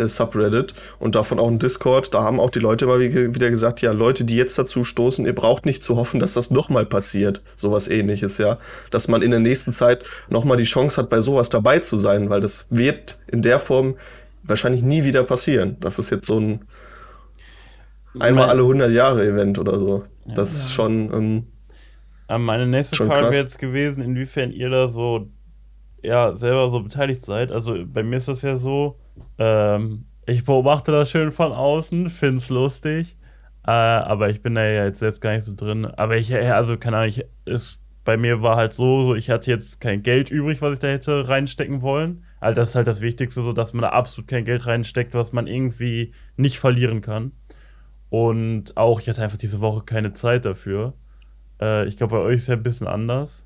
Subreddit 0.08 0.74
und 1.00 1.16
davon 1.16 1.40
auch 1.40 1.48
ein 1.48 1.60
Discord, 1.60 2.14
da 2.14 2.24
haben 2.24 2.40
auch 2.40 2.50
die 2.50 2.60
Leute 2.60 2.86
immer 2.86 3.00
wie- 3.00 3.34
wieder 3.36 3.50
gesagt, 3.50 3.82
ja, 3.82 3.92
Leute, 3.92 4.24
die 4.26 4.36
jetzt 4.36 4.58
dazu 4.60 4.84
stoßen, 4.84 5.26
ihr 5.26 5.34
braucht 5.36 5.66
nicht 5.66 5.84
zu 5.84 5.96
hoffen, 5.96 6.20
dass 6.20 6.34
das 6.34 6.52
nochmal 6.52 6.86
passiert, 6.86 7.42
sowas 7.56 7.88
ähnliches, 7.88 8.38
ja, 8.38 8.58
dass 8.92 9.08
man 9.08 9.22
in 9.22 9.32
der 9.32 9.40
nächsten 9.40 9.72
Zeit 9.72 10.04
nochmal 10.30 10.58
die 10.58 10.64
Chance 10.64 11.02
hat, 11.02 11.10
bei 11.10 11.22
sowas 11.22 11.50
dabei 11.50 11.80
zu 11.80 11.98
sein, 11.98 12.30
weil 12.30 12.42
das 12.42 12.68
wird 12.70 13.18
in 13.28 13.42
der 13.42 13.60
Form 13.60 13.96
wahrscheinlich 14.44 14.82
nie 14.82 15.04
wieder 15.04 15.24
passieren. 15.24 15.78
Das 15.80 16.00
ist 16.00 16.10
jetzt 16.10 16.26
so 16.28 16.40
ein 16.40 16.62
einmal 18.20 18.50
alle 18.50 18.64
100 18.64 18.92
Jahre 18.92 19.26
Event 19.26 19.60
oder 19.60 19.78
so. 19.80 20.04
Das 20.26 20.52
ist 20.54 20.74
schon, 20.74 21.14
ähm, 21.14 21.44
Meine 22.40 22.68
nächste 22.68 22.96
Schon 22.96 23.08
Frage 23.08 23.32
wäre 23.32 23.44
jetzt 23.44 23.58
gewesen, 23.60 24.04
inwiefern 24.04 24.52
ihr 24.52 24.70
da 24.70 24.88
so 24.88 25.28
ja 26.04 26.36
selber 26.36 26.70
so 26.70 26.80
beteiligt 26.82 27.26
seid. 27.26 27.52
Also 27.52 27.76
bei 27.86 28.04
mir 28.04 28.18
ist 28.18 28.28
das 28.28 28.42
ja 28.44 28.58
so, 28.58 28.96
ähm, 29.38 30.06
ich 30.26 30.46
beobachte 30.46 30.92
das 30.92 31.10
schön 31.10 31.32
von 31.32 31.52
außen, 31.52 32.10
find's 32.10 32.50
lustig, 32.50 33.18
äh, 33.66 33.72
aber 33.72 34.30
ich 34.30 34.42
bin 34.42 34.56
da 34.56 34.66
ja 34.66 34.86
jetzt 34.86 35.00
selbst 35.00 35.22
gar 35.22 35.34
nicht 35.34 35.44
so 35.44 35.54
drin. 35.56 35.86
Aber 35.86 36.18
ich, 36.18 36.32
äh, 36.32 36.50
also 36.50 36.78
keine 36.78 36.98
Ahnung, 36.98 37.10
ich, 37.10 37.26
ist, 37.46 37.80
bei 38.06 38.18
mir 38.18 38.42
war 38.42 38.56
halt 38.56 38.74
so, 38.74 39.04
so, 39.04 39.16
ich 39.16 39.30
hatte 39.30 39.52
jetzt 39.52 39.82
kein 39.82 40.04
Geld 40.04 40.32
übrig, 40.32 40.62
was 40.62 40.74
ich 40.74 40.80
da 40.80 40.88
hätte 40.88 41.28
reinstecken 41.28 41.82
wollen. 41.82 42.24
Also 42.40 42.56
das 42.62 42.70
ist 42.70 42.76
halt 42.76 42.88
das 42.88 43.02
Wichtigste, 43.02 43.42
so 43.42 43.54
dass 43.54 43.74
man 43.74 43.82
da 43.82 43.90
absolut 43.90 44.28
kein 44.28 44.46
Geld 44.46 44.66
reinsteckt, 44.66 45.14
was 45.14 45.34
man 45.34 45.48
irgendwie 45.48 46.14
nicht 46.38 46.60
verlieren 46.60 47.02
kann. 47.02 47.34
Und 48.10 48.78
auch, 48.78 49.02
ich 49.02 49.10
hatte 49.10 49.22
einfach 49.22 49.38
diese 49.38 49.62
Woche 49.62 49.84
keine 49.84 50.14
Zeit 50.14 50.46
dafür. 50.46 50.94
Äh, 51.62 51.88
ich 51.88 51.98
glaube, 51.98 52.18
bei 52.18 52.22
euch 52.22 52.38
ist 52.38 52.48
ja 52.48 52.56
ein 52.56 52.64
bisschen 52.64 52.88
anders. 52.88 53.46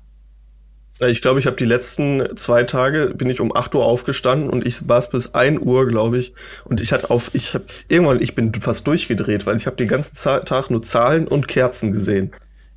Ja, 1.00 1.08
Ich 1.08 1.20
glaube, 1.22 1.40
ich 1.40 1.46
habe 1.46 1.56
die 1.56 1.64
letzten 1.64 2.36
zwei 2.36 2.62
Tage 2.62 3.12
bin 3.14 3.28
ich 3.28 3.40
um 3.40 3.54
8 3.54 3.74
Uhr 3.74 3.84
aufgestanden 3.84 4.48
und 4.48 4.64
ich 4.66 4.88
war 4.88 4.98
es 4.98 5.08
bis 5.08 5.34
1 5.34 5.60
Uhr, 5.60 5.86
glaube 5.88 6.18
ich. 6.18 6.34
Und 6.64 6.80
ich 6.80 6.92
hatte 6.92 7.10
auf, 7.10 7.30
ich 7.34 7.54
habe 7.54 7.64
irgendwann, 7.88 8.22
ich 8.22 8.34
bin 8.34 8.52
fast 8.54 8.86
durchgedreht, 8.86 9.44
weil 9.46 9.56
ich 9.56 9.66
habe 9.66 9.76
den 9.76 9.88
ganzen 9.88 10.14
Tag 10.16 10.70
nur 10.70 10.82
Zahlen 10.82 11.26
und 11.26 11.48
Kerzen 11.48 11.92
gesehen. 11.92 12.30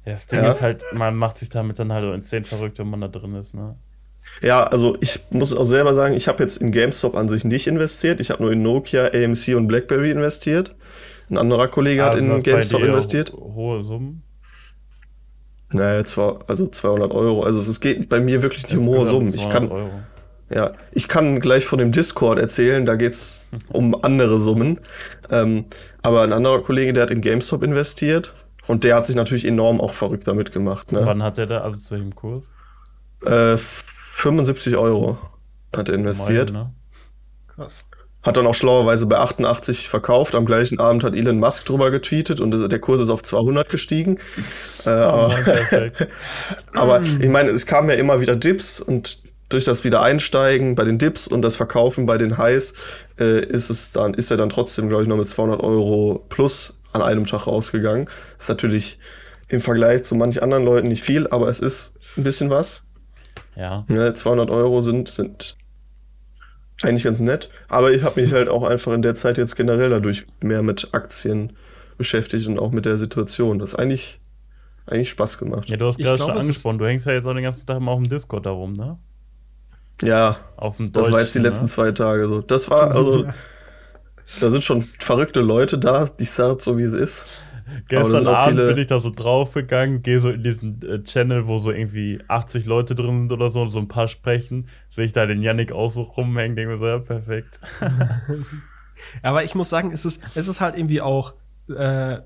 Ja, 0.05 0.13
das 0.13 0.27
Ding 0.27 0.39
Ja. 0.43 0.49
ist 0.49 0.61
halt, 0.61 0.83
man 0.93 1.15
macht 1.15 1.37
sich 1.37 1.49
damit 1.49 1.77
dann 1.79 1.93
halt 1.93 2.03
so 2.05 2.11
insane 2.13 2.45
verrückt, 2.45 2.79
wenn 2.79 2.89
man 2.89 3.01
da 3.01 3.07
drin 3.07 3.35
ist, 3.35 3.53
ne? 3.53 3.75
Ja, 4.41 4.63
also 4.65 4.97
ich 4.99 5.19
muss 5.29 5.55
auch 5.55 5.63
selber 5.63 5.93
sagen, 5.93 6.13
ich 6.13 6.27
habe 6.27 6.43
jetzt 6.43 6.57
in 6.57 6.71
GameStop 6.71 7.15
an 7.15 7.29
sich 7.29 7.45
nicht 7.45 7.65
investiert. 7.67 8.19
Ich 8.19 8.29
habe 8.29 8.43
nur 8.43 8.51
in 8.51 8.61
Nokia, 8.61 9.05
AMC 9.13 9.55
und 9.55 9.67
BlackBerry 9.67 10.11
investiert. 10.11 10.75
Ein 11.29 11.37
anderer 11.37 11.67
Kollege 11.69 12.03
hat 12.03 12.15
Ah, 12.15 12.17
sind 12.17 12.31
in 12.31 12.43
GameStop 12.43 12.81
investiert. 12.81 13.31
ho- 13.31 13.53
Hohe 13.55 13.83
Summen. 13.83 14.23
Naja, 15.69 16.03
zwar, 16.05 16.39
also 16.47 16.67
200 16.67 17.11
Euro. 17.11 17.43
Also 17.43 17.59
es 17.59 17.79
geht 17.79 18.09
bei 18.09 18.19
mir 18.19 18.41
wirklich 18.41 18.63
nicht 18.63 18.77
um 18.77 18.85
hohe 18.85 19.05
Summen. 19.05 19.27
Ich 19.33 19.47
200 19.47 19.51
kann, 19.53 19.71
Euro. 19.71 19.91
Ja, 20.49 20.73
ich 20.93 21.09
kann 21.09 21.41
gleich 21.41 21.65
von 21.65 21.77
dem 21.77 21.91
Discord 21.91 22.39
erzählen, 22.39 22.85
da 22.85 22.95
geht's 22.95 23.47
um 23.73 24.01
andere 24.03 24.39
Summen. 24.39 24.79
Ähm, 25.29 25.65
aber 26.01 26.21
ein 26.21 26.31
anderer 26.31 26.61
Kollege, 26.61 26.93
der 26.93 27.03
hat 27.03 27.11
in 27.11 27.21
GameStop 27.21 27.63
investiert 27.63 28.33
und 28.67 28.83
der 28.83 28.95
hat 28.95 29.05
sich 29.05 29.15
natürlich 29.15 29.45
enorm 29.45 29.81
auch 29.81 29.93
verrückt 29.93 30.27
damit 30.27 30.51
gemacht. 30.51 30.91
Ne? 30.91 31.01
Wann 31.03 31.21
hat 31.21 31.37
der 31.37 31.47
da, 31.47 31.59
also 31.59 31.77
zu 31.77 31.95
welchem 31.95 32.15
Kurs? 32.15 32.49
Äh, 33.25 33.57
75 33.57 34.77
Euro 34.77 35.17
hat 35.75 35.89
er 35.89 35.95
investiert. 35.95 36.53
Meine, 36.53 36.65
ne? 36.65 36.73
Krass. 37.47 37.89
Hat 38.23 38.35
dann 38.35 38.47
auch 38.47 38.53
schlauerweise 38.53 39.05
bei 39.05 39.17
88 39.17 39.87
verkauft. 39.87 40.35
Am 40.35 40.45
gleichen 40.45 40.79
Abend 40.79 41.03
hat 41.03 41.15
Elon 41.15 41.39
Musk 41.39 41.65
drüber 41.65 41.91
getweetet 41.91 42.39
und 42.41 42.51
der 42.71 42.79
Kurs 42.79 42.99
ist 42.99 43.09
auf 43.09 43.23
200 43.23 43.69
gestiegen. 43.69 44.17
Äh, 44.85 44.89
aber, 44.89 45.27
Oh, 45.39 45.43
perfekt. 45.43 46.07
Aber 46.73 47.01
ich 47.01 47.29
meine, 47.29 47.51
es 47.51 47.65
kamen 47.65 47.89
ja 47.89 47.95
immer 47.95 48.19
wieder 48.19 48.35
Dips 48.35 48.81
und 48.81 49.19
durch 49.49 49.63
das 49.63 49.83
Wiedereinsteigen 49.85 50.75
bei 50.75 50.83
den 50.83 50.97
Dips 50.97 51.25
und 51.27 51.41
das 51.41 51.55
Verkaufen 51.55 52.05
bei 52.05 52.17
den 52.17 52.37
Highs 52.37 52.73
äh, 53.19 53.39
ist 53.45 53.69
es 53.69 53.91
dann, 53.93 54.13
ist 54.13 54.29
er 54.29 54.35
dann 54.35 54.49
trotzdem, 54.49 54.89
glaube 54.89 55.03
ich, 55.03 55.07
noch 55.09 55.15
mit 55.15 55.27
200 55.27 55.61
Euro 55.61 56.25
plus 56.27 56.73
an 56.91 57.01
einem 57.01 57.25
Tag 57.25 57.47
rausgegangen. 57.47 58.09
Ist 58.37 58.49
natürlich 58.49 58.99
im 59.47 59.61
Vergleich 59.61 60.03
zu 60.03 60.15
manch 60.15 60.43
anderen 60.43 60.65
Leuten 60.65 60.89
nicht 60.89 61.03
viel, 61.03 61.27
aber 61.27 61.47
es 61.47 61.61
ist 61.61 61.93
ein 62.17 62.23
bisschen 62.25 62.49
was. 62.49 62.83
ja. 63.55 63.85
Ne, 63.87 64.11
200 64.11 64.49
Euro 64.49 64.81
sind, 64.81 65.07
sind 65.07 65.55
eigentlich 66.83 67.03
ganz 67.03 67.19
nett. 67.19 67.49
Aber 67.67 67.91
ich 67.91 68.03
habe 68.03 68.21
mich 68.21 68.33
halt 68.33 68.49
auch 68.49 68.63
einfach 68.63 68.93
in 68.93 69.01
der 69.01 69.15
Zeit 69.15 69.37
jetzt 69.37 69.55
generell 69.55 69.89
dadurch 69.89 70.25
mehr 70.41 70.63
mit 70.63 70.93
Aktien 70.93 71.53
beschäftigt 71.97 72.47
und 72.47 72.59
auch 72.59 72.71
mit 72.71 72.85
der 72.85 72.97
Situation. 72.97 73.59
Das 73.59 73.73
ist 73.73 73.79
eigentlich, 73.79 74.19
eigentlich 74.85 75.09
Spaß 75.09 75.37
gemacht. 75.37 75.69
Ja, 75.69 75.77
du 75.77 75.87
hast 75.87 75.97
gerade 75.97 76.17
schon 76.17 76.31
angesprochen, 76.31 76.77
du 76.77 76.85
hängst 76.85 77.05
ja 77.05 77.13
jetzt 77.13 77.25
auch 77.25 77.33
den 77.33 77.43
ganzen 77.43 77.65
Tag 77.65 77.79
mal 77.79 77.91
auf 77.91 77.99
dem 77.99 78.09
Discord 78.09 78.45
da 78.45 78.51
rum, 78.51 78.73
ne? 78.73 78.97
Ja, 80.03 80.37
Auf 80.57 80.77
dem 80.77 80.91
Das 80.91 81.11
war 81.11 81.21
jetzt 81.21 81.33
die 81.33 81.39
Deutschen, 81.39 81.43
letzten 81.43 81.65
ne? 81.65 81.69
zwei 81.69 81.91
Tage 81.91 82.27
so. 82.27 82.41
Das 82.41 82.69
war, 82.69 82.91
also, 82.91 83.25
da 84.39 84.49
sind 84.49 84.63
schon 84.63 84.83
verrückte 84.99 85.41
Leute 85.41 85.79
da, 85.79 86.05
die 86.05 86.25
sagen 86.25 86.59
so, 86.59 86.77
wie 86.77 86.83
es 86.83 86.93
ist. 86.93 87.43
Gestern 87.89 88.27
Abend 88.27 88.57
bin 88.57 88.77
ich 88.77 88.87
da 88.87 88.99
so 88.99 89.09
draufgegangen, 89.09 90.01
gehe 90.01 90.19
so 90.19 90.29
in 90.29 90.43
diesen 90.43 90.81
äh, 90.83 91.03
Channel, 91.03 91.47
wo 91.47 91.57
so 91.57 91.71
irgendwie 91.71 92.19
80 92.27 92.65
Leute 92.65 92.95
drin 92.95 93.21
sind 93.21 93.31
oder 93.31 93.49
so 93.49 93.61
und 93.61 93.71
so 93.71 93.79
ein 93.79 93.89
paar 93.89 94.07
sprechen, 94.07 94.69
sehe 94.97 95.05
ich 95.05 95.13
da 95.13 95.27
den 95.27 95.43
Yannick 95.43 95.71
auch 95.71 95.89
so 95.89 96.01
rumhängen, 96.01 96.55
denke 96.55 96.73
mir 96.73 96.79
so, 96.79 96.87
ja, 96.87 96.97
perfekt. 96.97 97.61
Aber 99.21 99.43
ich 99.43 99.53
muss 99.53 99.69
sagen, 99.69 99.91
es 99.93 100.05
ist, 100.05 100.23
es 100.33 100.47
ist 100.47 100.59
halt 100.59 100.75
irgendwie 100.75 101.01
auch 101.01 101.35
äh, 101.69 102.17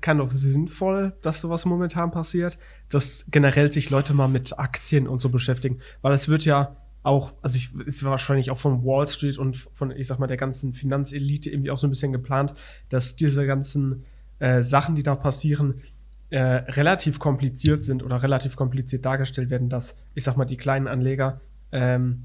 kind 0.00 0.18
of 0.22 0.32
sinnvoll, 0.32 1.12
dass 1.20 1.42
sowas 1.42 1.66
momentan 1.66 2.10
passiert, 2.10 2.58
dass 2.88 3.26
generell 3.30 3.70
sich 3.70 3.90
Leute 3.90 4.14
mal 4.14 4.26
mit 4.26 4.58
Aktien 4.58 5.06
und 5.06 5.20
so 5.20 5.28
beschäftigen, 5.28 5.80
weil 6.00 6.14
es 6.14 6.30
wird 6.30 6.46
ja 6.46 6.76
auch, 7.02 7.34
also 7.42 7.58
ich, 7.58 7.74
ist 7.86 8.02
wahrscheinlich 8.04 8.50
auch 8.50 8.58
von 8.58 8.82
Wall 8.86 9.06
Street 9.06 9.36
und 9.36 9.68
von, 9.74 9.90
ich 9.90 10.06
sag 10.06 10.18
mal, 10.18 10.28
der 10.28 10.38
ganzen 10.38 10.72
Finanzelite 10.72 11.50
irgendwie 11.50 11.70
auch 11.70 11.78
so 11.78 11.86
ein 11.86 11.90
bisschen 11.90 12.12
geplant, 12.12 12.54
dass 12.88 13.16
diese 13.16 13.46
ganzen 13.46 14.06
äh, 14.38 14.62
Sachen, 14.62 14.96
die 14.96 15.02
da 15.02 15.14
passieren, 15.14 15.82
äh, 16.30 16.40
relativ 16.40 17.18
kompliziert 17.18 17.84
sind 17.84 18.02
oder 18.02 18.22
relativ 18.22 18.56
kompliziert 18.56 19.04
dargestellt 19.04 19.50
werden, 19.50 19.68
dass, 19.68 19.98
ich 20.14 20.24
sag 20.24 20.38
mal, 20.38 20.46
die 20.46 20.56
kleinen 20.56 20.88
Anleger 20.88 21.42
ähm, 21.72 22.24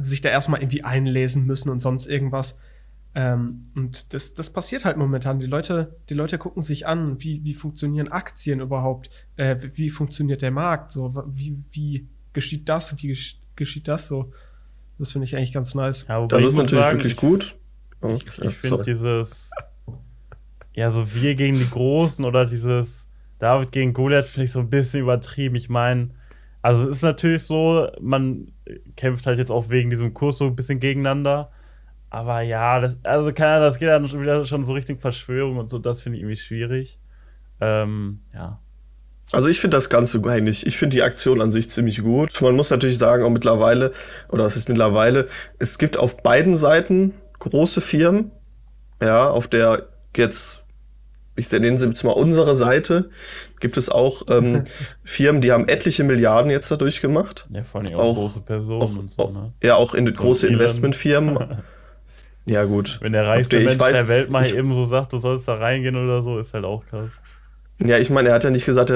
sich 0.00 0.20
da 0.20 0.28
erstmal 0.28 0.60
irgendwie 0.60 0.84
einlesen 0.84 1.46
müssen 1.46 1.70
und 1.70 1.80
sonst 1.80 2.06
irgendwas. 2.06 2.58
Ähm, 3.14 3.68
und 3.74 4.12
das, 4.12 4.34
das 4.34 4.50
passiert 4.50 4.84
halt 4.84 4.96
momentan. 4.96 5.38
Die 5.38 5.46
Leute, 5.46 5.96
die 6.10 6.14
Leute 6.14 6.38
gucken 6.38 6.62
sich 6.62 6.86
an, 6.86 7.22
wie, 7.22 7.42
wie 7.44 7.54
funktionieren 7.54 8.08
Aktien 8.08 8.60
überhaupt, 8.60 9.10
äh, 9.36 9.56
wie, 9.60 9.76
wie 9.78 9.90
funktioniert 9.90 10.42
der 10.42 10.50
Markt, 10.50 10.92
so, 10.92 11.14
wie, 11.32 11.56
wie 11.72 12.08
geschieht 12.32 12.68
das, 12.68 13.02
wie 13.02 13.16
geschieht 13.56 13.88
das 13.88 14.06
so. 14.06 14.32
Das 14.98 15.12
finde 15.12 15.24
ich 15.24 15.36
eigentlich 15.36 15.52
ganz 15.52 15.74
nice. 15.74 16.06
Ja, 16.08 16.26
das 16.26 16.44
ist 16.44 16.58
natürlich 16.58 16.84
sagen, 16.84 16.98
wirklich 16.98 17.16
gut. 17.16 17.56
Oh, 18.02 18.14
ich, 18.14 18.38
ich 18.38 18.56
finde 18.56 18.82
dieses, 18.82 19.50
ja, 20.74 20.90
so 20.90 21.14
wir 21.14 21.34
gegen 21.34 21.56
die 21.58 21.68
Großen 21.68 22.24
oder 22.24 22.44
dieses 22.44 23.08
David 23.38 23.72
gegen 23.72 23.92
Goliath 23.94 24.26
finde 24.26 24.44
ich 24.44 24.52
so 24.52 24.60
ein 24.60 24.70
bisschen 24.70 25.00
übertrieben. 25.00 25.56
Ich 25.56 25.68
meine, 25.68 26.10
also 26.66 26.88
es 26.88 26.96
ist 26.96 27.02
natürlich 27.02 27.44
so, 27.44 27.86
man 28.00 28.50
kämpft 28.96 29.24
halt 29.26 29.38
jetzt 29.38 29.52
auch 29.52 29.68
wegen 29.68 29.88
diesem 29.88 30.14
Kurs 30.14 30.38
so 30.38 30.46
ein 30.46 30.56
bisschen 30.56 30.80
gegeneinander. 30.80 31.52
Aber 32.10 32.40
ja, 32.40 32.80
das, 32.80 32.96
also 33.04 33.32
kann 33.32 33.60
das 33.60 33.78
geht 33.78 33.88
dann 33.88 34.08
schon 34.08 34.20
wieder 34.20 34.44
schon 34.44 34.64
so 34.64 34.72
Richtung 34.72 34.98
Verschwörung 34.98 35.58
und 35.58 35.70
so, 35.70 35.78
das 35.78 36.02
finde 36.02 36.16
ich 36.16 36.22
irgendwie 36.24 36.36
schwierig. 36.36 36.98
Ähm, 37.60 38.18
ja. 38.34 38.60
Also 39.30 39.48
ich 39.48 39.60
finde 39.60 39.76
das 39.76 39.90
Ganze 39.90 40.20
eigentlich, 40.26 40.66
ich 40.66 40.76
finde 40.76 40.96
die 40.96 41.02
Aktion 41.02 41.40
an 41.40 41.52
sich 41.52 41.70
ziemlich 41.70 42.02
gut. 42.02 42.42
Man 42.42 42.56
muss 42.56 42.72
natürlich 42.72 42.98
sagen, 42.98 43.22
auch 43.22 43.30
mittlerweile, 43.30 43.92
oder 44.28 44.44
es 44.44 44.56
ist 44.56 44.68
mittlerweile, 44.68 45.28
es 45.60 45.78
gibt 45.78 45.96
auf 45.96 46.20
beiden 46.24 46.56
Seiten 46.56 47.14
große 47.38 47.80
Firmen, 47.80 48.32
ja, 49.00 49.30
auf 49.30 49.46
der 49.46 49.86
jetzt, 50.16 50.64
ich 51.36 51.50
nenne 51.52 51.78
sie 51.78 51.86
jetzt 51.86 52.02
mal 52.02 52.12
unsere 52.12 52.54
Seite, 52.56 53.10
gibt 53.60 53.76
es 53.76 53.88
auch 53.88 54.22
ähm, 54.30 54.64
Firmen, 55.04 55.40
die 55.40 55.52
haben 55.52 55.68
etliche 55.68 56.04
Milliarden 56.04 56.50
jetzt 56.50 56.70
dadurch 56.70 57.00
gemacht. 57.00 57.46
Ja, 57.50 57.62
vor 57.62 57.82
allem 57.82 57.94
auch, 57.94 58.00
auch 58.00 58.14
große 58.16 58.40
Personen 58.40 58.82
auch, 58.82 58.96
und 58.96 59.10
so, 59.10 59.30
ne? 59.30 59.52
Ja, 59.62 59.76
auch 59.76 59.94
in 59.94 60.06
so 60.06 60.12
große 60.12 60.46
Investmentfirmen. 60.46 61.62
ja, 62.46 62.64
gut. 62.64 62.98
Wenn 63.00 63.12
der 63.12 63.26
reichste 63.26 63.60
Mensch 63.60 63.78
weiß, 63.78 63.98
der 63.98 64.08
Welt 64.08 64.30
mal 64.30 64.46
eben 64.46 64.74
so 64.74 64.84
sagt, 64.86 65.12
du 65.12 65.18
sollst 65.18 65.46
da 65.46 65.54
reingehen 65.54 65.96
oder 65.96 66.22
so, 66.22 66.38
ist 66.38 66.54
halt 66.54 66.64
auch 66.64 66.84
krass. 66.86 67.10
Ja, 67.78 67.98
ich 67.98 68.08
meine, 68.08 68.30
er 68.30 68.36
hat 68.36 68.44
ja 68.44 68.50
nicht 68.50 68.64
gesagt, 68.64 68.90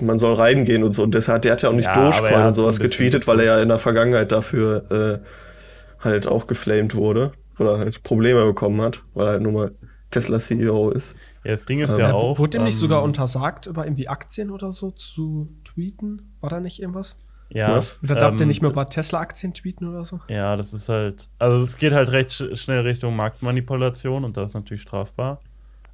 man 0.00 0.18
soll 0.18 0.32
reingehen 0.32 0.84
und 0.84 0.94
so. 0.94 1.02
Und 1.02 1.14
deshalb, 1.14 1.42
der 1.42 1.52
hat 1.52 1.62
ja 1.62 1.68
auch 1.68 1.74
nicht 1.74 1.86
ja, 1.86 1.92
Dogecoin 1.92 2.46
und 2.46 2.54
sowas 2.54 2.80
getweetet, 2.80 3.26
weil 3.26 3.40
er 3.40 3.44
ja 3.44 3.60
in 3.60 3.68
der 3.68 3.78
Vergangenheit 3.78 4.32
dafür 4.32 5.20
äh, 5.20 6.02
halt 6.02 6.26
auch 6.26 6.46
geflamed 6.46 6.94
wurde. 6.94 7.32
Oder 7.58 7.78
halt 7.78 8.02
Probleme 8.02 8.44
bekommen 8.46 8.80
hat, 8.80 9.02
weil 9.12 9.26
er 9.26 9.32
halt 9.32 9.42
nur 9.42 9.52
mal 9.52 9.72
Tesla 10.10 10.38
CEO 10.38 10.90
ist. 10.90 11.14
Ja, 11.44 11.50
das 11.50 11.64
Ding 11.64 11.80
ist 11.80 11.92
ähm, 11.92 12.00
ja 12.00 12.12
auch. 12.12 12.38
Wurde 12.38 12.58
ihm 12.58 12.64
nicht 12.64 12.74
ähm, 12.74 12.80
sogar 12.80 13.02
untersagt, 13.02 13.66
über 13.66 13.84
irgendwie 13.84 14.08
Aktien 14.08 14.50
oder 14.50 14.70
so 14.70 14.90
zu 14.90 15.48
tweeten? 15.64 16.36
War 16.40 16.50
da 16.50 16.60
nicht 16.60 16.80
irgendwas? 16.80 17.18
Ja. 17.50 17.76
Was? 17.76 18.02
Oder 18.02 18.14
darf 18.14 18.32
ähm, 18.32 18.38
der 18.38 18.46
nicht 18.46 18.62
mehr 18.62 18.70
über 18.70 18.88
Tesla-Aktien 18.88 19.52
tweeten 19.52 19.86
oder 19.86 20.04
so? 20.04 20.20
Ja, 20.28 20.56
das 20.56 20.72
ist 20.72 20.88
halt. 20.88 21.28
Also, 21.38 21.62
es 21.64 21.76
geht 21.76 21.92
halt 21.92 22.10
recht 22.10 22.32
schnell 22.54 22.80
Richtung 22.80 23.14
Marktmanipulation 23.16 24.24
und 24.24 24.36
das 24.36 24.50
ist 24.50 24.54
natürlich 24.54 24.82
strafbar. 24.82 25.40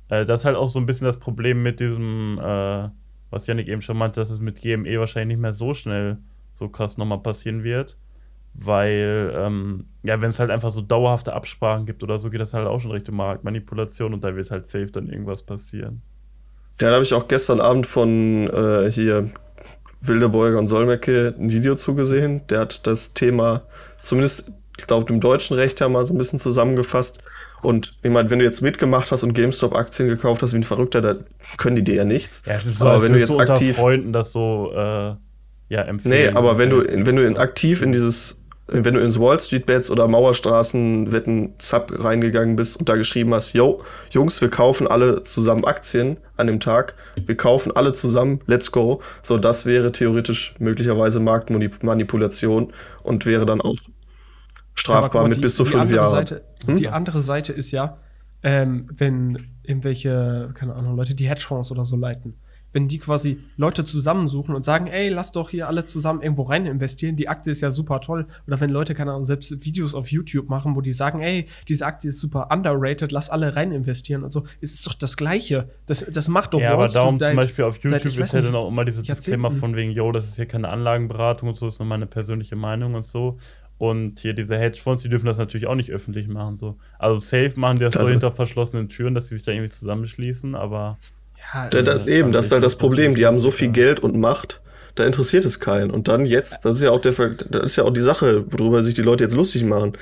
Äh, 0.09 0.25
das 0.25 0.41
ist 0.41 0.45
halt 0.45 0.57
auch 0.57 0.69
so 0.69 0.79
ein 0.79 0.87
bisschen 0.87 1.07
das 1.07 1.19
Problem 1.19 1.63
mit 1.63 1.81
diesem, 1.81 2.39
äh, 2.39 2.89
was 3.31 3.47
Janik 3.47 3.69
eben 3.69 3.83
schon 3.83 3.97
meinte, 3.97 4.21
dass 4.21 4.31
es 4.31 4.39
mit 4.39 4.61
GME 4.61 4.99
wahrscheinlich 4.99 5.37
nicht 5.37 5.43
mehr 5.43 5.53
so 5.53 5.75
schnell 5.75 6.19
so 6.55 6.69
krass 6.69 6.97
nochmal 6.97 7.19
passieren 7.19 7.65
wird. 7.65 7.97
Weil, 8.61 9.33
ähm, 9.37 9.87
ja, 10.03 10.21
wenn 10.21 10.31
es 10.31 10.41
halt 10.41 10.51
einfach 10.51 10.71
so 10.71 10.81
dauerhafte 10.81 11.33
Absprachen 11.33 11.87
gibt 11.87 12.03
oder 12.03 12.19
so, 12.19 12.29
geht 12.29 12.41
das 12.41 12.55
halt 12.55 12.67
auch 12.67 12.81
schon 12.81 12.91
Richtung 12.91 13.15
Marktmanipulation 13.17 14.13
und 14.13 14.25
da 14.25 14.35
wird 14.35 14.51
halt 14.51 14.67
safe 14.67 14.87
dann 14.87 15.09
irgendwas 15.09 15.43
passieren. 15.43 16.03
Ja, 16.81 16.89
da 16.89 16.95
habe 16.95 17.05
ich 17.05 17.15
auch 17.15 17.29
gestern 17.29 17.61
Abend 17.61 17.87
von 17.87 18.49
äh, 18.49 18.91
hier 18.91 19.31
Wildebeuger 20.01 20.59
und 20.59 20.67
Solmecke 20.67 21.35
ein 21.39 21.51
Video 21.51 21.75
zugesehen. 21.75 22.47
Der 22.49 22.61
hat 22.61 22.87
das 22.87 23.15
Thema 23.15 23.63
zumindest 24.01 24.51
ich 24.79 24.87
glaube, 24.87 25.13
im 25.13 25.21
deutschen 25.21 25.57
Recht 25.57 25.81
ja 25.81 25.89
mal 25.89 26.07
so 26.07 26.15
ein 26.15 26.19
bisschen 26.19 26.39
zusammengefasst. 26.39 27.23
Und 27.63 27.95
ich 28.03 28.11
meine, 28.11 28.31
wenn 28.31 28.39
du 28.39 28.45
jetzt 28.45 28.61
mitgemacht 28.61 29.11
hast 29.11 29.25
und 29.25 29.35
GameStop-Aktien 29.35 30.09
gekauft 30.09 30.41
hast 30.43 30.53
wie 30.53 30.59
ein 30.59 30.63
Verrückter, 30.63 31.01
dann 31.01 31.25
können 31.57 31.77
die 31.77 31.83
dir 31.83 31.97
ja 31.97 32.05
nichts. 32.05 32.43
Ja, 32.47 32.55
es 32.55 32.67
ist 32.67 32.79
so, 32.79 32.87
aber 32.87 33.03
wenn 33.03 33.13
du 33.13 33.19
jetzt 33.19 33.39
aktiv 33.39 33.77
Freunden 33.77 34.13
das 34.13 34.31
so 34.31 34.71
äh, 34.73 35.15
ja 35.69 35.83
empfehlen. 35.83 36.27
Nee, 36.27 36.29
aber 36.29 36.59
wenn 36.59 36.71
du 36.71 36.85
wenn 36.87 37.17
du 37.17 37.41
aktiv 37.41 37.83
in 37.83 37.91
dieses 37.91 38.38
wenn 38.69 38.95
du 38.95 39.01
ins 39.01 39.19
Wall 39.19 39.41
Street 39.41 39.67
Bets 39.67 39.91
oder 39.91 40.07
Mauerstraßen 40.09 41.11
Wetten 41.11 41.55
Sub 41.59 41.93
reingegangen 41.99 42.55
bist 42.55 42.79
und 42.79 42.89
da 42.89 42.97
geschrieben 42.97 43.33
hast, 43.33 43.55
yo, 43.55 43.83
Jungs, 44.11 44.41
wir 44.41 44.51
kaufen 44.51 44.87
alle 44.87 45.23
zusammen 45.23 45.65
Aktien 45.65 46.19
an 46.37 46.47
dem 46.47 46.61
Tag, 46.61 46.95
wir 47.25 47.37
kaufen 47.37 47.73
alle 47.75 47.93
zusammen, 47.93 48.41
let's 48.47 48.71
go. 48.71 49.01
So, 49.23 49.39
das 49.39 49.65
wäre 49.65 49.91
theoretisch 49.91 50.55
möglicherweise 50.59 51.19
Marktmanipulation 51.19 52.73
und 53.03 53.27
wäre 53.27 53.47
dann 53.47 53.61
auch 53.63 53.77
strafbar 54.75 55.23
ja, 55.23 55.29
mit 55.29 55.39
die, 55.39 55.43
bis 55.43 55.57
zu 55.57 55.65
fünf 55.65 55.91
Jahren. 55.91 56.27
Hm? 56.67 56.77
Die 56.77 56.89
andere 56.89 57.23
Seite 57.23 57.53
ist 57.55 57.71
ja, 57.71 57.99
ähm, 58.43 58.89
wenn 58.95 59.49
irgendwelche, 59.63 60.51
keine 60.55 60.75
Ahnung, 60.75 60.95
Leute, 60.95 61.15
die 61.15 61.29
Hedgefonds 61.29 61.73
oder 61.73 61.85
so 61.85 61.97
leiten, 61.97 62.35
wenn 62.73 62.89
die 62.89 62.99
quasi 62.99 63.41
Leute 63.57 63.85
zusammensuchen 63.85 64.55
und 64.55 64.65
sagen, 64.65 64.87
ey, 64.87 65.09
lass 65.09 65.33
doch 65.33 65.51
hier 65.51 65.69
alle 65.69 65.85
zusammen 65.85 66.23
irgendwo 66.23 66.43
rein 66.43 66.67
investieren, 66.67 67.17
die 67.17 67.29
Aktie 67.29 67.53
ist 67.53 67.61
ja 67.61 67.71
super 67.71 68.01
toll. 68.01 68.27
Oder 68.47 68.61
wenn 68.61 68.71
Leute, 68.71 68.95
keine 68.95 69.13
Ahnung, 69.13 69.25
selbst 69.25 69.65
Videos 69.65 69.95
auf 69.95 70.11
YouTube 70.11 70.49
machen, 70.49 70.77
wo 70.77 70.81
die 70.81 70.93
sagen, 70.93 71.21
ey, 71.21 71.47
diese 71.69 71.87
Aktie 71.87 72.11
ist 72.11 72.21
super 72.21 72.49
underrated, 72.53 73.13
lass 73.13 73.31
alle 73.31 73.57
rein 73.57 73.73
investieren 73.73 74.23
und 74.25 74.33
so, 74.33 74.45
ist 74.61 74.75
es 74.75 74.83
doch 74.83 74.95
das 74.95 75.17
Gleiche. 75.17 75.71
Das, 75.87 76.05
das 76.11 76.29
macht 76.29 76.55
doch 76.55 76.61
Ja, 76.61 76.73
aber 76.73 76.89
darum 76.89 77.19
seit, 77.19 77.31
zum 77.31 77.41
Beispiel 77.41 77.65
auf 77.65 77.79
YouTube 77.79 78.19
ist 78.19 78.33
ja 78.33 78.43
dann 78.43 78.55
auch 78.55 78.71
immer 78.71 78.85
dieses 78.85 79.03
Thema 79.21 79.51
von 79.51 79.75
wegen, 79.77 79.93
yo, 79.93 80.13
das 80.13 80.27
ist 80.27 80.37
hier 80.37 80.47
keine 80.47 80.69
Anlagenberatung 80.69 81.49
und 81.49 81.57
so, 81.57 81.69
ist 81.69 81.79
nur 81.79 81.87
meine 81.87 82.07
persönliche 82.07 82.57
Meinung 82.57 82.95
und 82.95 83.05
so. 83.05 83.39
Und 83.79 84.19
hier 84.19 84.35
diese 84.35 84.59
Hedgefonds, 84.59 85.03
die 85.03 85.09
dürfen 85.09 85.27
das 85.27 85.39
natürlich 85.39 85.69
auch 85.69 85.77
nicht 85.77 85.93
öffentlich 85.93 86.27
machen. 86.27 86.57
So. 86.57 86.77
Also 86.99 87.21
safe 87.21 87.53
machen 87.57 87.77
die 87.77 87.85
das, 87.85 87.95
das 87.95 88.03
so 88.03 88.09
hinter 88.11 88.33
verschlossenen 88.33 88.89
Türen, 88.89 89.15
dass 89.15 89.29
sie 89.29 89.37
sich 89.37 89.45
da 89.45 89.53
irgendwie 89.53 89.71
zusammenschließen, 89.71 90.55
aber. 90.55 90.99
Ja, 91.55 91.69
das, 91.69 91.85
das 91.85 92.09
eben, 92.09 92.33
das 92.33 92.47
ist 92.47 92.53
halt 92.53 92.65
das 92.65 92.77
Problem. 92.77 93.15
Die 93.15 93.27
haben 93.27 93.39
so 93.39 93.51
viel 93.51 93.69
Geld 93.69 94.01
und 94.01 94.17
Macht, 94.17 94.61
da 94.95 95.05
interessiert 95.05 95.45
es 95.45 95.61
keinen. 95.61 95.91
Und 95.91 96.09
dann 96.09 96.25
jetzt, 96.25 96.65
das 96.65 96.77
ist 96.77 96.83
ja 96.83 96.91
auch 96.91 97.01
der 97.01 97.13
das 97.13 97.63
ist 97.71 97.77
ja 97.77 97.85
auch 97.85 97.93
die 97.93 98.01
Sache, 98.01 98.45
worüber 98.51 98.83
sich 98.83 98.95
die 98.95 99.03
Leute 99.03 99.25
jetzt 99.25 99.35
lustig 99.35 99.65
machen. 99.65 99.93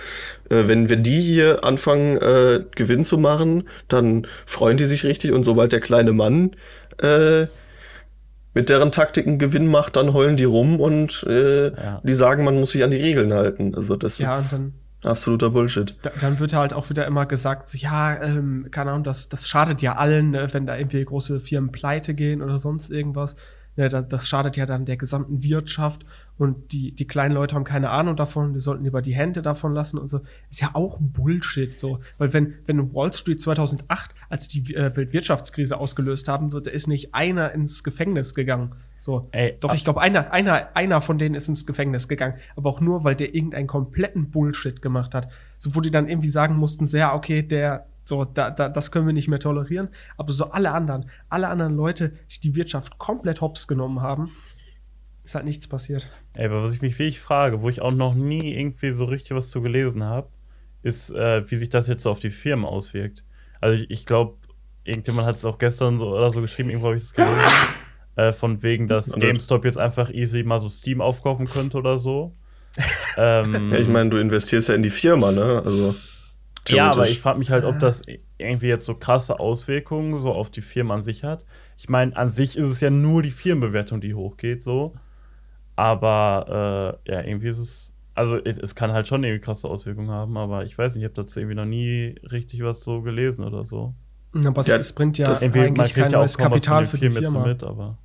Äh, 0.49 0.67
wenn, 0.67 0.89
wenn 0.89 1.03
die 1.03 1.21
hier 1.21 1.65
anfangen, 1.65 2.17
äh, 2.17 2.65
Gewinn 2.75 3.05
zu 3.05 3.19
machen, 3.19 3.69
dann 3.89 4.27
freuen 4.47 4.77
die 4.77 4.87
sich 4.87 5.05
richtig 5.05 5.33
und 5.33 5.45
sobald 5.45 5.73
der 5.73 5.81
kleine 5.81 6.13
Mann 6.13 6.53
äh, 7.03 7.47
mit 8.55 8.71
deren 8.71 8.91
Taktiken 8.91 9.39
Gewinn 9.39 9.67
macht, 9.67 9.97
dann 9.97 10.15
heulen 10.15 10.37
die 10.37 10.45
rum 10.45 10.81
und 10.81 11.25
äh, 11.29 11.67
ja. 11.67 12.01
die 12.03 12.15
sagen, 12.15 12.43
man 12.43 12.59
muss 12.59 12.71
sich 12.71 12.83
an 12.83 12.91
die 12.91 12.97
Regeln 12.97 13.35
halten. 13.35 13.75
Also 13.75 13.97
das 13.97 14.17
ja, 14.19 14.37
ist 14.37 14.59
absoluter 15.07 15.51
Bullshit. 15.51 15.97
Da, 16.03 16.11
dann 16.21 16.39
wird 16.39 16.55
halt 16.55 16.73
auch 16.73 16.91
wieder 16.91 17.07
immer 17.07 17.27
gesagt, 17.27 17.75
ja, 17.75 18.21
ähm, 18.23 18.69
keine 18.71 18.91
Ahnung, 18.91 19.05
das, 19.05 19.29
das 19.29 19.49
schadet 19.49 19.83
ja 19.83 19.97
allen, 19.97 20.31
ne, 20.31 20.49
wenn 20.53 20.67
da 20.67 20.77
irgendwie 20.77 21.05
große 21.05 21.41
Firmen 21.41 21.73
pleite 21.73 22.15
gehen 22.15 22.43
oder 22.43 22.59
sonst 22.59 22.91
irgendwas. 22.91 23.37
Ne, 23.77 23.89
das, 23.89 24.09
das 24.09 24.29
schadet 24.29 24.57
ja 24.57 24.65
dann 24.65 24.87
der 24.87 24.97
gesamten 24.97 25.43
Wirtschaft 25.43 26.07
und 26.39 26.73
die, 26.73 26.93
die 26.93 27.07
kleinen 27.07 27.35
Leute 27.35 27.55
haben 27.55 27.65
keine 27.65 27.91
Ahnung 27.91 28.17
davon, 28.17 28.53
die 28.53 28.61
sollten 28.61 28.85
lieber 28.85 29.01
die 29.03 29.15
Hände 29.15 29.43
davon 29.43 29.73
lassen 29.73 29.99
und 29.99 30.11
so. 30.11 30.21
Ist 30.51 30.61
ja 30.61 30.71
auch 30.75 30.99
Bullshit 31.01 31.79
so. 31.79 32.01
Weil 32.19 32.33
wenn, 32.33 32.55
wenn 32.67 32.95
Wall 32.95 33.13
Street 33.13 33.41
2008, 33.41 34.15
als 34.29 34.49
die 34.49 34.75
äh, 34.75 34.95
Weltwirtschaftskrise 34.97 35.79
ausgelöst 35.79 36.29
haben, 36.29 36.51
so, 36.51 36.61
da 36.61 36.71
ist 36.71 36.89
nicht 36.89 37.15
einer 37.15 37.53
ins 37.53 37.85
Gefängnis 37.85 38.35
gegangen. 38.35 38.75
So. 38.99 39.29
Ey, 39.33 39.57
Doch, 39.61 39.75
ich 39.75 39.85
glaube, 39.85 40.01
einer, 40.01 40.33
einer, 40.33 40.75
einer 40.75 41.01
von 41.01 41.19
denen 41.19 41.35
ist 41.35 41.49
ins 41.49 41.67
Gefängnis 41.67 42.09
gegangen. 42.09 42.35
Aber 42.55 42.71
auch 42.71 42.81
nur, 42.81 43.05
weil 43.05 43.15
der 43.15 43.35
irgendeinen 43.35 43.67
kompletten 43.67 44.31
Bullshit 44.31 44.83
gemacht 44.83 45.15
hat. 45.15 45.29
So, 45.59 45.75
wo 45.75 45.81
die 45.81 45.91
dann 45.91 46.09
irgendwie 46.09 46.31
sagen 46.31 46.57
mussten, 46.57 46.87
sehr, 46.87 47.15
okay, 47.15 47.43
der, 47.43 47.87
so, 48.07 48.25
da, 48.25 48.51
da, 48.51 48.69
das 48.69 48.93
können 48.93 49.07
wir 49.07 49.13
nicht 49.13 49.29
mehr 49.29 49.41
tolerieren. 49.41 49.89
Aber 50.17 50.33
so 50.33 50.47
alle 50.47 50.71
anderen, 50.71 51.11
alle 51.29 51.49
anderen 51.49 51.77
Leute, 51.77 52.13
die 52.31 52.41
die 52.41 52.55
Wirtschaft 52.55 52.99
komplett 52.99 53.41
hops 53.41 53.67
genommen 53.67 54.01
haben, 54.01 54.31
ist 55.25 55.35
halt 55.35 55.45
nichts 55.45 55.67
passiert. 55.67 56.09
Ey, 56.37 56.47
aber 56.47 56.63
was 56.63 56.73
ich 56.73 56.83
mich 56.83 56.99
wirklich 57.01 57.21
frage, 57.21 57.63
wo 57.63 57.69
ich 57.69 57.83
auch 57.83 57.91
noch 57.91 58.15
nie 58.15 58.55
irgendwie 58.55 58.93
so 58.93 59.05
richtig 59.07 59.33
was 59.37 59.51
zu 59.51 59.61
gelesen 59.61 60.05
habe, 60.05 60.29
ist, 60.85 61.11
äh, 61.11 61.51
wie 61.51 61.57
sich 61.57 61.69
das 61.69 61.89
jetzt 61.89 62.05
so 62.05 62.11
auf 62.11 62.21
die 62.21 62.31
Firmen 62.31 62.65
auswirkt. 62.65 63.25
Also 63.61 63.83
ich, 63.83 63.91
ich 63.91 64.07
glaube, 64.07 64.37
irgendjemand 64.85 65.27
hat 65.27 65.35
es 65.35 65.45
auch 65.45 65.59
gestern 65.59 65.99
so 65.99 66.15
oder 66.15 66.31
so 66.31 66.41
geschrieben, 66.41 66.71
irgendwo 66.71 66.87
habe 66.87 66.97
ich 66.97 67.03
es 67.03 67.13
gelesen. 67.13 67.41
äh, 68.15 68.33
von 68.33 68.63
wegen, 68.63 68.87
dass 68.87 69.11
GameStop 69.11 69.65
jetzt 69.65 69.79
einfach 69.79 70.11
easy 70.11 70.45
mal 70.45 70.61
so 70.61 70.69
Steam 70.69 71.01
aufkaufen 71.01 71.47
könnte 71.47 71.77
oder 71.77 71.99
so. 71.99 72.37
ähm, 73.17 73.71
ja, 73.71 73.79
ich 73.79 73.89
meine, 73.89 74.11
du 74.11 74.19
investierst 74.19 74.69
ja 74.69 74.77
in 74.77 74.83
die 74.83 74.91
Firma, 74.91 75.33
ne? 75.33 75.63
Also. 75.65 75.95
Ja, 76.69 76.91
aber 76.91 77.09
ich 77.09 77.21
frage 77.21 77.39
mich 77.39 77.51
halt, 77.51 77.65
ob 77.65 77.79
das 77.79 78.03
irgendwie 78.39 78.69
jetzt 78.69 78.85
so 78.85 78.95
krasse 78.95 79.39
Auswirkungen 79.39 80.21
so 80.21 80.33
auf 80.33 80.51
die 80.51 80.63
Firma 80.63 80.95
an 80.95 81.03
sich 81.03 81.25
hat. 81.25 81.45
Ich 81.77 81.89
meine, 81.89 82.17
an 82.17 82.29
sich 82.29 82.57
ist 82.57 82.69
es 82.69 82.81
ja 82.81 82.91
nur 82.91 83.23
die 83.23 83.31
Firmenbewertung, 83.31 84.01
die 84.01 84.15
hochgeht, 84.15 84.63
so. 84.63 84.95
Aber 85.77 86.99
äh, 87.07 87.13
ja, 87.13 87.23
irgendwie 87.23 87.49
ist 87.49 87.59
es. 87.59 87.93
Also 88.15 88.39
es, 88.43 88.57
es, 88.59 88.75
kann 88.75 88.93
halt 88.93 89.09
schon 89.09 89.23
irgendwie 89.25 89.43
krasse 89.43 89.69
Auswirkungen 89.69 90.11
haben, 90.11 90.39
aber 90.39 90.65
ich 90.65 90.79
weiß 90.79 90.95
nicht, 90.95 91.03
ich 91.03 91.05
habe 91.05 91.23
dazu 91.23 91.39
irgendwie 91.39 91.57
noch 91.57 91.67
nie 91.67 92.15
richtig 92.33 92.63
was 92.63 92.81
so 92.81 93.03
gelesen 93.03 93.45
oder 93.45 93.67
so. 93.67 93.93
Aber 94.33 94.63
ja, 94.63 94.77
es 94.77 94.95
bringt 94.95 95.19
ja 95.19 95.27
eigentlich 95.27 95.93
kein 95.93 96.11
ja 96.11 96.19
neues 96.19 96.39
Kapital 96.39 96.87
für 96.87 96.97
die 96.97 97.11
Firma. 97.11 97.47
Mit, 97.47 97.63
aber 97.63 97.99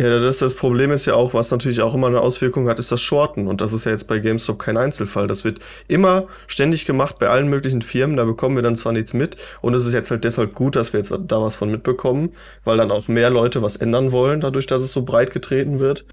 ja, 0.00 0.18
das, 0.18 0.38
das 0.38 0.54
Problem 0.54 0.92
ist 0.92 1.04
ja 1.04 1.14
auch, 1.14 1.34
was 1.34 1.50
natürlich 1.50 1.82
auch 1.82 1.94
immer 1.94 2.06
eine 2.06 2.22
Auswirkung 2.22 2.70
hat, 2.70 2.78
ist 2.78 2.90
das 2.90 3.02
Shorten. 3.02 3.46
Und 3.46 3.60
das 3.60 3.74
ist 3.74 3.84
ja 3.84 3.92
jetzt 3.92 4.04
bei 4.04 4.18
GameStop 4.18 4.58
kein 4.58 4.78
Einzelfall. 4.78 5.28
Das 5.28 5.44
wird 5.44 5.58
immer 5.88 6.26
ständig 6.46 6.86
gemacht 6.86 7.18
bei 7.18 7.28
allen 7.28 7.48
möglichen 7.48 7.82
Firmen. 7.82 8.16
Da 8.16 8.24
bekommen 8.24 8.56
wir 8.56 8.62
dann 8.62 8.76
zwar 8.76 8.94
nichts 8.94 9.12
mit. 9.12 9.36
Und 9.60 9.74
es 9.74 9.84
ist 9.84 9.92
jetzt 9.92 10.10
halt 10.10 10.24
deshalb 10.24 10.54
gut, 10.54 10.74
dass 10.74 10.94
wir 10.94 11.00
jetzt 11.00 11.12
da 11.12 11.42
was 11.42 11.54
von 11.54 11.70
mitbekommen, 11.70 12.30
weil 12.64 12.78
dann 12.78 12.90
auch 12.90 13.08
mehr 13.08 13.28
Leute 13.28 13.60
was 13.60 13.76
ändern 13.76 14.10
wollen, 14.10 14.40
dadurch, 14.40 14.66
dass 14.66 14.80
es 14.80 14.90
so 14.94 15.02
breit 15.02 15.32
getreten 15.32 15.80
wird. 15.80 16.06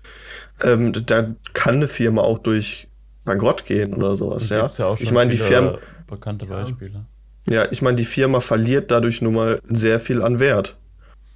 Ähm, 0.62 0.92
da 1.06 1.30
kann 1.54 1.76
eine 1.76 1.88
Firma 1.88 2.24
auch 2.24 2.40
durch 2.40 2.90
Bankrott 3.24 3.66
gehen 3.66 3.94
oder 3.94 4.18
sowas. 4.18 4.50
Ja, 4.50 4.70
ja 4.78 4.96
ich 5.00 5.14
meine, 5.14 5.30
die 5.30 5.38
Firma. 5.38 5.78
Bekannte 6.08 6.46
Beispiele. 6.46 7.06
Ja, 7.50 7.72
ich 7.72 7.82
meine, 7.82 7.96
die 7.96 8.06
Firma 8.06 8.42
verliert 8.42 8.92
dadurch 8.92 9.22
nun 9.22 9.36
mal 9.36 9.62
sehr 9.70 10.02
viel 10.02 10.22
an 10.22 10.40
Wert. 10.42 10.78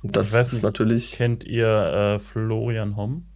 Das 0.03 0.33
ist 0.33 0.53
nicht, 0.53 0.63
natürlich. 0.63 1.11
Kennt 1.13 1.43
ihr 1.43 1.67
äh, 1.67 2.19
Florian 2.19 2.95
Homm? 2.95 3.27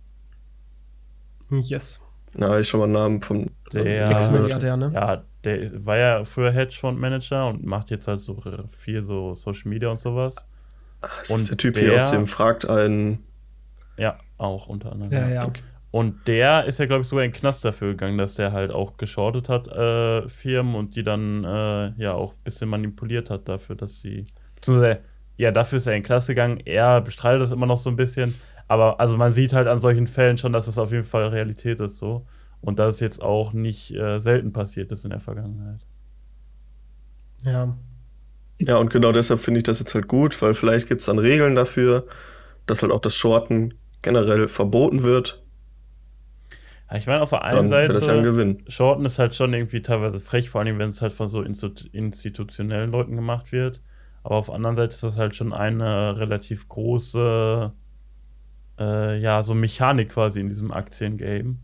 Yes. 1.49 2.01
Ja, 2.38 2.60
ich 2.60 2.67
schon 2.67 2.80
mal 2.80 2.86
einen 2.86 2.93
Namen 2.93 3.21
von 3.21 3.51
der 3.71 4.10
Ex-Milliardär, 4.12 4.75
ne? 4.75 4.91
Ja, 4.93 5.23
der 5.43 5.86
war 5.86 5.97
ja 5.97 6.25
früher 6.25 6.51
Hedgefonds-Manager 6.51 7.47
und 7.47 7.65
macht 7.65 7.91
jetzt 7.91 8.08
halt 8.08 8.19
so 8.19 8.41
viel 8.69 9.06
so 9.06 9.36
Social 9.36 9.69
Media 9.69 9.89
und 9.89 9.99
sowas. 9.99 10.36
Ach, 11.01 11.19
das 11.19 11.30
und 11.30 11.38
ist 11.38 11.49
der 11.49 11.58
Typ 11.58 11.75
der, 11.75 11.84
hier 11.84 11.95
aus 11.95 12.12
dem 12.12 12.28
Fragt 12.28 12.67
einen. 12.67 13.23
Ja, 13.97 14.17
auch 14.38 14.67
unter 14.67 14.91
anderem. 14.91 15.13
Ja, 15.13 15.30
ja. 15.30 15.45
Okay. 15.45 15.62
Und 15.91 16.28
der 16.28 16.65
ist 16.65 16.80
ja, 16.80 16.88
glaube 16.88 17.04
ich, 17.04 17.08
sogar 17.08 17.23
in 17.23 17.32
den 17.32 17.39
Knast 17.39 17.63
dafür 17.63 17.91
gegangen, 17.91 18.17
dass 18.17 18.36
der 18.36 18.51
halt 18.51 18.71
auch 18.71 18.97
geschortet 18.97 19.47
hat, 19.47 19.69
äh, 19.69 20.28
Firmen 20.28 20.75
und 20.75 20.97
die 20.97 21.04
dann 21.04 21.45
äh, 21.45 21.93
ja 22.01 22.13
auch 22.13 22.34
ein 22.34 22.43
bisschen 22.43 22.67
manipuliert 22.67 23.30
hat 23.30 23.47
dafür, 23.47 23.78
dass 23.78 24.01
sie. 24.01 24.25
Beziehungsweise 24.56 24.99
ja, 25.38 25.52
dafür 25.52 25.78
ist 25.78 25.88
er 25.88 25.95
in 25.95 26.04
Klasse 26.04 26.34
gegangen. 26.34 26.62
Er 26.65 27.02
bestreitet 27.02 27.41
das 27.41 27.52
immer 27.52 27.65
noch 27.65 27.78
so 27.78 27.89
ein 27.89 27.95
bisschen. 27.95 28.34
Aber 28.67 29.00
also 29.00 29.17
man 29.17 29.32
sieht 29.32 29.54
halt 29.54 29.67
an 29.67 29.78
solchen 29.78 30.08
Fällen 30.08 30.38
schon, 30.38 30.54
dass 30.54 30.67
es 30.67 30.78
auf 30.78 30.91
jeden 30.91 31.04
Fall 31.04 31.28
Realität 31.28 31.80
ist 31.82 31.98
so. 31.98 32.26
Und 32.62 32.80
dass 32.80 32.95
es 32.95 33.00
jetzt 33.00 33.21
auch 33.21 33.54
nicht 33.54 33.93
äh, 33.93 34.19
selten 34.19 34.54
passiert 34.54 34.91
ist 34.91 35.04
in 35.04 35.12
der 35.12 35.19
Vergangenheit. 35.19 35.86
Ja. 37.43 37.78
Ja, 38.58 38.78
und 38.78 38.89
genau 38.89 39.12
deshalb 39.12 39.39
finde 39.39 39.60
ich 39.60 39.65
das 39.65 39.80
jetzt 39.80 39.93
halt 39.93 40.08
gut, 40.08 40.41
weil 40.41 40.54
vielleicht 40.54 40.88
gibt 40.88 41.02
es 41.02 41.08
dann 41.08 41.19
Regeln 41.19 41.56
dafür, 41.56 42.08
dass 42.65 42.82
halt 42.82 42.91
auch 42.91 43.02
das 43.02 43.15
Shorten 43.15 43.74
generell 44.02 44.48
verboten 44.48 45.04
wird. 45.04 45.43
Ja, 46.89 46.98
ich 46.98 47.08
meine, 47.08 47.21
auf 47.21 47.32
der 47.32 47.43
einen 47.43 47.67
Seite, 47.67 47.93
das 47.93 48.08
ja 48.08 48.13
ein 48.13 48.24
Gewinn. 48.24 48.63
Shorten 48.67 49.06
ist 49.06 49.19
halt 49.19 49.36
schon 49.36 49.54
irgendwie 49.54 49.82
teilweise 49.82 50.19
frech, 50.19 50.50
vor 50.50 50.62
allem 50.62 50.80
wenn 50.80 50.89
es 50.89 51.02
halt 51.02 51.13
von 51.13 51.28
so 51.28 51.41
institutionellen 51.41 52.91
Leuten 52.91 53.15
gemacht 53.15 53.52
wird. 53.52 53.82
Aber 54.26 54.38
auf 54.38 54.48
der 54.48 54.56
anderen 54.56 54.76
Seite 54.76 54.92
ist 54.92 55.04
das 55.04 55.20
halt 55.20 55.36
schon 55.36 55.54
eine 55.54 56.18
relativ 56.18 56.68
große, 56.68 57.72
äh, 58.80 59.20
ja, 59.20 59.44
so 59.44 59.54
Mechanik 59.54 60.10
quasi 60.10 60.40
in 60.40 60.50
diesem 60.50 60.72
Aktiengame. 60.72 61.58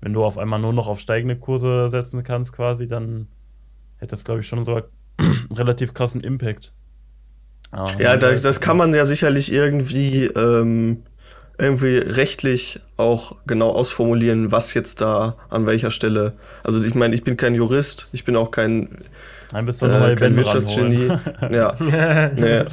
Wenn 0.00 0.12
du 0.14 0.24
auf 0.24 0.36
einmal 0.36 0.58
nur 0.58 0.72
noch 0.72 0.88
auf 0.88 0.98
steigende 0.98 1.36
Kurse 1.36 1.88
setzen 1.90 2.24
kannst, 2.24 2.52
quasi, 2.52 2.88
dann 2.88 3.28
hätte 3.98 4.10
das, 4.10 4.24
glaube 4.24 4.40
ich, 4.40 4.48
schon 4.48 4.64
so 4.64 4.82
einen 5.18 5.46
relativ 5.52 5.94
krassen 5.94 6.20
Impact. 6.20 6.72
Ähm, 7.72 7.86
ja, 8.00 8.16
das, 8.16 8.42
das, 8.42 8.60
kann 8.60 8.76
man 8.76 8.92
ja 8.92 9.04
sicherlich 9.04 9.52
irgendwie, 9.52 10.24
ähm, 10.24 11.04
irgendwie 11.56 11.98
rechtlich 11.98 12.80
auch 12.96 13.36
genau 13.46 13.70
ausformulieren, 13.70 14.50
was 14.50 14.74
jetzt 14.74 15.00
da 15.02 15.36
an 15.50 15.66
welcher 15.66 15.92
Stelle. 15.92 16.32
Also 16.64 16.82
ich 16.82 16.96
meine, 16.96 17.14
ich 17.14 17.22
bin 17.22 17.36
kein 17.36 17.54
Jurist, 17.54 18.08
ich 18.10 18.24
bin 18.24 18.34
auch 18.34 18.50
kein 18.50 19.04
dann 19.52 19.66
bist 19.66 19.80
du 19.80 19.86
äh, 19.86 19.88
nochmal 19.90 20.14
kein 20.14 20.36
Wirtschaftsgenie. 20.36 21.08
ja. 21.50 21.74
nee. 22.34 22.64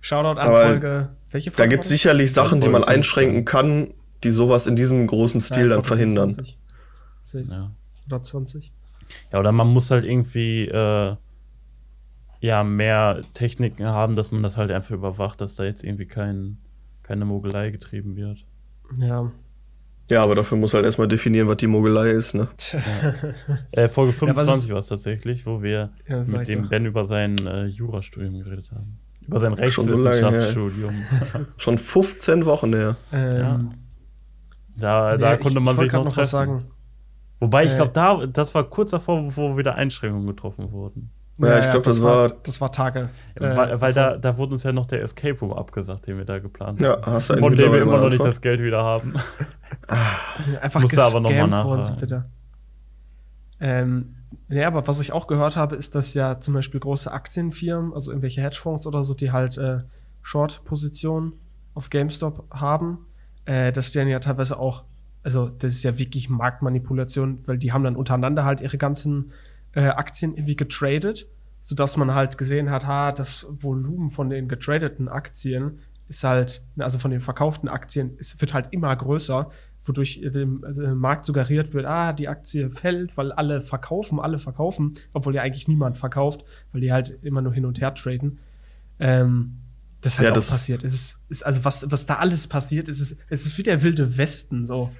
Shoutout 0.00 0.38
an 0.40 0.48
Aber 0.48 0.66
Folge. 0.66 1.08
Welche 1.30 1.50
Folge? 1.50 1.62
Da 1.62 1.66
gibt 1.68 1.84
es 1.84 1.88
sicherlich 1.88 2.32
Sachen, 2.32 2.60
die 2.60 2.68
man 2.68 2.84
einschränken 2.84 3.44
kann, 3.44 3.92
die 4.24 4.30
sowas 4.30 4.66
in 4.66 4.76
diesem 4.76 5.06
großen 5.06 5.40
Stil 5.40 5.68
ja, 5.68 5.76
dann 5.76 5.84
verhindern. 5.84 6.32
20. 6.32 6.58
Ja. 7.50 7.70
Oder 8.06 8.22
20. 8.22 8.72
Ja, 9.32 9.38
oder 9.38 9.52
man 9.52 9.68
muss 9.68 9.90
halt 9.90 10.04
irgendwie 10.04 10.66
äh, 10.66 11.16
ja, 12.40 12.64
mehr 12.64 13.20
Techniken 13.34 13.86
haben, 13.86 14.16
dass 14.16 14.32
man 14.32 14.42
das 14.42 14.56
halt 14.56 14.70
einfach 14.70 14.94
überwacht, 14.94 15.40
dass 15.40 15.56
da 15.56 15.64
jetzt 15.64 15.84
irgendwie 15.84 16.06
kein, 16.06 16.58
keine 17.02 17.24
Mogelei 17.24 17.70
getrieben 17.70 18.16
wird. 18.16 18.38
Ja. 18.96 19.30
Ja, 20.10 20.24
aber 20.24 20.34
dafür 20.34 20.58
muss 20.58 20.74
halt 20.74 20.84
erstmal 20.84 21.06
definieren, 21.06 21.48
was 21.48 21.58
die 21.58 21.68
Mogelei 21.68 22.10
ist, 22.10 22.34
ne? 22.34 22.48
Ja. 22.72 22.74
äh, 23.84 23.88
Folge 23.88 24.12
25 24.12 24.68
ja, 24.68 24.74
war 24.74 24.80
es 24.80 24.88
tatsächlich, 24.88 25.46
wo 25.46 25.62
wir 25.62 25.90
ja, 26.08 26.24
mit 26.24 26.48
dem 26.48 26.62
doch. 26.62 26.68
Ben 26.68 26.84
über 26.84 27.04
sein 27.04 27.38
äh, 27.46 27.66
Jurastudium 27.66 28.42
geredet 28.42 28.72
haben. 28.72 28.98
Über 29.24 29.38
sein 29.38 29.52
Rechtswissenschaftsstudium. 29.52 30.94
Schon, 31.30 31.46
so 31.46 31.52
Schon 31.58 31.78
15 31.78 32.44
Wochen 32.44 32.74
her. 32.74 32.96
Ähm, 33.12 33.74
da, 34.76 35.16
da 35.16 35.36
konnte 35.36 35.60
man 35.60 35.76
sich 35.76 35.92
noch, 35.92 36.04
noch 36.04 36.16
was 36.16 36.30
sagen. 36.30 36.64
Wobei, 37.38 37.64
ich 37.64 37.72
äh, 37.72 37.76
glaube, 37.76 37.92
da, 37.92 38.26
das 38.26 38.52
war 38.52 38.64
kurz 38.64 38.90
davor, 38.90 39.36
wo 39.36 39.56
wieder 39.56 39.76
Einschränkungen 39.76 40.26
getroffen 40.26 40.72
wurden. 40.72 41.10
Ja, 41.42 41.58
ich 41.58 41.70
glaube, 41.70 41.82
das, 41.82 41.96
das, 41.96 42.02
war, 42.02 42.28
das 42.28 42.60
war 42.60 42.72
Tage. 42.72 43.04
Äh, 43.34 43.56
weil, 43.56 43.80
weil 43.80 43.92
da, 43.92 44.16
da 44.16 44.36
wurde 44.36 44.52
uns 44.52 44.62
ja 44.62 44.72
noch 44.72 44.86
der 44.86 45.02
Escape 45.02 45.38
Room 45.40 45.52
abgesagt, 45.52 46.06
den 46.06 46.18
wir 46.18 46.24
da 46.24 46.38
geplant 46.38 46.80
haben. 46.80 46.84
Ja, 46.84 47.00
hast 47.02 47.30
du 47.30 47.38
Von 47.38 47.56
dem 47.56 47.72
wir 47.72 47.80
immer 47.80 47.98
noch 47.98 48.10
nicht 48.10 48.24
das 48.24 48.40
Geld 48.40 48.60
wieder 48.60 48.84
haben. 48.84 49.14
Einfach 50.60 50.82
Musste 50.82 51.02
aber 51.02 51.20
nochmal 51.20 51.48
nach. 51.48 51.96
bitte. 51.96 52.26
Ähm, 53.60 54.16
ja, 54.48 54.66
aber 54.66 54.86
was 54.86 55.00
ich 55.00 55.12
auch 55.12 55.26
gehört 55.26 55.56
habe, 55.56 55.76
ist, 55.76 55.94
dass 55.94 56.14
ja 56.14 56.40
zum 56.40 56.54
Beispiel 56.54 56.80
große 56.80 57.12
Aktienfirmen, 57.12 57.92
also 57.92 58.10
irgendwelche 58.10 58.42
Hedgefonds 58.42 58.86
oder 58.86 59.02
so, 59.02 59.14
die 59.14 59.32
halt 59.32 59.58
äh, 59.58 59.80
Short-Positionen 60.22 61.34
auf 61.74 61.90
GameStop 61.90 62.46
haben, 62.52 63.06
äh, 63.44 63.72
dass 63.72 63.92
die 63.92 63.98
dann 63.98 64.08
ja 64.08 64.18
teilweise 64.18 64.58
auch, 64.58 64.84
also 65.22 65.48
das 65.48 65.72
ist 65.72 65.82
ja 65.82 65.98
wirklich 65.98 66.30
Marktmanipulation, 66.30 67.40
weil 67.46 67.58
die 67.58 67.72
haben 67.72 67.84
dann 67.84 67.96
untereinander 67.96 68.44
halt 68.44 68.60
ihre 68.60 68.78
ganzen 68.78 69.32
äh, 69.74 69.88
Aktien 69.88 70.34
irgendwie 70.34 70.56
getradet, 70.56 71.26
sodass 71.62 71.96
man 71.96 72.14
halt 72.14 72.38
gesehen 72.38 72.70
hat, 72.70 72.86
ha, 72.86 73.12
das 73.12 73.46
Volumen 73.50 74.10
von 74.10 74.30
den 74.30 74.48
getradeten 74.48 75.08
Aktien 75.08 75.80
ist 76.08 76.24
halt, 76.24 76.62
also 76.78 76.98
von 76.98 77.10
den 77.10 77.20
verkauften 77.20 77.68
Aktien, 77.68 78.16
es 78.18 78.40
wird 78.40 78.52
halt 78.52 78.68
immer 78.72 78.94
größer, 78.94 79.50
wodurch 79.82 80.20
dem, 80.22 80.62
dem 80.62 80.98
Markt 80.98 81.24
suggeriert 81.24 81.72
wird, 81.72 81.86
ah, 81.86 82.12
die 82.12 82.28
Aktie 82.28 82.70
fällt, 82.70 83.16
weil 83.16 83.32
alle 83.32 83.60
verkaufen, 83.60 84.18
alle 84.20 84.38
verkaufen, 84.38 84.94
obwohl 85.12 85.34
ja 85.34 85.42
eigentlich 85.42 85.68
niemand 85.68 85.96
verkauft, 85.96 86.44
weil 86.72 86.80
die 86.80 86.92
halt 86.92 87.18
immer 87.22 87.40
nur 87.40 87.54
hin 87.54 87.64
und 87.64 87.80
her 87.80 87.94
traden. 87.94 88.40
Ähm, 88.98 89.58
das 90.02 90.14
ist 90.14 90.18
halt 90.18 90.26
ja, 90.26 90.30
auch 90.32 90.34
das 90.34 90.50
passiert. 90.50 90.84
Es 90.84 90.94
ist, 90.94 91.18
ist, 91.28 91.46
also 91.46 91.64
was, 91.64 91.90
was 91.90 92.06
da 92.06 92.16
alles 92.16 92.46
passiert, 92.48 92.88
es 92.88 93.00
ist, 93.00 93.18
es 93.28 93.46
ist 93.46 93.58
wie 93.58 93.62
der 93.62 93.82
wilde 93.82 94.18
Westen, 94.18 94.66
so. 94.66 94.90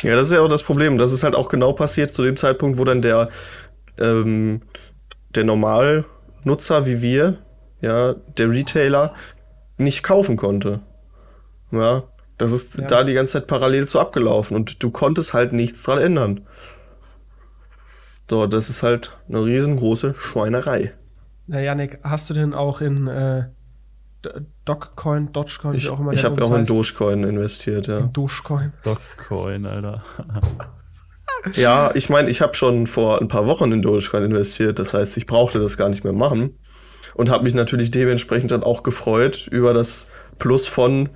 Ja, 0.00 0.16
das 0.16 0.28
ist 0.28 0.32
ja 0.32 0.40
auch 0.40 0.48
das 0.48 0.62
Problem. 0.62 0.96
Das 0.96 1.12
ist 1.12 1.22
halt 1.22 1.34
auch 1.34 1.48
genau 1.48 1.72
passiert 1.72 2.12
zu 2.12 2.22
dem 2.22 2.36
Zeitpunkt, 2.36 2.78
wo 2.78 2.84
dann 2.84 3.02
der, 3.02 3.28
ähm, 3.98 4.62
der 5.34 5.44
Normalnutzer 5.44 6.86
wie 6.86 7.02
wir, 7.02 7.38
ja, 7.80 8.14
der 8.36 8.50
Retailer, 8.50 9.14
nicht 9.78 10.02
kaufen 10.02 10.36
konnte. 10.36 10.80
Ja, 11.70 12.04
das 12.38 12.52
ist 12.52 12.78
ja. 12.78 12.86
da 12.86 13.04
die 13.04 13.14
ganze 13.14 13.34
Zeit 13.34 13.46
parallel 13.46 13.88
zu 13.88 13.98
abgelaufen 13.98 14.56
und 14.56 14.82
du 14.82 14.90
konntest 14.90 15.34
halt 15.34 15.52
nichts 15.52 15.82
dran 15.82 15.98
ändern. 15.98 16.46
So, 18.28 18.46
das 18.46 18.70
ist 18.70 18.82
halt 18.82 19.16
eine 19.28 19.44
riesengroße 19.44 20.14
Schweinerei. 20.14 20.92
Na, 21.46 21.60
Janik, 21.60 21.98
hast 22.02 22.30
du 22.30 22.34
denn 22.34 22.54
auch 22.54 22.80
in 22.80 23.06
äh, 23.06 23.44
Dogecoin, 24.64 25.32
Dogecoin, 25.32 25.74
ich, 25.74 25.84
wie 25.84 25.90
auch 25.90 26.00
immer 26.00 26.12
Ich 26.12 26.24
habe 26.24 26.42
auch 26.42 26.54
in 26.54 26.64
Dogecoin 26.64 27.24
investiert, 27.24 27.88
ja. 27.88 27.98
In 27.98 28.12
Dogecoin. 28.12 28.72
Dogecoin, 28.82 29.66
Alter. 29.66 30.02
ja, 31.54 31.90
ich 31.94 32.08
meine, 32.08 32.30
ich 32.30 32.40
habe 32.40 32.54
schon 32.54 32.86
vor 32.86 33.20
ein 33.20 33.28
paar 33.28 33.46
Wochen 33.46 33.72
in 33.72 33.82
Dogecoin 33.82 34.24
investiert, 34.24 34.78
das 34.78 34.94
heißt, 34.94 35.16
ich 35.16 35.26
brauchte 35.26 35.58
das 35.58 35.76
gar 35.76 35.88
nicht 35.88 36.04
mehr 36.04 36.12
machen 36.12 36.58
und 37.14 37.30
habe 37.30 37.44
mich 37.44 37.54
natürlich 37.54 37.90
dementsprechend 37.90 38.50
dann 38.50 38.62
auch 38.62 38.82
gefreut 38.82 39.48
über 39.50 39.74
das 39.74 40.08
Plus 40.38 40.66
von 40.66 41.10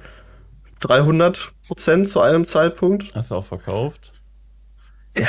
300 0.80 1.52
Prozent 1.66 2.08
zu 2.08 2.20
einem 2.20 2.44
Zeitpunkt. 2.44 3.14
Hast 3.14 3.30
du 3.30 3.36
auch 3.36 3.46
verkauft? 3.46 4.12
Ja, 5.16 5.28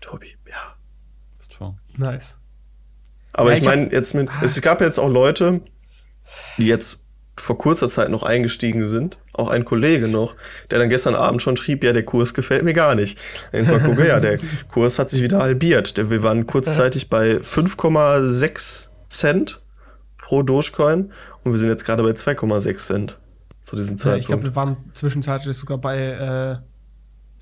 Tobi, 0.00 0.36
ja. 0.48 0.76
Nice. 1.98 2.38
Aber 3.32 3.50
ja, 3.50 3.54
ich, 3.54 3.60
ich 3.60 3.66
meine, 3.66 3.92
jetzt 3.92 4.14
mit, 4.14 4.28
ah. 4.28 4.40
es 4.42 4.60
gab 4.60 4.80
jetzt 4.80 4.98
auch 4.98 5.08
Leute, 5.08 5.60
die 6.56 6.66
jetzt 6.66 7.05
vor 7.38 7.58
kurzer 7.58 7.88
Zeit 7.88 8.08
noch 8.10 8.22
eingestiegen 8.22 8.84
sind, 8.84 9.18
auch 9.32 9.50
ein 9.50 9.64
Kollege 9.64 10.08
noch, 10.08 10.34
der 10.70 10.78
dann 10.78 10.88
gestern 10.88 11.14
Abend 11.14 11.42
schon 11.42 11.56
schrieb, 11.56 11.84
ja, 11.84 11.92
der 11.92 12.04
Kurs 12.04 12.32
gefällt 12.34 12.62
mir 12.64 12.72
gar 12.72 12.94
nicht. 12.94 13.18
Jetzt 13.52 13.70
mal 13.70 13.80
gucke, 13.80 14.06
ja, 14.08 14.20
der 14.20 14.38
Kurs 14.68 14.98
hat 14.98 15.10
sich 15.10 15.22
wieder 15.22 15.38
halbiert. 15.40 15.94
Wir 16.10 16.22
waren 16.22 16.46
kurzzeitig 16.46 17.10
bei 17.10 17.32
5,6 17.36 18.88
Cent 19.08 19.60
pro 20.18 20.42
Dogecoin 20.42 21.12
und 21.44 21.52
wir 21.52 21.58
sind 21.58 21.68
jetzt 21.68 21.84
gerade 21.84 22.02
bei 22.02 22.10
2,6 22.10 22.76
Cent 22.78 23.18
zu 23.62 23.76
diesem 23.76 23.94
Ja, 23.94 23.98
Zeitpunkt. 23.98 24.20
ich 24.22 24.26
glaube, 24.28 24.44
wir 24.44 24.56
waren 24.56 24.76
zwischenzeitlich 24.92 25.56
sogar 25.56 25.78
bei 25.78 25.98
äh, 25.98 26.56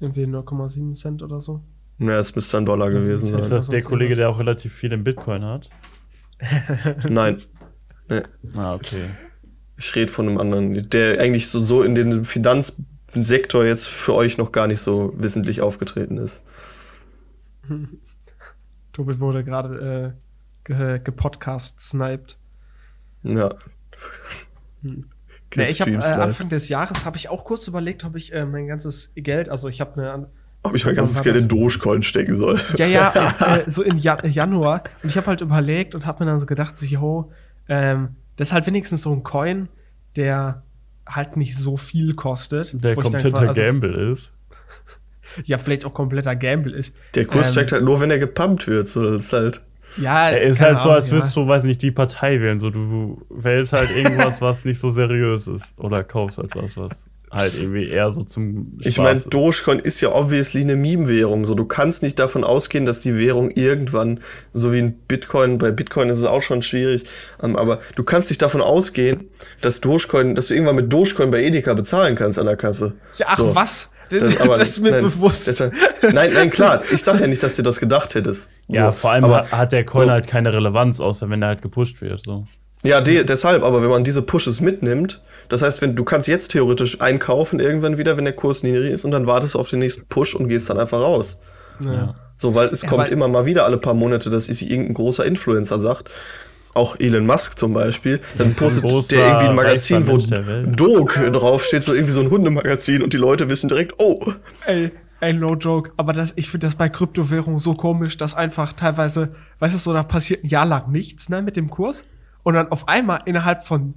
irgendwie 0.02 0.24
0,7 0.24 0.92
Cent 0.94 1.22
oder 1.22 1.40
so. 1.40 1.62
ja, 1.98 2.18
es 2.18 2.34
müsste 2.34 2.58
ein 2.58 2.66
Dollar 2.66 2.90
gewesen 2.90 3.12
Ist 3.14 3.22
Ist 3.22 3.30
sein. 3.30 3.50
das 3.50 3.68
der 3.68 3.82
Kollege, 3.82 4.16
der 4.16 4.28
auch 4.28 4.38
relativ 4.38 4.74
viel 4.74 4.92
in 4.92 5.04
Bitcoin 5.04 5.44
hat? 5.44 5.70
Nein, 7.08 7.36
nee, 8.08 8.22
Ah, 8.54 8.74
okay. 8.74 9.04
Ich 9.76 9.94
rede 9.94 10.12
von 10.12 10.28
einem 10.28 10.38
anderen, 10.38 10.88
der 10.90 11.20
eigentlich 11.20 11.48
so, 11.48 11.64
so 11.64 11.82
in 11.82 11.94
den 11.94 12.24
Finanzsektor 12.24 13.64
jetzt 13.64 13.88
für 13.88 14.14
euch 14.14 14.38
noch 14.38 14.52
gar 14.52 14.66
nicht 14.66 14.80
so 14.80 15.12
wissentlich 15.16 15.60
aufgetreten 15.60 16.18
ist. 16.18 16.42
Tobi 18.92 19.18
wurde 19.18 19.42
gerade 19.44 20.14
äh, 20.14 20.64
ge 20.64 21.00
gepodcast-sniped. 21.02 22.38
Ja. 23.24 23.54
Nee, 24.82 25.66
ich 25.68 25.80
habe 25.80 25.92
äh. 25.92 25.96
Anfang 25.96 26.48
des 26.48 26.68
Jahres 26.68 27.04
habe 27.04 27.16
ich 27.16 27.28
auch 27.28 27.44
kurz 27.44 27.68
überlegt, 27.68 28.04
ob 28.04 28.16
ich 28.16 28.32
äh, 28.32 28.44
mein 28.44 28.66
ganzes 28.66 29.12
Geld, 29.14 29.48
also 29.48 29.68
ich 29.68 29.80
habe 29.80 30.00
eine 30.00 30.28
Ob 30.62 30.74
ich 30.74 30.84
mein 30.84 30.94
ganzes 30.94 31.22
Geld 31.22 31.36
in? 31.36 31.48
Dogecoin 31.48 32.02
stecken 32.02 32.34
soll. 32.34 32.60
Ja, 32.76 32.86
ja, 32.86 33.34
äh, 33.40 33.60
äh, 33.60 33.70
so 33.70 33.82
im 33.82 33.96
Jan 33.96 34.18
Januar. 34.30 34.84
Und 35.02 35.08
ich 35.08 35.16
habe 35.16 35.26
halt 35.28 35.40
überlegt 35.40 35.94
und 35.94 36.06
habe 36.06 36.24
mir 36.24 36.30
dann 36.30 36.40
so 36.40 36.46
gedacht, 36.46 36.78
so, 36.78 36.86
yo, 36.86 37.32
ähm, 37.68 38.16
das 38.36 38.48
ist 38.48 38.52
halt 38.52 38.66
wenigstens 38.66 39.02
so 39.02 39.12
ein 39.12 39.22
Coin, 39.22 39.68
der 40.16 40.62
halt 41.06 41.36
nicht 41.36 41.56
so 41.56 41.76
viel 41.76 42.14
kostet. 42.14 42.82
Der 42.82 42.94
kompletter 42.96 43.38
also, 43.38 43.60
Gamble 43.60 44.12
ist. 44.12 44.32
Ja, 45.46 45.58
vielleicht 45.58 45.84
auch 45.84 45.92
kompletter 45.94 46.36
Gamble 46.36 46.72
ist. 46.72 46.94
Der 47.16 47.24
Kurs 47.24 47.48
Ähm, 47.48 47.52
steigt 47.54 47.72
halt 47.72 47.82
nur, 47.82 48.00
wenn 48.00 48.10
er 48.10 48.20
gepumpt 48.20 48.68
wird. 48.68 48.88
So, 48.88 49.02
das 49.02 49.24
ist 49.24 49.32
halt. 49.32 49.62
Ja, 49.96 50.30
Er 50.30 50.42
ist 50.42 50.60
halt 50.60 50.78
so, 50.78 50.90
als 50.90 51.06
Ahnung, 51.06 51.18
würdest 51.22 51.36
du, 51.36 51.48
weiß 51.48 51.64
nicht, 51.64 51.82
die 51.82 51.90
Partei 51.90 52.40
wählen. 52.40 52.60
So, 52.60 52.70
du 52.70 53.20
wählst 53.30 53.72
halt 53.72 53.90
irgendwas, 53.96 54.40
was 54.40 54.64
nicht 54.64 54.78
so 54.78 54.90
seriös 54.90 55.48
ist. 55.48 55.76
Oder 55.76 56.04
kaufst 56.04 56.38
etwas, 56.38 56.76
was 56.76 57.08
halt 57.34 57.58
irgendwie 57.58 57.88
eher 57.88 58.10
so 58.10 58.22
zum 58.24 58.78
Ich 58.80 58.94
Spaß 58.94 59.02
meine, 59.04 59.18
ist. 59.18 59.32
Dogecoin 59.34 59.78
ist 59.80 60.00
ja 60.00 60.12
obviously 60.14 60.60
eine 60.62 60.76
Meme-Währung. 60.76 61.44
So, 61.44 61.54
du 61.54 61.64
kannst 61.64 62.02
nicht 62.02 62.18
davon 62.18 62.44
ausgehen, 62.44 62.86
dass 62.86 63.00
die 63.00 63.18
Währung 63.18 63.50
irgendwann, 63.50 64.20
so 64.52 64.72
wie 64.72 64.78
ein 64.78 64.92
Bitcoin, 65.08 65.58
bei 65.58 65.70
Bitcoin 65.70 66.08
ist 66.08 66.18
es 66.18 66.24
auch 66.24 66.42
schon 66.42 66.62
schwierig, 66.62 67.04
ähm, 67.42 67.56
aber 67.56 67.80
du 67.96 68.04
kannst 68.04 68.30
nicht 68.30 68.40
davon 68.42 68.60
ausgehen, 68.60 69.28
dass 69.60 69.80
Dogecoin, 69.80 70.34
dass 70.34 70.48
du 70.48 70.54
irgendwann 70.54 70.76
mit 70.76 70.92
Dogecoin 70.92 71.30
bei 71.30 71.42
Edeka 71.42 71.74
bezahlen 71.74 72.14
kannst 72.16 72.38
an 72.38 72.46
der 72.46 72.56
Kasse. 72.56 72.94
Ja, 73.16 73.26
ach 73.30 73.38
So. 73.38 73.54
was? 73.54 73.90
Das, 74.10 74.20
Das, 74.34 74.40
aber, 74.42 74.60
ist 74.60 74.80
mir 74.80 74.90
nein, 74.92 75.02
bewusst. 75.02 75.46
deshalb- 75.48 75.72
nein, 76.12 76.30
nein, 76.34 76.50
klar. 76.50 76.82
Ich 76.92 77.02
sag 77.02 77.20
ja 77.20 77.26
nicht, 77.26 77.42
dass 77.42 77.56
du 77.56 77.62
das 77.62 77.80
gedacht 77.80 78.14
hättest. 78.14 78.50
Ja, 78.68 78.92
So, 78.92 78.98
vor 78.98 79.10
allem 79.12 79.24
aber, 79.24 79.50
hat 79.50 79.72
der 79.72 79.84
Coin 79.84 80.04
so. 80.06 80.10
halt 80.12 80.26
keine 80.28 80.52
Relevanz, 80.52 81.00
außer 81.00 81.30
wenn 81.30 81.40
er 81.42 81.48
halt 81.48 81.62
gepusht 81.62 82.00
wird. 82.02 82.22
So. 82.22 82.46
Ja, 82.82 83.00
de 83.00 83.24
deshalb, 83.24 83.62
aber 83.62 83.82
wenn 83.82 83.88
man 83.88 84.04
diese 84.04 84.20
Pushes 84.20 84.60
mitnimmt, 84.60 85.22
das 85.48 85.62
heißt, 85.62 85.82
wenn 85.82 85.94
du 85.96 86.04
kannst 86.04 86.28
jetzt 86.28 86.48
theoretisch 86.52 87.00
einkaufen 87.00 87.60
irgendwann 87.60 87.98
wieder, 87.98 88.16
wenn 88.16 88.24
der 88.24 88.34
Kurs 88.34 88.62
niedrig 88.62 88.90
ist 88.90 89.04
und 89.04 89.10
dann 89.10 89.26
wartest 89.26 89.54
du 89.54 89.58
auf 89.58 89.68
den 89.68 89.78
nächsten 89.80 90.06
Push 90.08 90.34
und 90.34 90.48
gehst 90.48 90.68
dann 90.70 90.78
einfach 90.78 91.00
raus. 91.00 91.38
ja. 91.80 92.14
So, 92.36 92.52
weil 92.56 92.66
es 92.68 92.82
Ja, 92.82 92.88
kommt 92.88 93.04
weil- 93.04 93.12
immer 93.12 93.28
mal 93.28 93.46
wieder 93.46 93.64
alle 93.64 93.78
paar 93.78 93.94
Monate, 93.94 94.28
dass 94.28 94.46
sich 94.46 94.68
irgendein 94.68 94.94
großer 94.94 95.24
Influencer 95.24 95.78
sagt, 95.78 96.10
auch 96.74 96.98
Elon 96.98 97.24
Musk 97.26 97.56
zum 97.56 97.72
Beispiel, 97.72 98.18
dann 98.36 98.54
postet 98.56 99.12
der 99.12 99.24
irgendwie 99.26 99.46
ein 99.50 99.54
Magazin, 99.54 100.08
wo. 100.08 100.18
Dog 100.66 101.14
draufsteht, 101.32 101.84
so 101.84 101.94
irgendwie 101.94 102.12
so 102.12 102.20
ein 102.20 102.30
Hundemagazin 102.30 103.02
und 103.02 103.12
die 103.12 103.18
Leute 103.18 103.48
wissen 103.48 103.68
direkt, 103.68 103.94
oh, 103.98 104.32
Ey, 104.66 104.90
ey, 105.20 105.32
no 105.32 105.54
joke. 105.54 105.92
Aber 105.96 106.12
das, 106.12 106.32
ich 106.34 106.50
finde 106.50 106.66
das 106.66 106.74
bei 106.74 106.88
Kryptowährungen 106.88 107.60
so 107.60 107.74
komisch, 107.74 108.16
dass 108.16 108.34
einfach 108.34 108.72
teilweise, 108.72 109.28
weißt 109.60 109.74
du, 109.76 109.78
so, 109.78 109.92
da 109.92 110.02
passiert 110.02 110.42
ein 110.42 110.48
Jahr 110.48 110.66
lang 110.66 110.90
nichts, 110.90 111.28
ne, 111.28 111.40
mit 111.40 111.54
dem 111.56 111.70
Kurs. 111.70 112.04
Und 112.42 112.54
dann 112.54 112.66
auf 112.72 112.88
einmal 112.88 113.20
innerhalb 113.26 113.62
von 113.64 113.94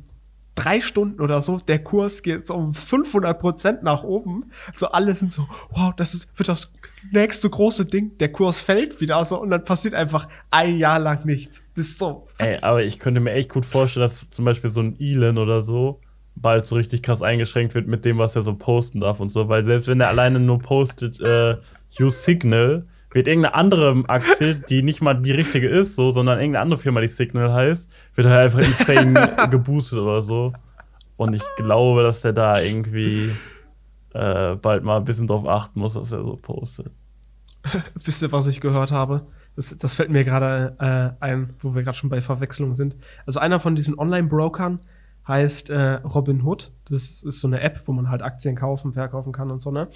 drei 0.57 0.81
Stunden 0.81 1.21
oder 1.21 1.41
so, 1.41 1.59
der 1.59 1.79
Kurs 1.79 2.23
geht 2.23 2.47
so 2.47 2.55
um 2.55 2.73
500 2.73 3.39
Prozent 3.39 3.83
nach 3.83 4.03
oben. 4.03 4.51
So 4.73 4.87
alle 4.87 5.13
sind 5.15 5.31
so, 5.31 5.47
wow, 5.71 5.93
das 5.95 6.13
ist, 6.13 6.37
wird 6.37 6.49
das 6.49 6.73
nächste 7.11 7.49
große 7.49 7.85
Ding. 7.85 8.17
Der 8.17 8.31
Kurs 8.31 8.61
fällt 8.61 8.99
wieder 8.99 9.23
so 9.23 9.39
und 9.39 9.51
dann 9.51 9.63
passiert 9.63 9.93
einfach 9.93 10.27
ein 10.49 10.77
Jahr 10.77 10.99
lang 10.99 11.25
nichts. 11.25 11.63
Das 11.75 11.85
ist 11.85 11.99
so, 11.99 12.25
Ey, 12.39 12.57
aber 12.61 12.83
ich 12.83 12.99
könnte 12.99 13.21
mir 13.21 13.33
echt 13.33 13.49
gut 13.49 13.65
vorstellen, 13.65 14.05
dass 14.05 14.29
zum 14.29 14.45
Beispiel 14.45 14.69
so 14.69 14.81
ein 14.81 14.99
Elon 14.99 15.37
oder 15.37 15.61
so 15.61 16.01
bald 16.35 16.65
so 16.65 16.75
richtig 16.75 17.01
krass 17.03 17.21
eingeschränkt 17.21 17.73
wird 17.75 17.87
mit 17.87 18.05
dem, 18.05 18.17
was 18.17 18.35
er 18.35 18.43
so 18.43 18.53
posten 18.55 18.99
darf 18.99 19.19
und 19.19 19.29
so. 19.29 19.49
Weil 19.49 19.63
selbst 19.63 19.87
wenn 19.87 20.01
er 20.01 20.09
alleine 20.09 20.39
nur 20.39 20.59
postet, 20.59 21.19
äh, 21.19 21.55
Use 21.99 22.19
Signal, 22.21 22.87
wird 23.17 23.27
irgendeine 23.27 23.55
andere 23.55 24.03
Aktie, 24.07 24.55
die 24.69 24.83
nicht 24.83 25.01
mal 25.01 25.15
die 25.15 25.31
richtige 25.31 25.67
ist, 25.67 25.95
so, 25.95 26.11
sondern 26.11 26.39
irgendeine 26.39 26.61
andere 26.61 26.79
Firma, 26.79 27.01
die 27.01 27.07
Signal 27.07 27.51
heißt, 27.51 27.89
wird 28.13 28.27
halt 28.27 28.45
einfach 28.45 28.59
insane 28.59 29.47
geboostet 29.51 29.97
oder 29.99 30.21
so. 30.21 30.53
Und 31.17 31.33
ich 31.33 31.41
glaube, 31.57 32.03
dass 32.03 32.21
der 32.21 32.33
da 32.33 32.61
irgendwie 32.61 33.31
äh, 34.13 34.55
bald 34.55 34.83
mal 34.83 34.97
ein 34.97 35.03
bisschen 35.03 35.25
drauf 35.25 35.47
achten 35.47 35.79
muss, 35.79 35.95
was 35.95 36.11
er 36.11 36.21
so 36.21 36.37
postet. 36.39 36.91
Wisst 37.95 38.21
ihr, 38.21 38.31
was 38.31 38.45
ich 38.45 38.61
gehört 38.61 38.91
habe? 38.91 39.25
Das, 39.55 39.75
das 39.75 39.95
fällt 39.95 40.11
mir 40.11 40.23
gerade 40.23 40.75
äh, 41.19 41.23
ein, 41.25 41.55
wo 41.59 41.73
wir 41.73 41.81
gerade 41.81 41.97
schon 41.97 42.11
bei 42.11 42.21
Verwechslung 42.21 42.75
sind. 42.75 42.95
Also 43.25 43.39
einer 43.39 43.59
von 43.59 43.73
diesen 43.73 43.97
Online-Brokern 43.97 44.79
heißt 45.27 45.71
äh, 45.71 45.93
Robinhood. 46.03 46.71
Das 46.87 47.23
ist 47.23 47.41
so 47.41 47.47
eine 47.47 47.61
App, 47.61 47.81
wo 47.85 47.93
man 47.93 48.11
halt 48.11 48.21
Aktien 48.21 48.55
kaufen, 48.55 48.93
verkaufen 48.93 49.33
kann 49.33 49.49
und 49.49 49.63
so, 49.63 49.71
ne? 49.71 49.87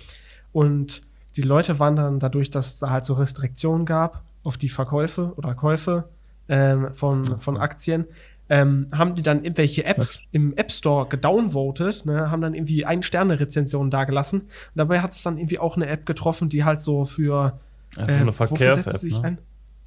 Und 0.52 1.04
die 1.36 1.42
Leute 1.42 1.80
waren 1.80 1.96
dann 1.96 2.20
dadurch, 2.20 2.52
dass 2.52 2.80
da 2.80 2.90
halt 2.90 3.06
so 3.06 3.14
Restriktionen 3.14 3.86
gab 3.86 4.24
auf 4.44 4.58
die 4.58 4.70
Verkäufe 4.70 5.34
oder 5.38 5.54
Käufe 5.56 6.06
ähm, 6.50 6.94
von, 6.94 7.40
von 7.40 7.58
Aktien, 7.58 8.06
ähm, 8.50 8.88
haben 8.92 9.16
die 9.16 9.22
dann 9.24 9.44
irgendwelche 9.44 9.86
Apps 9.86 10.24
im 10.32 10.58
App 10.58 10.72
Store 10.72 11.08
gedownvotet, 11.08 12.06
ne, 12.06 12.30
haben 12.32 12.42
dann 12.42 12.54
irgendwie 12.54 12.86
Ein-Sterne-Rezensionen 12.86 13.90
dagelassen. 13.90 14.42
Und 14.42 14.50
dabei 14.76 15.00
hat 15.00 15.14
es 15.14 15.24
dann 15.24 15.38
irgendwie 15.38 15.60
auch 15.60 15.78
eine 15.78 15.88
App 15.88 16.06
getroffen, 16.06 16.50
die 16.50 16.66
halt 16.66 16.82
so 16.82 17.06
für 17.06 17.60
Das 17.96 18.10
ist 18.10 18.16
so 18.18 18.22
eine 18.22 18.32
setzt 18.34 18.48
Verkehrs-App, 18.50 19.04
ne? 19.04 19.24
ein? 19.24 19.38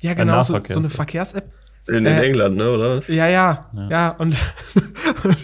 Ja, 0.00 0.14
genau, 0.14 0.40
so, 0.40 0.58
so 0.62 0.78
eine. 0.78 0.88
Verkehrs-App. 0.88 1.52
in, 1.88 1.94
in 1.96 2.06
Äh, 2.06 2.22
England, 2.22 2.56
ne, 2.56 2.70
oder? 2.70 2.96
was? 2.96 3.08
Ja, 3.08 3.28
ja, 3.28 3.70
ja, 3.90 4.08
und, 4.16 4.34
und 5.24 5.36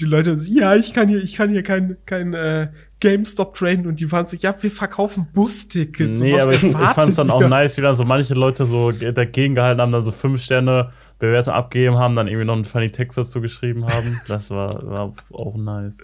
die 0.00 0.04
Leute 0.04 0.38
so, 0.38 0.52
ja, 0.52 0.74
ich 0.74 0.92
kann 0.92 1.08
hier, 1.08 1.22
ich 1.22 1.34
kann 1.34 1.48
hier 1.48 1.62
kein, 1.62 1.96
kein 2.04 2.34
äh, 2.34 2.68
GameStop 3.00 3.54
traden 3.54 3.86
und 3.86 4.00
die 4.00 4.10
waren 4.10 4.26
so, 4.26 4.36
ja, 4.36 4.54
wir 4.60 4.70
verkaufen 4.70 5.28
Bustickets. 5.32 6.20
Nee, 6.20 6.40
aber 6.40 6.52
ich, 6.52 6.62
ich 6.62 6.72
erwartet 6.72 6.94
fand's 6.94 7.16
dann 7.16 7.30
auch 7.30 7.46
nice, 7.46 7.76
wie 7.76 7.82
dann 7.82 7.96
so 7.96 8.04
manche 8.04 8.34
Leute 8.34 8.66
so 8.66 8.90
dagegen 8.90 9.54
gehalten 9.54 9.80
haben, 9.80 9.92
dann 9.92 10.04
so 10.04 10.10
fünf 10.10 10.42
Sterne 10.42 10.92
Bewertung 11.18 11.54
abgegeben 11.54 11.96
haben, 11.96 12.14
dann 12.14 12.28
irgendwie 12.28 12.46
noch 12.46 12.54
einen 12.54 12.64
funny 12.64 12.90
Text 12.90 13.18
dazu 13.18 13.40
geschrieben 13.40 13.86
haben. 13.86 14.20
Das 14.28 14.50
war, 14.50 14.86
war 14.86 15.14
auch 15.32 15.56
nice. 15.56 15.98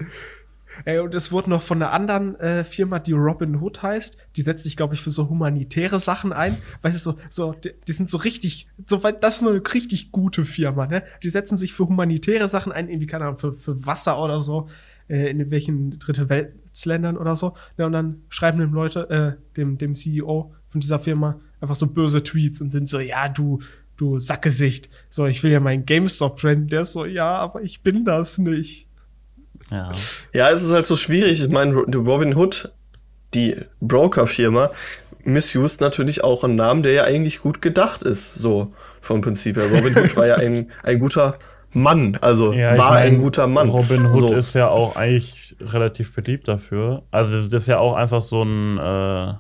Ey, 0.85 0.99
und 0.99 1.15
es 1.15 1.31
wurde 1.31 1.51
noch 1.51 1.63
von 1.63 1.81
einer 1.81 1.93
anderen 1.93 2.35
äh, 2.37 2.65
Firma, 2.65 2.99
die 2.99 3.13
Robin 3.13 3.61
Hood 3.61 3.83
heißt, 3.83 4.19
die 4.37 4.43
setzt 4.43 4.65
sich, 4.65 4.77
glaube 4.77 4.95
ich, 4.95 5.01
für 5.01 5.11
so 5.11 5.29
humanitäre 5.29 6.01
Sachen 6.01 6.33
ein. 6.33 6.57
Weißt 6.83 7.07
du, 7.07 7.11
so, 7.13 7.19
so, 7.31 7.53
die, 7.53 7.71
die 7.87 7.93
sind 7.93 8.11
so 8.11 8.19
richtig, 8.19 8.67
so 8.87 9.03
weit, 9.05 9.23
das 9.23 9.41
ist 9.41 9.47
eine 9.47 9.63
richtig 9.73 10.11
gute 10.11 10.43
Firma, 10.43 10.87
ne? 10.87 11.05
Die 11.23 11.31
setzen 11.31 11.59
sich 11.59 11.73
für 11.73 11.87
humanitäre 11.87 12.49
Sachen 12.49 12.73
ein, 12.73 12.89
irgendwie, 12.89 13.07
keine 13.07 13.27
Ahnung, 13.27 13.39
für, 13.39 13.53
für 13.53 13.87
Wasser 13.87 14.21
oder 14.21 14.41
so, 14.41 14.69
äh, 15.09 15.31
in 15.31 15.51
welchen 15.51 15.99
dritte 15.99 16.29
Weltländern 16.75 17.17
oder 17.17 17.37
so. 17.37 17.55
Ja, 17.77 17.87
und 17.87 17.93
dann 17.93 18.23
schreiben 18.29 18.59
dem 18.59 18.73
Leute, 18.73 19.09
äh, 19.11 19.57
dem, 19.57 19.79
dem 19.79 19.95
CEO 19.95 20.55
von 20.69 20.81
dieser 20.81 20.99
Firma 20.99 21.41
einfach 21.61 21.77
so 21.77 21.87
böse 21.87 22.23
Tweets 22.23 22.61
und 22.61 22.73
sind 22.73 22.89
so, 22.89 23.01
ja, 23.01 23.29
du, 23.29 23.61
du 23.97 24.19
Sackgesicht. 24.19 24.89
So, 25.11 25.27
ich 25.27 25.43
will 25.43 25.53
ja 25.53 25.61
meinen 25.61 25.87
GameStop 25.87 26.39
trennen. 26.39 26.69
Der 26.69 26.83
ist 26.83 26.93
so, 26.93 27.05
ja, 27.05 27.37
aber 27.37 27.63
ich 27.63 27.83
bin 27.83 28.05
das 28.05 28.39
nicht. 28.39 28.89
Ja. 29.71 29.93
Ja, 30.35 30.51
es 30.51 30.63
ist 30.63 30.73
halt 30.73 30.87
so 30.87 30.97
schwierig. 30.97 31.43
Ich 31.43 31.51
meine, 31.51 31.75
Robin 31.75 32.37
Hood, 32.37 32.73
die 33.33 33.57
Broker-Firma, 33.81 34.71
misused 35.25 35.81
natürlich 35.81 36.23
auch 36.23 36.45
einen 36.45 36.57
Namen, 36.57 36.83
der 36.83 36.93
ja 36.93 37.05
eigentlich 37.05 37.41
gut 37.41 37.63
gedacht 37.63 38.03
ist, 38.03 38.35
so 38.35 38.75
vom 39.01 39.23
Prinzip 39.23 39.57
her. 39.57 39.71
Robin 39.71 39.97
Hood 39.97 40.17
war 40.17 40.27
ja 40.27 40.37
ein, 40.37 40.71
ein 40.83 40.99
guter 40.99 41.39
Mann, 41.73 42.17
also 42.21 42.53
Ja, 42.53 42.73
ich 42.73 42.79
war 42.79 42.93
mein, 42.93 43.15
ein 43.15 43.19
guter 43.19 43.47
Mann. 43.47 43.69
Robin 43.69 44.07
Hood 44.07 44.15
so. 44.15 44.35
ist 44.35 44.55
ja 44.55 44.69
auch 44.69 44.97
eigentlich 44.97 45.44
relativ 45.61 46.15
beliebt 46.15 46.49
dafür. 46.49 47.03
Also 47.11 47.37
das, 47.37 47.63
ist 47.63 47.67
ja 47.67 47.79
auch 47.79 47.95
einfach 47.95 48.23
so 48.23 48.43
ein, 48.43 48.79
äh, 48.79 49.35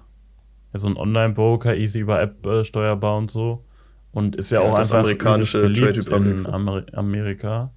so 0.76 0.86
ein 0.86 0.96
Online-Broker, 0.96 1.76
easy 1.76 2.00
über 2.00 2.20
App 2.20 2.44
äh, 2.46 2.64
steuerbar 2.64 3.16
und 3.16 3.30
so. 3.30 3.64
Und 4.12 4.36
ist 4.36 4.50
ja, 4.50 4.62
Ja, 4.62 4.70
auch 4.70 4.76
das 4.76 4.92
einfach 4.92 5.04
amerikanische 5.04 5.72
Trade 5.72 5.98
Republic, 5.98 6.38
in. 6.38 6.46
Amer 6.46 6.84
Amerika. 6.92 7.72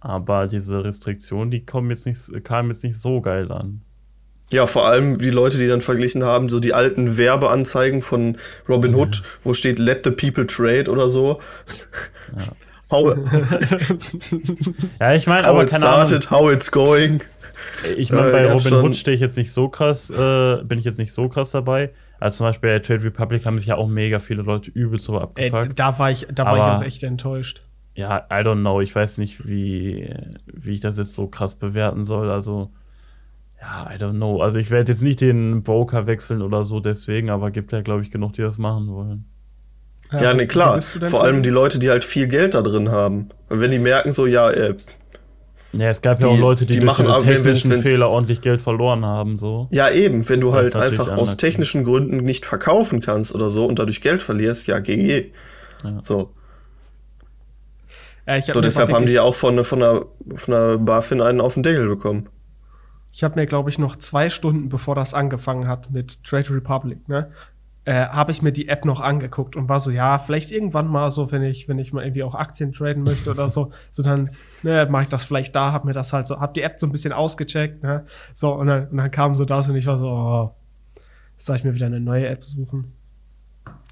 Aber 0.00 0.46
diese 0.46 0.84
Restriktionen, 0.84 1.50
die 1.50 1.64
kommen 1.64 1.90
jetzt 1.90 2.06
nicht, 2.06 2.44
kamen 2.44 2.70
jetzt 2.70 2.84
nicht 2.84 2.98
so 2.98 3.20
geil 3.20 3.50
an. 3.50 3.82
Ja, 4.50 4.66
vor 4.66 4.86
allem 4.86 5.18
die 5.18 5.30
Leute, 5.30 5.58
die 5.58 5.66
dann 5.66 5.80
verglichen 5.82 6.24
haben, 6.24 6.48
so 6.48 6.58
die 6.58 6.72
alten 6.72 7.18
Werbeanzeigen 7.18 8.00
von 8.00 8.38
Robin 8.68 8.94
Hood, 8.94 9.22
wo 9.42 9.52
steht 9.52 9.78
Let 9.78 10.04
the 10.04 10.10
people 10.10 10.46
trade 10.46 10.90
oder 10.90 11.08
so. 11.10 11.40
How, 12.90 13.14
Ja, 15.00 15.14
ich 15.14 15.26
meine, 15.26 15.42
how 15.42 15.50
aber 15.50 15.64
it 15.64 15.70
keine 15.70 15.86
Ahnung. 15.88 16.06
started, 16.06 16.30
how 16.30 16.50
it's 16.50 16.70
going. 16.70 17.20
Ich 17.96 18.10
meine, 18.12 18.28
Äh, 18.28 18.32
bei 18.32 18.42
gab's 18.44 18.70
Robin 18.70 18.84
Hood 18.86 18.96
stehe 18.96 19.14
ich 19.14 19.20
jetzt 19.20 19.36
nicht 19.36 19.52
so 19.52 19.68
krass, 19.68 20.10
äh, 20.10 20.62
bin 20.64 20.78
ich 20.78 20.84
jetzt 20.84 20.98
nicht 20.98 21.12
so 21.12 21.28
krass 21.28 21.50
dabei. 21.50 21.90
Also 22.20 22.38
zum 22.38 22.46
Beispiel 22.46 22.70
bei 22.70 22.78
Trade 22.80 23.04
Republic 23.04 23.46
haben 23.46 23.58
sich 23.58 23.68
ja 23.68 23.76
auch 23.76 23.88
mega 23.88 24.18
viele 24.18 24.42
Leute 24.42 24.70
übel 24.72 24.98
so 25.00 25.14
Ey, 25.16 25.22
abgefuckt. 25.22 25.78
da 25.78 25.98
war 25.98 26.10
ich, 26.10 26.26
da 26.34 26.44
war 26.44 26.56
ich 26.56 26.62
Aber- 26.62 26.78
auch 26.78 26.82
echt 26.82 27.02
enttäuscht. 27.04 27.62
ja, 27.94 28.26
I 28.30 28.42
don't 28.44 28.60
know. 28.60 28.80
Ich 28.80 28.94
weiß 28.94 29.18
nicht, 29.18 29.46
wie, 29.46 30.12
wie 30.46 30.72
ich 30.72 30.80
das 30.80 30.98
jetzt 30.98 31.14
so 31.14 31.26
krass 31.28 31.54
bewerten 31.54 32.04
soll. 32.04 32.30
Also, 32.30 32.70
ja, 33.60 33.88
I 33.92 33.96
don't 33.98 34.12
know. 34.14 34.40
Also 34.40 34.58
ich 34.58 34.70
werde 34.70 34.92
jetzt 34.92 35.02
nicht 35.02 35.20
den 35.20 35.62
Broker 35.62 36.06
wechseln 36.06 36.42
oder 36.42 36.62
so 36.64 36.80
deswegen, 36.80 37.30
aber 37.30 37.50
gibt 37.50 37.72
ja, 37.72 37.80
glaube 37.82 38.02
ich, 38.02 38.10
genug, 38.10 38.32
die 38.34 38.42
das 38.42 38.58
machen 38.58 38.88
wollen. 38.88 39.24
Ja, 40.12 40.32
wo- 40.32 40.36
ne, 40.36 40.42
wo 40.42 40.46
klar. 40.46 40.80
Vor 40.80 41.00
drin? 41.00 41.14
allem 41.20 41.42
die 41.42 41.50
Leute, 41.50 41.78
die 41.78 41.90
halt 41.90 42.04
viel 42.04 42.28
Geld 42.28 42.54
da 42.54 42.62
drin 42.62 42.90
haben. 42.90 43.28
Und 43.48 43.60
wenn 43.60 43.70
die 43.70 43.78
merken, 43.78 44.10
so, 44.12 44.26
ja, 44.26 44.50
äh, 44.50 44.74
Ja, 45.72 45.88
es 45.90 46.00
gab 46.00 46.22
ja 46.22 46.28
auch 46.28 46.38
Leute, 46.38 46.64
die, 46.64 46.72
die 46.74 46.80
durch 46.80 46.98
machen 46.98 47.06
diese 47.06 47.26
technischen 47.26 47.70
wenn's- 47.70 47.86
Fehler 47.86 48.08
ordentlich 48.08 48.40
Geld 48.40 48.62
verloren 48.62 49.04
haben, 49.04 49.38
so. 49.38 49.68
ja, 49.70 49.90
eben, 49.90 50.26
wenn 50.28 50.40
du 50.40 50.48
Das 50.50 50.56
halt 50.74 50.76
einfach 50.76 51.14
aus 51.16 51.36
technischen 51.36 51.84
Gründen 51.84 52.18
nicht 52.18 52.46
verkaufen 52.46 53.00
kannst 53.00 53.34
oder 53.34 53.50
so 53.50 53.66
und 53.66 53.78
dadurch 53.78 54.00
Geld 54.00 54.22
verlierst, 54.22 54.66
ja, 54.66 54.78
GG. 54.78 55.30
Ja. 55.84 56.00
So. 56.02 56.32
Ja, 58.26 58.36
ich 58.36 58.48
hab 58.48 58.54
so 58.54 58.60
mir 58.60 58.62
deshalb 58.62 58.92
haben 58.92 59.06
die 59.06 59.12
ja 59.12 59.22
auch 59.22 59.34
von, 59.34 59.62
von, 59.64 59.80
der, 59.80 60.06
von 60.34 60.52
der 60.52 60.78
BaFin 60.78 61.20
einen 61.20 61.40
auf 61.40 61.54
den 61.54 61.62
Deckel 61.62 61.88
bekommen. 61.88 62.28
Ich 63.12 63.24
habe 63.24 63.38
mir, 63.40 63.46
glaube 63.46 63.70
ich, 63.70 63.78
noch 63.78 63.96
zwei 63.96 64.28
Stunden, 64.30 64.68
bevor 64.68 64.94
das 64.94 65.14
angefangen 65.14 65.66
hat 65.66 65.90
mit 65.90 66.22
Trade 66.24 66.50
Republic, 66.50 67.08
ne, 67.08 67.30
äh, 67.88 68.06
habe 68.08 68.32
ich 68.32 68.42
mir 68.42 68.52
die 68.52 68.68
App 68.68 68.84
noch 68.84 69.00
angeguckt 69.00 69.56
und 69.56 69.70
war 69.70 69.80
so, 69.80 69.90
ja, 69.90 70.18
vielleicht 70.18 70.50
irgendwann 70.50 70.88
mal 70.88 71.10
so, 71.10 71.32
wenn 71.32 71.42
ich, 71.42 71.68
wenn 71.68 71.78
ich 71.78 71.94
mal 71.94 72.04
irgendwie 72.04 72.22
auch 72.22 72.34
Aktien 72.34 72.70
traden 72.74 73.02
möchte 73.02 73.30
oder 73.30 73.48
so, 73.48 73.70
so 73.90 74.02
dann, 74.02 74.28
ne, 74.62 74.86
mache 74.90 75.04
ich 75.04 75.08
das 75.08 75.24
vielleicht 75.24 75.56
da, 75.56 75.72
hab 75.72 75.86
mir 75.86 75.94
das 75.94 76.12
halt 76.12 76.26
so, 76.26 76.38
hab 76.38 76.52
die 76.52 76.60
App 76.60 76.74
so 76.78 76.86
ein 76.86 76.92
bisschen 76.92 77.14
ausgecheckt, 77.14 77.82
ne, 77.82 78.04
so 78.34 78.52
und 78.52 78.66
dann, 78.66 78.88
und 78.88 78.98
dann 78.98 79.10
kam 79.10 79.34
so 79.34 79.46
das 79.46 79.70
und 79.70 79.76
ich 79.76 79.86
war 79.86 79.96
so, 79.96 80.06
oh, 80.06 80.54
jetzt 81.32 81.46
soll 81.46 81.56
ich 81.56 81.64
mir 81.64 81.74
wieder 81.74 81.86
eine 81.86 81.98
neue 81.98 82.28
App 82.28 82.44
suchen. 82.44 82.92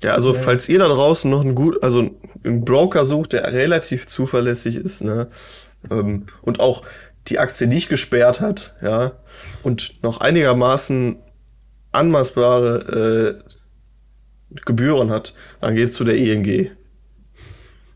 Ja, 0.05 0.13
also 0.13 0.35
Ja. 0.35 0.41
falls 0.41 0.69
ihr 0.69 0.79
da 0.79 0.89
draußen 0.89 1.31
noch 1.31 1.41
einen 1.41 1.55
gut, 1.55 1.83
also 1.83 2.11
einen 2.45 2.67
Broker 2.67 3.07
sucht, 3.07 3.33
der 3.33 3.51
relativ 3.51 4.07
zuverlässig 4.07 4.77
ist, 4.77 5.05
ne, 5.05 5.29
ähm, 5.91 6.27
und 6.43 6.61
auch 6.61 6.83
die 7.29 7.39
Aktie 7.39 7.67
nicht 7.67 7.89
gesperrt 7.89 8.43
hat, 8.43 8.75
ja, 8.83 9.13
und 9.63 10.03
noch 10.03 10.21
einigermaßen 10.21 11.17
anmaßbare 11.93 13.41
äh, 13.43 13.56
Gebühren 14.65 15.11
hat, 15.11 15.35
dann 15.61 15.75
geht 15.75 15.93
zu 15.95 16.05
der 16.05 16.17
ING. 16.17 16.71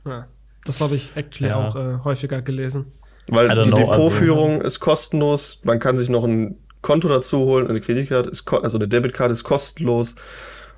Ja. 0.07 0.27
Das 0.65 0.81
habe 0.81 0.95
ich 0.95 1.13
actually 1.17 1.51
Ja. 1.51 1.57
auch 1.69 1.77
äh, 1.77 1.99
häufiger 2.05 2.43
gelesen. 2.43 2.93
Weil 3.29 3.49
die 3.49 3.55
know, 3.55 3.61
also- 3.63 3.75
Depotführung 3.75 4.61
ist 4.61 4.81
kostenlos, 4.81 5.61
man 5.65 5.79
kann 5.79 5.97
sich 5.97 6.09
noch 6.09 6.25
ein 6.25 6.57
Konto 6.83 7.09
dazu 7.09 7.39
holen, 7.41 7.67
eine 7.69 7.81
Kreditkarte 7.81 8.31
ist, 8.31 8.51
also 8.53 8.79
eine 8.79 8.89
Debitkarte 8.89 9.33
ist 9.33 9.45
kostenlos. 9.45 10.17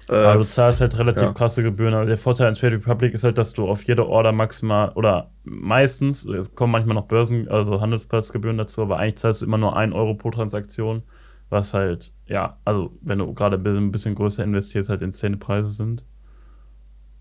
Aber 0.09 0.35
Äh, 0.35 0.39
du 0.39 0.45
zahlst 0.45 0.81
halt 0.81 0.99
relativ 0.99 1.23
ja. 1.23 1.33
krasse 1.33 1.63
Gebühren. 1.63 1.95
Also 1.95 2.09
der 2.09 2.19
Vorteil 2.19 2.49
an 2.49 2.55
Trade 2.55 2.75
Republic 2.75 3.15
ist 3.15 3.23
halt, 3.23 3.39
dass 3.39 3.53
du 3.53 3.69
auf 3.69 3.85
jede 3.85 4.07
Order 4.09 4.33
maximal 4.33 4.91
oder 4.97 5.31
meistens, 5.45 6.25
es 6.25 6.53
kommen 6.57 6.73
manchmal 6.73 6.97
noch 6.97 7.07
Börsen, 7.07 7.49
also 7.49 7.81
Handelsplatzgebühren 7.81 8.59
dazu, 8.59 8.83
aber 8.83 8.99
eigentlich 8.99 9.17
zahlst 9.19 9.43
du 9.43 9.47
immer 9.47 9.59
nur 9.59 9.77
1 9.77 9.95
Euro 9.95 10.15
pro 10.15 10.31
Transaktion, 10.33 11.05
was 11.53 11.75
halt, 11.75 12.11
ja, 12.27 12.59
also 12.65 12.91
wenn 13.03 13.19
du 13.19 13.33
gerade 13.35 13.57
ein 13.57 13.93
bisschen, 13.93 14.13
ein 14.13 14.15
größer 14.17 14.43
investierst, 14.43 14.89
halt 14.89 15.03
insane 15.03 15.37
Preise 15.37 15.71
sind. 15.71 16.05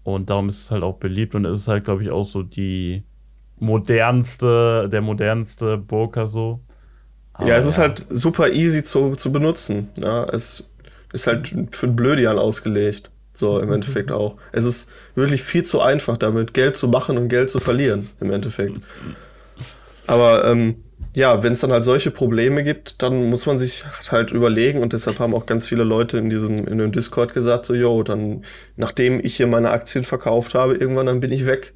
Und 0.03 0.29
darum 0.31 0.49
ist 0.49 0.61
es 0.61 0.71
halt 0.71 0.83
auch 0.83 0.97
beliebt 0.97 1.35
und 1.35 1.45
es 1.45 1.59
ist 1.61 1.67
halt, 1.67 1.83
glaube 1.83 2.01
ich, 2.01 2.09
auch 2.09 2.25
so 2.25 2.41
die 2.41 3.03
modernste, 3.57 4.89
der 4.91 5.01
modernste 5.01 5.77
Broker 5.77 6.25
so. 6.25 6.61
ja, 7.39 7.57
Aber 7.57 7.65
es 7.65 7.73
ist 7.73 7.77
halt 7.77 8.05
super 8.09 8.49
easy 8.51 8.81
zu, 8.81 9.15
zu 9.15 9.31
benutzen. 9.31 9.89
Ja, 9.97 10.23
es 10.23 10.71
ist 11.13 11.27
halt 11.27 11.53
für 11.69 11.85
einen 11.85 11.95
Blödian 11.95 12.39
ausgelegt. 12.39 13.11
So 13.33 13.59
im 13.59 13.71
Endeffekt 13.71 14.11
auch. 14.11 14.37
Es 14.51 14.65
ist 14.65 14.89
wirklich 15.15 15.41
viel 15.41 15.63
zu 15.63 15.81
einfach 15.81 16.17
damit, 16.17 16.53
Geld 16.53 16.75
zu 16.75 16.87
machen 16.87 17.17
und 17.17 17.29
Geld 17.29 17.49
zu 17.49 17.59
verlieren, 17.59 18.09
im 18.19 18.31
Endeffekt. 18.31 18.77
Aber 20.07 20.45
ähm, 20.45 20.83
ja, 21.13 21.43
wenn 21.43 21.53
es 21.53 21.59
dann 21.59 21.71
halt 21.71 21.83
solche 21.83 22.11
Probleme 22.11 22.63
gibt, 22.63 23.01
dann 23.01 23.29
muss 23.29 23.45
man 23.45 23.59
sich 23.59 23.83
halt 24.09 24.31
überlegen 24.31 24.81
und 24.81 24.93
deshalb 24.93 25.19
haben 25.19 25.33
auch 25.33 25.45
ganz 25.45 25.67
viele 25.67 25.83
Leute 25.83 26.17
in 26.17 26.29
diesem 26.29 26.67
in 26.67 26.77
dem 26.77 26.91
Discord 26.91 27.33
gesagt 27.33 27.65
so, 27.65 27.73
yo, 27.73 28.03
dann 28.03 28.43
nachdem 28.77 29.19
ich 29.19 29.35
hier 29.35 29.47
meine 29.47 29.71
Aktien 29.71 30.03
verkauft 30.03 30.55
habe, 30.55 30.75
irgendwann 30.75 31.07
dann 31.07 31.19
bin 31.19 31.31
ich 31.31 31.45
weg. 31.45 31.73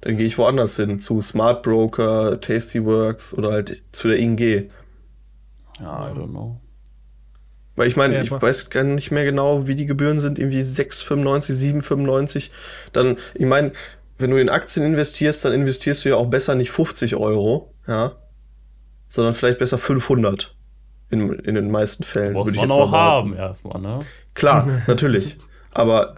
Dann 0.00 0.16
gehe 0.16 0.26
ich 0.26 0.36
woanders 0.36 0.76
hin, 0.76 0.98
zu 0.98 1.20
Smart 1.20 1.62
Broker, 1.62 2.40
Tastyworks 2.40 3.34
oder 3.34 3.52
halt 3.52 3.82
zu 3.92 4.08
der 4.08 4.18
ING. 4.18 4.38
Ja, 4.38 6.10
I 6.10 6.12
don't 6.12 6.30
know. 6.30 6.60
Weil 7.76 7.86
ich 7.86 7.96
meine, 7.96 8.20
ich 8.20 8.30
weiß 8.30 8.70
gar 8.70 8.84
nicht 8.84 9.10
mehr 9.12 9.24
genau, 9.24 9.66
wie 9.66 9.74
die 9.74 9.86
Gebühren 9.86 10.18
sind, 10.18 10.38
irgendwie 10.38 10.60
6,95, 10.60 11.80
7,95. 11.80 12.50
Dann, 12.92 13.16
ich 13.34 13.46
meine, 13.46 13.72
wenn 14.18 14.30
du 14.30 14.36
in 14.36 14.50
Aktien 14.50 14.84
investierst, 14.84 15.44
dann 15.44 15.52
investierst 15.52 16.04
du 16.04 16.10
ja 16.10 16.16
auch 16.16 16.28
besser 16.28 16.54
nicht 16.54 16.70
50 16.70 17.16
Euro, 17.16 17.72
ja, 17.86 18.16
sondern 19.12 19.34
vielleicht 19.34 19.58
besser 19.58 19.76
500 19.76 20.56
in, 21.10 21.32
in 21.40 21.54
den 21.54 21.70
meisten 21.70 22.02
Fällen. 22.02 22.32
Muss 22.32 22.46
würde 22.46 22.56
ich 22.56 22.62
man 22.62 22.70
auch 22.70 22.90
haben 22.92 23.34
erstmal, 23.36 23.80
ne? 23.80 23.98
Klar, 24.34 24.66
natürlich. 24.86 25.36
Aber 25.70 26.16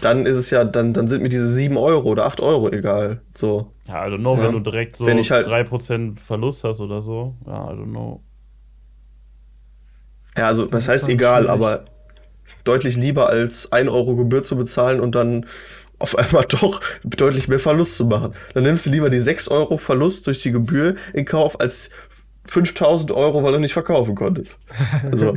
dann 0.00 0.24
ist 0.26 0.36
es 0.36 0.50
ja, 0.50 0.64
dann, 0.64 0.92
dann 0.92 1.08
sind 1.08 1.22
mir 1.22 1.30
diese 1.30 1.48
7 1.48 1.76
Euro 1.76 2.08
oder 2.10 2.26
8 2.26 2.40
Euro 2.40 2.70
egal. 2.70 3.22
So. 3.34 3.72
Ja, 3.88 4.06
I 4.06 4.10
don't 4.10 4.18
know, 4.18 4.36
Ja. 4.36 4.44
wenn 4.44 4.52
du 4.52 4.60
direkt 4.60 4.96
so 4.96 5.04
Wenn 5.06 5.18
ich 5.18 5.30
halt- 5.32 5.46
3% 5.48 6.20
Verlust 6.20 6.62
hast 6.62 6.78
oder 6.80 7.02
so. 7.02 7.34
Ja, 7.46 7.72
I 7.72 7.74
don't 7.74 7.90
know. 7.90 8.22
Ja, 10.36 10.46
also, 10.46 10.64
was 10.66 10.70
Das 10.70 10.88
heißt 10.88 11.08
egal, 11.08 11.42
schwierig. 11.44 11.50
aber 11.50 11.84
deutlich 12.64 12.96
lieber 12.96 13.28
als 13.28 13.72
1 13.72 13.88
Euro 13.90 14.14
Gebühr 14.14 14.42
zu 14.42 14.56
bezahlen 14.56 15.00
und 15.00 15.14
dann 15.16 15.46
auf 15.98 16.16
einmal 16.18 16.44
doch 16.44 16.80
deutlich 17.04 17.48
mehr 17.48 17.58
Verlust 17.58 17.96
zu 17.96 18.04
machen. 18.06 18.32
Dann 18.54 18.62
nimmst 18.62 18.86
du 18.86 18.90
lieber 18.90 19.10
die 19.10 19.18
6 19.18 19.48
Euro 19.48 19.78
Verlust 19.78 20.26
durch 20.28 20.42
die 20.42 20.52
Gebühr 20.52 20.94
in 21.12 21.24
Kauf 21.24 21.58
als 21.60 21.90
5000 22.48 23.12
Euro, 23.12 23.42
weil 23.42 23.52
du 23.52 23.58
nicht 23.58 23.72
verkaufen 23.72 24.14
konntest. 24.14 24.60
Also, 25.10 25.36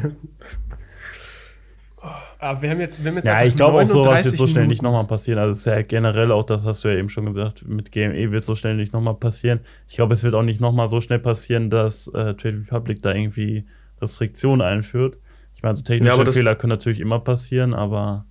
Aber 2.39 2.61
wir 2.61 2.69
haben 2.71 2.79
jetzt, 2.79 3.03
wir 3.03 3.11
haben 3.11 3.17
jetzt 3.17 3.27
Ja, 3.27 3.33
einfach 3.33 3.45
ich 3.45 3.55
glaube 3.55 3.77
auch, 3.77 3.85
sowas 3.85 4.23
wird 4.23 4.35
39 4.35 4.39
so 4.39 4.47
schnell 4.47 4.65
nicht 4.67 4.81
nochmal 4.81 5.05
passieren. 5.05 5.37
Also, 5.39 5.51
es 5.51 5.59
ist 5.59 5.65
ja 5.65 5.81
generell 5.83 6.31
auch, 6.31 6.43
das 6.43 6.65
hast 6.65 6.83
du 6.83 6.87
ja 6.87 6.95
eben 6.95 7.09
schon 7.09 7.25
gesagt, 7.27 7.67
mit 7.67 7.91
GME 7.91 8.31
wird 8.31 8.43
so 8.43 8.55
schnell 8.55 8.75
nicht 8.75 8.93
nochmal 8.93 9.13
passieren. 9.15 9.59
Ich 9.87 9.95
glaube, 9.97 10.13
es 10.13 10.23
wird 10.23 10.33
auch 10.33 10.41
nicht 10.41 10.59
nochmal 10.59 10.89
so 10.89 11.01
schnell 11.01 11.19
passieren, 11.19 11.69
dass 11.69 12.07
äh, 12.07 12.33
Trade 12.33 12.63
Republic 12.65 13.01
da 13.03 13.13
irgendwie 13.13 13.65
Restriktionen 14.01 14.65
einführt. 14.65 15.17
Ich 15.53 15.61
meine, 15.61 15.75
so 15.75 15.83
technische 15.83 16.17
Ja, 16.17 16.31
Fehler 16.31 16.55
können 16.55 16.71
natürlich 16.71 16.99
immer 16.99 17.19
passieren, 17.19 17.75
aber 17.75 18.25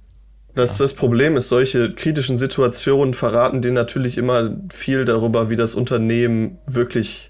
das, 0.57 0.79
das 0.79 0.95
Problem 0.95 1.37
ist, 1.37 1.49
solche 1.49 1.93
kritischen 1.95 2.37
Situationen 2.37 3.15
verraten 3.15 3.63
dir 3.63 3.71
natürlich 3.71 4.19
immer 4.19 4.51
viel 4.73 5.05
darüber, 5.05 5.49
wie 5.49 5.55
das 5.55 5.77
Unternehmen 5.77 6.59
wirklich 6.67 7.30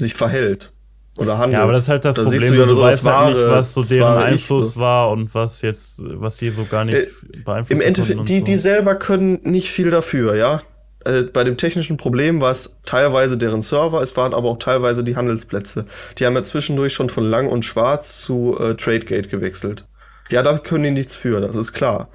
sich 0.00 0.14
verhält 0.14 0.72
oder 1.18 1.38
handelt. 1.38 1.58
ja, 1.58 1.62
aber 1.62 1.72
das 1.72 1.82
ist 1.84 1.88
halt 1.88 2.04
das 2.04 2.16
Da 2.16 2.22
Problem. 2.22 2.40
siehst 2.40 2.52
du 2.52 2.56
ja 2.58 2.66
du 2.66 2.72
nur 2.74 2.82
weißt 2.84 3.04
das 3.04 3.12
halt 3.16 3.28
nicht, 3.34 3.44
wahre- 3.44 3.50
was 3.58 3.74
so 3.74 3.82
deren 3.82 4.02
wahre 4.14 4.24
Einfluss 4.24 4.72
so. 4.72 4.80
war 4.80 5.10
und 5.10 5.34
was 5.34 5.62
jetzt, 5.62 6.00
was 6.04 6.36
die 6.36 6.50
so 6.50 6.64
gar 6.64 6.84
nicht 6.84 6.96
Äh, 6.96 7.08
beeinflussen 7.44 7.80
Im 7.80 7.86
Endeffekt, 7.86 8.28
die, 8.28 8.38
und 8.40 8.48
die 8.48 8.56
so. 8.56 8.62
selber 8.62 8.94
können 8.96 9.40
nicht 9.44 9.68
viel 9.70 9.90
dafür, 9.90 10.34
ja. 10.36 10.60
Äh, 11.04 11.22
bei 11.22 11.44
dem 11.44 11.56
technischen 11.56 11.96
Problem 11.96 12.40
war 12.42 12.50
es 12.52 12.76
teilweise 12.84 13.38
deren 13.38 13.62
Server, 13.62 14.02
es 14.02 14.16
waren 14.18 14.34
aber 14.34 14.48
auch 14.50 14.58
teilweise 14.58 15.02
die 15.02 15.16
Handelsplätze. 15.16 15.86
Die 16.18 16.26
haben 16.26 16.34
ja 16.34 16.42
zwischendurch 16.42 16.92
schon 16.92 17.08
von 17.08 17.24
Lang 17.24 17.48
und 17.48 17.64
Schwarz 17.64 18.20
zu 18.20 18.56
äh, 18.60 18.74
Tradegate 18.74 19.28
gewechselt. 19.30 19.86
Ja, 20.28 20.42
da 20.42 20.58
können 20.58 20.84
die 20.84 20.90
nichts 20.90 21.16
für, 21.16 21.40
das 21.40 21.56
ist 21.56 21.72
klar. 21.72 22.08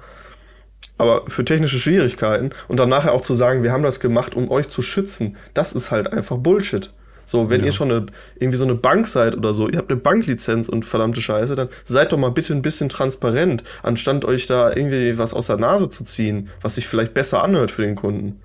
Aber 0.98 1.24
für 1.28 1.44
technische 1.44 1.78
Schwierigkeiten 1.78 2.50
und 2.68 2.80
dann 2.80 2.88
nachher 2.88 3.12
auch 3.12 3.20
zu 3.20 3.34
sagen, 3.34 3.62
wir 3.62 3.72
haben 3.72 3.82
das 3.82 4.00
gemacht, 4.00 4.34
um 4.34 4.50
euch 4.50 4.68
zu 4.68 4.80
schützen, 4.82 5.36
das 5.52 5.74
ist 5.74 5.90
halt 5.90 6.12
einfach 6.12 6.38
Bullshit. 6.38 6.92
So, 7.26 7.50
wenn 7.50 7.62
ihr 7.64 7.72
schon 7.72 7.90
eine, 7.90 8.06
irgendwie 8.36 8.56
so 8.56 8.64
eine 8.64 8.76
Bank 8.76 9.08
seid 9.08 9.36
oder 9.36 9.52
so, 9.52 9.68
ihr 9.68 9.76
habt 9.78 9.90
eine 9.90 10.00
Banklizenz 10.00 10.68
und 10.68 10.84
verdammte 10.84 11.20
Scheiße, 11.20 11.54
dann 11.56 11.68
seid 11.84 12.12
doch 12.12 12.18
mal 12.18 12.30
bitte 12.30 12.54
ein 12.54 12.62
bisschen 12.62 12.88
transparent, 12.88 13.64
anstatt 13.82 14.24
euch 14.24 14.46
da 14.46 14.70
irgendwie 14.74 15.18
was 15.18 15.34
aus 15.34 15.48
der 15.48 15.56
Nase 15.58 15.88
zu 15.90 16.04
ziehen, 16.04 16.48
was 16.60 16.76
sich 16.76 16.86
vielleicht 16.86 17.12
besser 17.14 17.42
anhört 17.42 17.70
für 17.72 17.82
den 17.82 17.96
Kunden. 17.96 18.40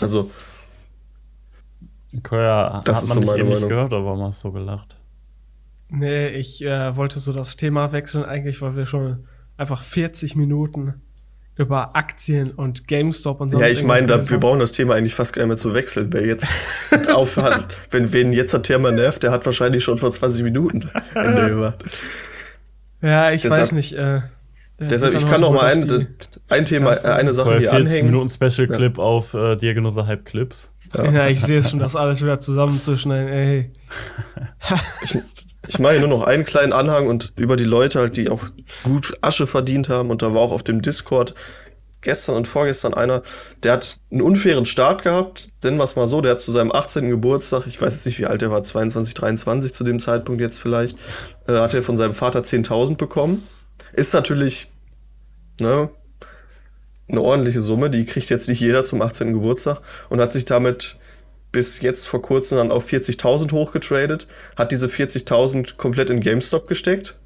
Also, 0.00 0.30
Koya, 2.22 2.82
Das 2.84 2.98
hat 2.98 3.04
ist 3.04 3.14
man 3.14 3.26
so 3.26 3.32
nicht 3.32 3.42
nicht 3.44 3.52
Meinung. 3.54 3.68
gehört, 3.68 3.92
aber 3.92 4.04
warum 4.06 4.22
hast 4.22 4.42
du 4.44 4.48
so 4.48 4.52
gelacht? 4.52 4.98
Nee, 5.88 6.28
ich 6.28 6.64
äh, 6.64 6.96
wollte 6.96 7.20
so 7.20 7.32
das 7.32 7.56
Thema 7.56 7.92
wechseln, 7.92 8.24
eigentlich, 8.24 8.60
weil 8.62 8.76
wir 8.76 8.86
schon 8.86 9.26
einfach 9.56 9.82
40 9.82 10.36
Minuten 10.36 11.02
über 11.62 11.96
Aktien 11.96 12.50
und 12.50 12.86
GameStop 12.86 13.40
und 13.40 13.50
sonst 13.50 13.62
ja, 13.62 13.68
ich 13.68 13.82
meine, 13.82 14.06
da- 14.06 14.28
wir 14.28 14.38
brauchen 14.38 14.60
das 14.60 14.72
Thema 14.72 14.94
eigentlich 14.94 15.14
fast 15.14 15.32
gar 15.32 15.42
nicht 15.42 15.48
mehr 15.48 15.56
zu 15.56 15.74
wechseln. 15.74 16.12
Wer 16.12 16.26
jetzt 16.26 16.46
aufhört, 17.14 17.66
wenn 17.90 18.12
wen 18.12 18.32
jetzt 18.32 18.52
das 18.54 18.62
Thema 18.62 18.90
nervt, 18.92 19.22
der 19.22 19.30
hat 19.30 19.44
wahrscheinlich 19.46 19.82
schon 19.82 19.98
vor 19.98 20.10
20 20.12 20.42
Minuten 20.44 20.90
Ende 21.14 21.46
über. 21.48 21.74
Ja, 23.00 23.30
ich 23.32 23.42
Deshalb- 23.42 23.62
weiß 23.62 23.72
nicht. 23.72 23.92
Äh, 23.94 24.20
Deshalb, 24.80 25.14
ich 25.14 25.28
kann 25.28 25.40
noch 25.40 25.52
mal 25.52 25.66
ein, 25.66 26.08
ein 26.48 26.64
Thema, 26.64 26.94
äh, 26.94 27.00
eine 27.12 27.32
Sache 27.34 27.58
hier 27.58 27.70
40 27.70 27.86
anhängen. 27.86 28.06
Minuten 28.10 28.30
Special 28.30 28.66
Clip 28.66 28.98
auf 28.98 29.32
äh, 29.34 29.54
Diagnose 29.56 30.06
Hype 30.06 30.24
Clips. 30.24 30.70
Ja, 30.96 31.10
ja 31.10 31.26
ich 31.28 31.40
sehe 31.40 31.62
schon, 31.62 31.78
das 31.78 31.94
alles 31.94 32.20
wieder 32.22 32.40
zusammenzuschneiden, 32.40 33.28
ey. 33.28 33.70
ich, 35.04 35.18
ich 35.68 35.78
mache 35.78 36.00
nur 36.00 36.08
noch 36.08 36.22
einen 36.22 36.44
kleinen 36.44 36.72
Anhang 36.72 37.06
und 37.06 37.32
über 37.36 37.56
die 37.56 37.64
Leute 37.64 38.00
halt, 38.00 38.16
die 38.16 38.28
auch 38.28 38.42
gut 38.82 39.16
Asche 39.20 39.46
verdient 39.46 39.88
haben. 39.88 40.10
Und 40.10 40.22
da 40.22 40.34
war 40.34 40.40
auch 40.40 40.52
auf 40.52 40.62
dem 40.62 40.82
Discord 40.82 41.34
gestern 42.00 42.36
und 42.36 42.48
vorgestern 42.48 42.94
einer, 42.94 43.22
der 43.62 43.74
hat 43.74 43.98
einen 44.10 44.22
unfairen 44.22 44.66
Start 44.66 45.02
gehabt, 45.02 45.50
denn 45.62 45.78
was 45.78 45.94
mal 45.94 46.08
so, 46.08 46.20
der 46.20 46.32
hat 46.32 46.40
zu 46.40 46.50
seinem 46.50 46.72
18. 46.72 47.08
Geburtstag, 47.08 47.66
ich 47.66 47.80
weiß 47.80 47.94
jetzt 47.94 48.06
nicht, 48.06 48.18
wie 48.18 48.26
alt 48.26 48.42
er 48.42 48.50
war, 48.50 48.62
22, 48.62 49.14
23 49.14 49.72
zu 49.72 49.84
dem 49.84 50.00
Zeitpunkt 50.00 50.40
jetzt 50.40 50.58
vielleicht, 50.60 50.98
äh, 51.46 51.52
hat 51.52 51.74
er 51.74 51.82
von 51.82 51.96
seinem 51.96 52.12
Vater 52.12 52.40
10.000 52.40 52.96
bekommen. 52.96 53.46
Ist 53.92 54.14
natürlich, 54.14 54.72
ne, 55.60 55.90
eine 57.08 57.20
ordentliche 57.20 57.62
Summe, 57.62 57.88
die 57.88 58.04
kriegt 58.04 58.30
jetzt 58.30 58.48
nicht 58.48 58.60
jeder 58.60 58.84
zum 58.84 59.00
18. 59.00 59.32
Geburtstag 59.32 59.80
und 60.08 60.20
hat 60.20 60.32
sich 60.32 60.44
damit 60.44 60.96
bis 61.52 61.82
jetzt 61.82 62.08
vor 62.08 62.22
kurzem 62.22 62.58
dann 62.58 62.72
auf 62.72 62.90
40.000 62.90 63.52
hochgetradet, 63.52 64.26
hat 64.56 64.72
diese 64.72 64.86
40.000 64.86 65.76
komplett 65.76 66.10
in 66.10 66.20
GameStop 66.20 66.66
gesteckt 66.66 67.18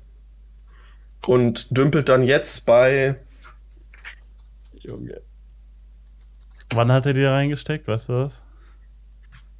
und 1.26 1.76
dümpelt 1.76 2.08
dann 2.08 2.22
jetzt 2.22 2.66
bei 2.66 3.16
Junge. 4.72 5.20
Wann 6.74 6.90
hat 6.92 7.06
er 7.06 7.12
die 7.12 7.24
reingesteckt, 7.24 7.86
weißt 7.86 8.08
du 8.08 8.12
was? 8.14 8.42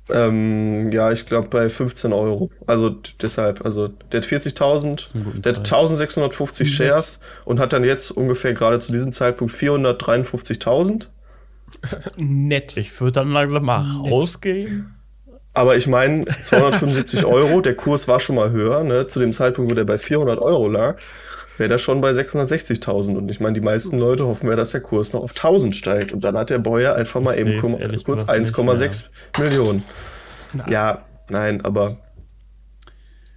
Ähm, 0.08 0.92
ja, 0.92 1.10
ich 1.10 1.26
glaube 1.26 1.48
bei 1.48 1.68
15 1.68 2.12
Euro. 2.12 2.50
Also 2.66 2.90
deshalb, 2.90 3.64
also 3.64 3.88
der 3.88 4.20
hat 4.20 4.26
40.000, 4.26 5.40
der 5.40 5.52
hat 5.52 5.58
1650 5.58 6.72
Shares 6.72 7.20
und 7.44 7.58
hat 7.58 7.72
dann 7.72 7.82
jetzt 7.82 8.12
ungefähr 8.12 8.52
gerade 8.52 8.78
zu 8.78 8.92
diesem 8.92 9.12
Zeitpunkt 9.12 9.52
453.000. 9.52 11.08
Nett. 12.18 12.76
Ich 12.76 13.00
würde 13.00 13.12
dann 13.12 13.30
langsam 13.30 13.64
mal 13.64 14.02
Nett. 14.02 14.12
rausgehen. 14.12 14.94
Aber 15.54 15.76
ich 15.76 15.86
meine, 15.86 16.24
275 16.26 17.24
Euro, 17.24 17.60
der 17.60 17.74
Kurs 17.74 18.08
war 18.08 18.20
schon 18.20 18.36
mal 18.36 18.50
höher, 18.50 18.84
ne? 18.84 19.06
Zu 19.06 19.20
dem 19.20 19.32
Zeitpunkt, 19.32 19.70
wo 19.70 19.74
der 19.74 19.84
bei 19.84 19.98
400 19.98 20.40
Euro 20.40 20.68
lag 20.68 20.98
wäre 21.58 21.68
der 21.68 21.78
schon 21.78 22.00
bei 22.00 22.10
660.000. 22.10 23.16
Und 23.16 23.30
ich 23.30 23.40
meine, 23.40 23.54
die 23.54 23.60
meisten 23.60 23.98
Leute 23.98 24.26
hoffen 24.26 24.48
ja, 24.48 24.56
dass 24.56 24.70
der 24.72 24.80
Kurs 24.80 25.12
noch 25.12 25.22
auf 25.22 25.30
1000 25.30 25.74
steigt. 25.74 26.12
Und 26.12 26.24
dann 26.24 26.36
hat 26.36 26.50
der 26.50 26.58
Boyer 26.58 26.94
einfach 26.94 27.20
mal 27.20 27.36
eben 27.38 27.60
kurz 27.60 28.24
1,6 28.24 29.06
Millionen. 29.40 29.82
Na. 30.52 30.70
Ja, 30.70 31.02
nein, 31.30 31.64
aber 31.64 31.96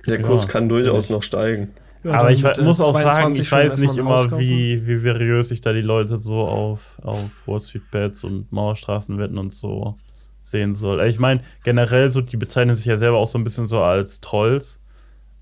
der 0.07 0.21
Kurs 0.21 0.43
ja, 0.43 0.49
kann 0.49 0.69
durchaus 0.69 1.09
noch 1.09 1.23
steigen. 1.23 1.73
Ja, 2.03 2.13
aber 2.13 2.31
ich 2.31 2.43
mit, 2.43 2.61
muss 2.61 2.79
auch 2.79 2.97
sagen, 2.97 3.33
ich 3.33 3.51
weiß 3.51 3.81
nicht 3.81 3.97
immer, 3.97 4.39
wie, 4.39 4.85
wie 4.87 4.95
seriös 4.97 5.49
sich 5.49 5.59
da 5.59 5.73
die 5.73 5.81
Leute 5.81 6.17
so 6.17 6.41
auf, 6.41 6.97
auf 7.01 7.45
Wall 7.45 7.59
Street 7.59 7.91
Bets 7.91 8.23
und 8.23 8.51
Mauerstraßenwetten 8.51 9.37
und 9.37 9.53
so 9.53 9.97
sehen 10.41 10.73
soll. 10.73 11.05
Ich 11.07 11.19
meine, 11.19 11.41
generell 11.63 12.09
so, 12.09 12.21
die 12.21 12.37
bezeichnen 12.37 12.75
sich 12.75 12.85
ja 12.85 12.97
selber 12.97 13.17
auch 13.17 13.27
so 13.27 13.37
ein 13.37 13.43
bisschen 13.43 13.67
so 13.67 13.81
als 13.81 14.21
Trolls. 14.21 14.79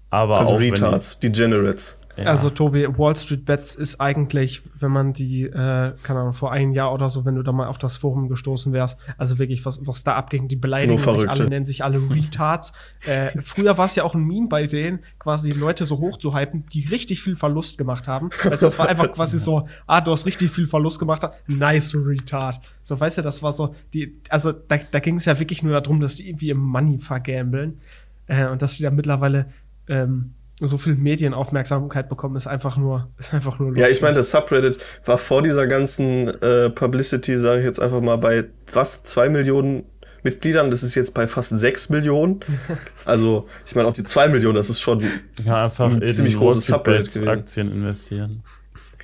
Aber 0.10 0.40
also 0.40 0.56
auch 0.56 0.60
Retards, 0.60 1.20
Degenerates. 1.20 1.97
Ja. 2.18 2.26
Also 2.26 2.50
Tobi, 2.50 2.88
Wall 2.98 3.16
Street 3.16 3.46
Bets 3.46 3.76
ist 3.76 4.02
eigentlich, 4.02 4.64
wenn 4.80 4.92
man 4.92 5.14
die, 5.14 5.44
äh, 5.44 5.94
keine 6.02 6.20
Ahnung, 6.20 6.34
vor 6.34 6.52
einem 6.52 6.72
Jahr 6.72 6.94
oder 6.94 7.10
so, 7.10 7.26
wenn 7.26 7.36
du 7.36 7.44
da 7.44 7.52
mal 7.52 7.68
auf 7.68 7.78
das 7.78 7.98
Forum 7.98 8.28
gestoßen 8.28 8.74
wärst, 8.74 8.98
also 9.18 9.38
wirklich, 9.38 9.66
was, 9.66 9.86
was 9.86 10.04
da 10.04 10.16
abging, 10.16 10.48
die 10.48 10.56
beleidigen 10.56 10.98
sich 10.98 11.30
alle, 11.30 11.48
nennen 11.48 11.66
sich 11.66 11.84
alle 11.84 12.00
Retards. 12.10 12.74
äh, 13.06 13.40
früher 13.42 13.78
war 13.78 13.86
es 13.86 13.96
ja 13.96 14.04
auch 14.04 14.16
ein 14.16 14.24
Meme 14.24 14.48
bei 14.48 14.66
denen, 14.66 15.00
quasi 15.20 15.52
Leute 15.52 15.86
so 15.86 16.00
hoch 16.00 16.18
zu 16.18 16.36
hypen, 16.36 16.66
die 16.74 16.88
richtig 16.88 17.22
viel 17.22 17.36
Verlust 17.36 17.78
gemacht 17.78 18.08
haben. 18.08 18.30
Also 18.50 18.68
das 18.68 18.80
war 18.80 18.90
einfach 18.90 19.12
quasi 19.12 19.40
so, 19.40 19.68
ah, 19.86 20.02
du 20.02 20.12
hast 20.12 20.26
richtig 20.26 20.50
viel 20.50 20.66
Verlust 20.66 21.00
gemacht, 21.00 21.28
nice 21.48 21.96
Retard. 21.96 22.60
So, 22.82 23.00
weißt 23.00 23.20
du, 23.20 23.22
das 23.22 23.44
war 23.44 23.54
so, 23.54 23.76
die, 23.94 24.20
also 24.30 24.52
da, 24.52 24.78
da 24.90 25.00
ging 25.00 25.18
es 25.18 25.26
ja 25.26 25.40
wirklich 25.40 25.62
nur 25.62 25.80
darum, 25.80 26.00
dass 26.00 26.16
die 26.16 26.30
irgendwie 26.30 26.50
im 26.50 26.60
Money 26.60 26.98
vergambeln. 26.98 27.80
Äh, 28.28 28.48
und 28.48 28.62
dass 28.62 28.78
die 28.78 28.84
da 28.84 28.92
mittlerweile 28.92 29.48
ähm, 29.88 30.34
so 30.60 30.78
viel 30.78 30.96
Medienaufmerksamkeit 30.96 32.10
bekommen, 32.10 32.36
ist 32.36 32.48
einfach 32.48 32.78
nur, 32.78 33.10
ist 33.20 33.34
einfach 33.34 33.60
nur 33.60 33.70
lustig. 33.70 33.86
Ja, 33.86 33.92
ich 33.92 34.02
meine, 34.02 34.16
das 34.16 34.32
Subreddit 34.32 34.80
war 35.06 35.18
vor 35.18 35.44
dieser 35.44 35.68
ganzen 35.68 36.30
äh, 36.42 36.70
Publicity, 36.70 37.38
sage 37.38 37.60
ich 37.60 37.66
jetzt 37.66 37.80
einfach 37.80 38.02
mal, 38.02 38.18
bei 38.18 38.46
was, 38.74 39.04
zwei 39.04 39.30
Millionen 39.30 39.84
Mitgliedern, 40.24 40.72
das 40.72 40.82
ist 40.84 40.96
jetzt 40.96 41.14
bei 41.14 41.28
fast 41.28 41.58
sechs 41.58 41.90
Millionen. 41.90 42.40
also, 43.06 43.48
ich 43.66 43.76
meine, 43.76 43.88
auch 43.88 43.94
die 43.94 44.04
zwei 44.04 44.28
Millionen, 44.28 44.56
das 44.56 44.70
ist 44.70 44.82
schon 44.82 45.04
ja, 45.44 45.66
einfach 45.66 45.92
ein 45.92 46.06
ziemlich 46.06 46.36
großes 46.38 46.66
Subreddit 46.66 47.14
gewesen. 47.14 47.30
Aktien 47.30 47.72
investieren. 47.72 48.44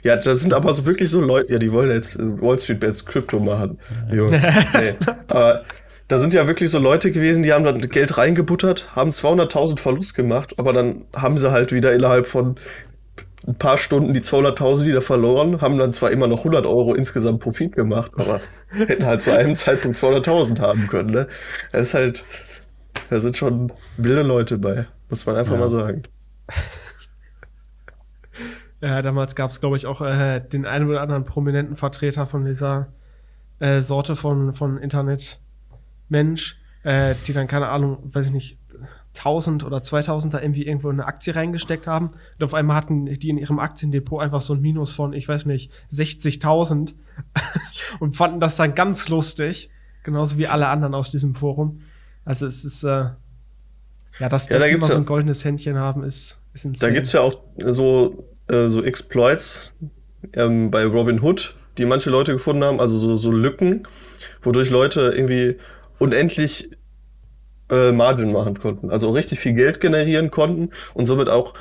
Ja, 0.01 0.17
das 0.17 0.41
sind 0.41 0.53
aber 0.53 0.73
so 0.73 0.85
wirklich 0.85 1.09
so 1.09 1.21
Leute, 1.21 1.53
ja, 1.53 1.59
die 1.59 1.71
wollen 1.71 1.89
jetzt 1.91 2.19
Wall 2.19 2.59
Street 2.59 2.81
Bets 2.81 3.05
Krypto 3.05 3.39
machen. 3.39 3.79
Ja. 4.11 4.25
nee. 4.27 4.95
Aber 5.29 5.63
da 6.07 6.19
sind 6.19 6.33
ja 6.33 6.47
wirklich 6.47 6.69
so 6.69 6.79
Leute 6.79 7.11
gewesen, 7.11 7.43
die 7.43 7.53
haben 7.53 7.63
dann 7.63 7.79
Geld 7.79 8.17
reingebuttert, 8.17 8.95
haben 8.95 9.11
200.000 9.11 9.79
Verlust 9.79 10.15
gemacht, 10.15 10.55
aber 10.57 10.73
dann 10.73 11.05
haben 11.15 11.37
sie 11.37 11.51
halt 11.51 11.71
wieder 11.71 11.93
innerhalb 11.93 12.27
von 12.27 12.57
ein 13.47 13.55
paar 13.55 13.77
Stunden 13.77 14.13
die 14.13 14.21
200.000 14.21 14.85
wieder 14.85 15.01
verloren, 15.01 15.61
haben 15.61 15.77
dann 15.77 15.91
zwar 15.91 16.11
immer 16.11 16.27
noch 16.27 16.39
100 16.39 16.65
Euro 16.65 16.93
insgesamt 16.93 17.41
Profit 17.41 17.75
gemacht, 17.75 18.11
aber 18.17 18.39
hätten 18.71 19.05
halt 19.05 19.21
zu 19.21 19.35
einem 19.35 19.55
Zeitpunkt 19.55 19.97
200.000 19.97 20.61
haben 20.61 20.87
können. 20.87 21.09
Ne? 21.09 21.27
Das 21.71 21.89
ist 21.89 21.93
halt, 21.93 22.23
da 23.09 23.19
sind 23.19 23.35
schon 23.35 23.71
wilde 23.97 24.23
Leute 24.23 24.57
bei, 24.57 24.85
muss 25.09 25.25
man 25.25 25.35
einfach 25.35 25.53
ja. 25.53 25.59
mal 25.59 25.69
sagen. 25.69 26.03
Ja, 28.81 29.01
damals 29.01 29.35
gab 29.35 29.51
es, 29.51 29.61
glaube 29.61 29.77
ich, 29.77 29.85
auch 29.85 30.01
äh, 30.01 30.41
den 30.41 30.65
einen 30.65 30.89
oder 30.89 31.01
anderen 31.01 31.23
prominenten 31.23 31.77
Vertreter 31.77 32.25
von 32.25 32.43
dieser 32.43 32.87
äh, 33.59 33.79
Sorte 33.79 34.17
von, 34.17 34.51
von 34.51 34.77
Internet. 34.77 35.39
Mensch, 36.13 36.61
äh, 36.83 37.15
die 37.27 37.33
dann, 37.33 37.47
keine 37.47 37.67
Ahnung, 37.69 37.97
weiß 38.03 38.27
ich 38.27 38.31
nicht, 38.31 38.57
1000 39.15 39.63
oder 39.63 39.83
2000 39.83 40.33
da 40.33 40.41
irgendwie 40.41 40.63
irgendwo 40.63 40.89
in 40.89 40.99
eine 40.99 41.07
Aktie 41.07 41.35
reingesteckt 41.35 41.87
haben. 41.87 42.07
Und 42.07 42.43
auf 42.43 42.53
einmal 42.53 42.75
hatten 42.75 43.05
die 43.05 43.29
in 43.29 43.37
ihrem 43.37 43.59
Aktiendepot 43.59 44.21
einfach 44.21 44.41
so 44.41 44.53
ein 44.53 44.61
Minus 44.61 44.91
von, 44.91 45.13
ich 45.13 45.27
weiß 45.27 45.45
nicht, 45.45 45.71
60.000 45.91 46.93
und 47.99 48.15
fanden 48.15 48.39
das 48.39 48.55
dann 48.55 48.75
ganz 48.75 49.09
lustig. 49.09 49.69
Genauso 50.03 50.37
wie 50.37 50.47
alle 50.47 50.67
anderen 50.67 50.95
aus 50.95 51.11
diesem 51.11 51.33
Forum. 51.33 51.81
Also 52.25 52.45
es 52.45 52.65
ist, 52.65 52.83
äh, 52.83 52.87
ja, 52.87 54.29
dass, 54.29 54.47
ja, 54.47 54.53
dass 54.53 54.63
da 54.63 54.69
die 54.69 54.77
mal 54.77 54.87
so 54.87 54.97
ein 54.97 55.05
goldenes 55.05 55.43
Händchen 55.45 55.77
haben, 55.77 56.03
ist, 56.03 56.39
ist 56.53 56.65
insane. 56.65 56.91
Da 56.91 56.95
gibt's 56.95 57.13
ja 57.13 57.21
auch 57.21 57.41
so, 57.65 58.27
äh, 58.47 58.67
so 58.67 58.83
Exploits 58.83 59.75
ähm, 60.33 60.71
bei 60.71 60.85
Robin 60.85 61.21
Hood, 61.21 61.55
die 61.77 61.85
manche 61.85 62.09
Leute 62.09 62.33
gefunden 62.33 62.63
haben, 62.63 62.79
also 62.79 62.97
so, 62.97 63.17
so 63.17 63.31
Lücken, 63.31 63.83
wodurch 64.41 64.69
Leute 64.69 65.13
irgendwie 65.15 65.57
unendlich 65.99 66.69
äh, 67.69 67.91
Margin 67.91 68.31
machen 68.31 68.59
konnten. 68.59 68.89
Also 68.89 69.09
richtig 69.11 69.39
viel 69.39 69.53
Geld 69.53 69.79
generieren 69.81 70.31
konnten 70.31 70.69
und 70.93 71.05
somit 71.05 71.29
auch 71.29 71.53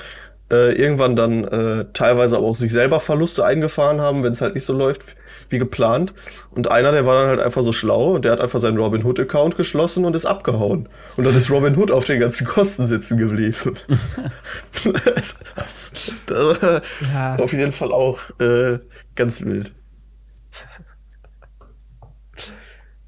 äh, 0.51 0.72
irgendwann 0.74 1.16
dann 1.16 1.45
äh, 1.45 1.87
teilweise 1.93 2.37
aber 2.37 2.47
auch 2.47 2.57
sich 2.57 2.72
selber 2.72 3.01
Verluste 3.01 3.45
eingefahren 3.45 4.01
haben, 4.01 4.22
wenn 4.22 4.33
es 4.33 4.41
halt 4.41 4.55
nicht 4.55 4.64
so 4.64 4.74
läuft 4.74 5.03
wie 5.49 5.59
geplant. 5.59 6.12
Und 6.51 6.70
einer, 6.70 6.93
der 6.93 7.07
war 7.07 7.14
dann 7.20 7.28
halt 7.28 7.41
einfach 7.41 7.62
so 7.62 7.72
schlau 7.72 8.14
und 8.14 8.24
der 8.24 8.33
hat 8.33 8.41
einfach 8.41 8.59
seinen 8.59 8.78
Robin 8.78 9.05
Hood 9.05 9.20
Account 9.20 9.57
geschlossen 9.57 10.05
und 10.05 10.16
ist 10.16 10.26
abgehauen. 10.26 10.89
Und 11.16 11.24
dann 11.24 11.37
ist 11.37 11.51
Robin 11.51 11.76
Hood 11.76 11.91
auf 11.91 12.05
den 12.05 12.20
ganzen 12.20 12.47
Kosten 12.47 12.87
sitzen 12.87 13.18
geblieben. 13.18 13.55
das, 15.14 15.37
das 16.26 16.61
war 16.62 16.83
ja. 17.12 17.37
auf 17.37 17.53
jeden 17.53 17.72
Fall 17.72 17.93
auch 17.93 18.18
äh, 18.41 18.78
ganz 19.14 19.43
wild. 19.43 19.72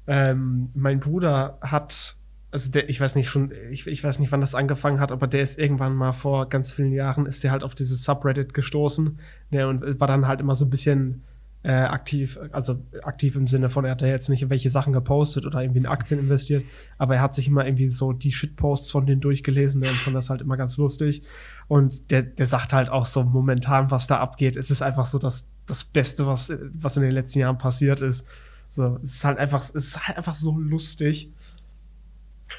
Ähm, 0.07 0.69
mein 0.73 0.99
Bruder 0.99 1.57
hat, 1.61 2.15
also 2.51 2.71
der, 2.71 2.89
ich 2.89 3.01
weiß 3.01 3.15
nicht 3.15 3.29
schon, 3.29 3.51
ich, 3.71 3.87
ich 3.87 4.03
weiß 4.03 4.19
nicht, 4.19 4.31
wann 4.31 4.41
das 4.41 4.55
angefangen 4.55 4.99
hat, 4.99 5.11
aber 5.11 5.27
der 5.27 5.41
ist 5.41 5.59
irgendwann 5.59 5.95
mal 5.95 6.13
vor 6.13 6.47
ganz 6.49 6.73
vielen 6.73 6.91
Jahren, 6.91 7.25
ist 7.25 7.43
der 7.43 7.51
halt 7.51 7.63
auf 7.63 7.75
dieses 7.75 8.03
Subreddit 8.03 8.53
gestoßen 8.53 9.19
ne, 9.51 9.67
und 9.67 9.99
war 9.99 10.07
dann 10.07 10.27
halt 10.27 10.39
immer 10.39 10.55
so 10.55 10.65
ein 10.65 10.69
bisschen 10.69 11.23
äh, 11.65 11.71
aktiv, 11.71 12.37
also 12.51 12.79
aktiv 13.01 13.35
im 13.35 13.47
Sinne 13.47 13.69
von, 13.69 13.85
er 13.85 13.91
hat 13.91 14.03
da 14.03 14.05
jetzt 14.05 14.29
nicht 14.29 14.47
welche 14.51 14.69
Sachen 14.69 14.93
gepostet 14.93 15.47
oder 15.47 15.63
irgendwie 15.63 15.79
in 15.79 15.87
Aktien 15.87 16.19
investiert, 16.19 16.63
aber 16.99 17.15
er 17.15 17.21
hat 17.23 17.33
sich 17.33 17.47
immer 17.47 17.65
irgendwie 17.65 17.89
so 17.89 18.13
die 18.13 18.31
Shitposts 18.31 18.91
von 18.91 19.07
denen 19.07 19.19
durchgelesen 19.19 19.81
ne, 19.81 19.87
und 19.87 19.95
fand 19.95 20.15
das 20.15 20.29
halt 20.29 20.41
immer 20.41 20.57
ganz 20.57 20.77
lustig. 20.77 21.23
Und 21.67 22.11
der, 22.11 22.21
der 22.21 22.45
sagt 22.45 22.71
halt 22.71 22.89
auch 22.89 23.07
so 23.07 23.23
momentan, 23.23 23.89
was 23.89 24.05
da 24.05 24.19
abgeht, 24.19 24.57
es 24.57 24.69
ist 24.69 24.83
einfach 24.83 25.05
so 25.07 25.17
das, 25.17 25.49
das 25.65 25.85
Beste, 25.85 26.27
was, 26.27 26.53
was 26.73 26.97
in 26.97 27.03
den 27.03 27.13
letzten 27.13 27.39
Jahren 27.39 27.57
passiert 27.57 27.99
ist. 27.99 28.27
So, 28.69 28.99
es 29.03 29.13
ist 29.13 29.25
halt 29.25 29.37
einfach, 29.37 29.61
es 29.61 29.73
ist 29.73 30.07
halt 30.07 30.17
einfach 30.17 30.35
so 30.35 30.57
lustig. 30.57 31.31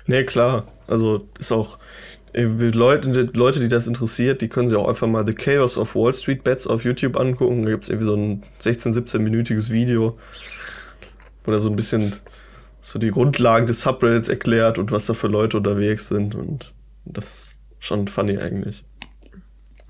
Nee, 0.07 0.25
klar. 0.25 0.67
Also 0.87 1.29
ist 1.39 1.53
auch. 1.53 1.79
Leute, 2.33 3.31
Leute, 3.33 3.61
die 3.61 3.69
das 3.69 3.87
interessiert, 3.87 4.43
die 4.43 4.49
können 4.49 4.69
sich 4.69 4.77
auch 4.77 4.89
einfach 4.89 5.07
mal 5.07 5.27
The 5.27 5.33
Chaos 5.33 5.79
of 5.79 5.95
Wall 5.95 6.13
Street 6.13 6.45
Bets 6.45 6.67
auf 6.67 6.85
YouTube 6.85 7.17
angucken. 7.17 7.63
Da 7.63 7.71
gibt 7.71 7.85
es 7.85 7.89
irgendwie 7.89 8.05
so 8.05 8.15
ein 8.15 8.43
16-, 8.61 8.93
17-minütiges 8.93 9.71
Video, 9.71 10.19
wo 11.45 11.53
er 11.53 11.61
so 11.61 11.71
ein 11.71 11.77
bisschen 11.77 12.15
so 12.83 12.99
die 12.99 13.11
Grundlagen 13.11 13.67
des 13.67 13.81
Subreddits 13.81 14.29
erklärt 14.29 14.79
und 14.79 14.93
was 14.93 15.07
da 15.07 15.15
für 15.15 15.29
Leute 15.29 15.57
unterwegs 15.57 16.09
sind. 16.09 16.35
Und 16.35 16.75
das 17.07 17.25
ist 17.25 17.61
schon 17.79 18.07
funny 18.07 18.37
eigentlich. 18.37 18.85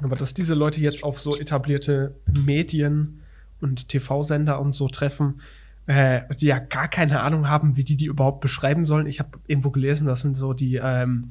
Aber 0.03 0.15
dass 0.15 0.33
diese 0.33 0.55
Leute 0.55 0.81
jetzt 0.81 1.03
auf 1.03 1.19
so 1.19 1.37
etablierte 1.37 2.15
Medien 2.27 3.23
und 3.61 3.89
TV-Sender 3.89 4.61
und 4.61 4.73
so 4.73 4.89
treffen, 4.89 5.41
äh, 5.87 6.23
die 6.37 6.47
ja 6.47 6.59
gar 6.59 6.89
keine 6.89 7.21
Ahnung 7.23 7.49
haben, 7.49 7.77
wie 7.77 7.85
die 7.85 7.97
die 7.97 8.07
überhaupt 8.07 8.41
beschreiben 8.41 8.85
sollen. 8.85 9.07
Ich 9.07 9.21
habe 9.21 9.39
irgendwo 9.47 9.71
gelesen, 9.71 10.07
das 10.07 10.21
sind 10.23 10.37
so 10.37 10.53
die, 10.53 10.77
ähm, 10.83 11.23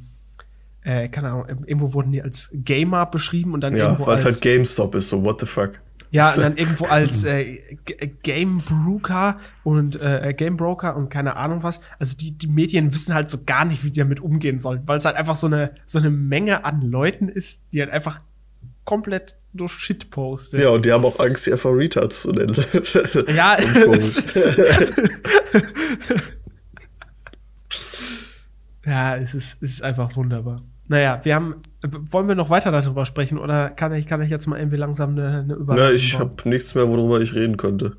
äh, 0.83 1.09
keine 1.09 1.29
Ahnung, 1.31 1.45
irgendwo 1.65 1.93
wurden 1.93 2.11
die 2.11 2.21
als 2.21 2.49
Gamer 2.53 3.05
beschrieben 3.07 3.53
und 3.53 3.61
dann 3.61 3.75
Ja, 3.75 3.85
irgendwo 3.85 4.07
weil 4.07 4.17
es 4.17 4.25
als 4.25 4.35
halt 4.35 4.43
GameStop 4.43 4.95
ist, 4.95 5.09
so 5.09 5.23
what 5.23 5.39
the 5.41 5.45
fuck. 5.45 5.81
ja, 6.11 6.29
und 6.33 6.37
dann 6.41 6.57
irgendwo 6.57 6.85
als 6.85 7.23
äh, 7.23 7.57
G- 7.85 8.13
Game 8.23 8.59
Broker 8.59 9.39
und 9.63 10.01
äh, 10.01 10.33
Game 10.37 10.55
Broker 10.57 10.95
und 10.95 11.09
keine 11.09 11.35
Ahnung 11.37 11.63
was. 11.63 11.81
Also 11.99 12.15
die, 12.15 12.31
die 12.37 12.47
Medien 12.47 12.93
wissen 12.93 13.13
halt 13.13 13.29
so 13.31 13.39
gar 13.45 13.65
nicht, 13.65 13.83
wie 13.83 13.91
die 13.91 13.99
damit 13.99 14.19
umgehen 14.21 14.59
sollen, 14.59 14.83
weil 14.85 14.97
es 14.99 15.05
halt 15.05 15.15
einfach 15.17 15.35
so 15.35 15.47
eine, 15.47 15.71
so 15.87 15.97
eine 15.99 16.11
Menge 16.11 16.63
an 16.63 16.81
Leuten 16.81 17.27
ist, 17.29 17.63
die 17.73 17.81
halt 17.81 17.91
einfach 17.91 18.21
komplett 18.85 19.35
durch 19.55 19.73
Shit 19.73 20.09
posten. 20.09 20.59
Ja, 20.59 20.69
und 20.69 20.85
die 20.85 20.91
haben 20.91 21.05
auch 21.05 21.19
Angst, 21.19 21.43
sie 21.45 21.51
einfach 21.51 21.71
Retards 21.71 22.23
zu 22.23 22.31
nennen. 22.31 22.55
Ja, 23.35 23.57
ja, 28.85 29.17
es 29.17 29.35
ist, 29.35 29.61
es 29.61 29.71
ist 29.71 29.83
einfach 29.83 30.15
wunderbar. 30.15 30.61
Naja, 30.87 31.19
wir 31.23 31.35
haben, 31.35 31.55
wollen 31.81 32.27
wir 32.27 32.35
noch 32.35 32.49
weiter 32.49 32.71
darüber 32.71 33.05
sprechen 33.05 33.39
oder 33.39 33.69
kann 33.69 33.93
ich, 33.93 34.05
kann 34.05 34.21
ich 34.21 34.29
jetzt 34.29 34.47
mal 34.47 34.59
irgendwie 34.59 34.77
langsam 34.77 35.11
eine, 35.11 35.39
eine 35.39 35.53
Überleitung 35.55 35.89
Na, 35.89 35.95
ich 35.95 36.19
habe 36.19 36.35
nichts 36.47 36.75
mehr, 36.75 36.87
worüber 36.87 37.19
ich 37.21 37.33
reden 37.33 37.57
könnte. 37.57 37.97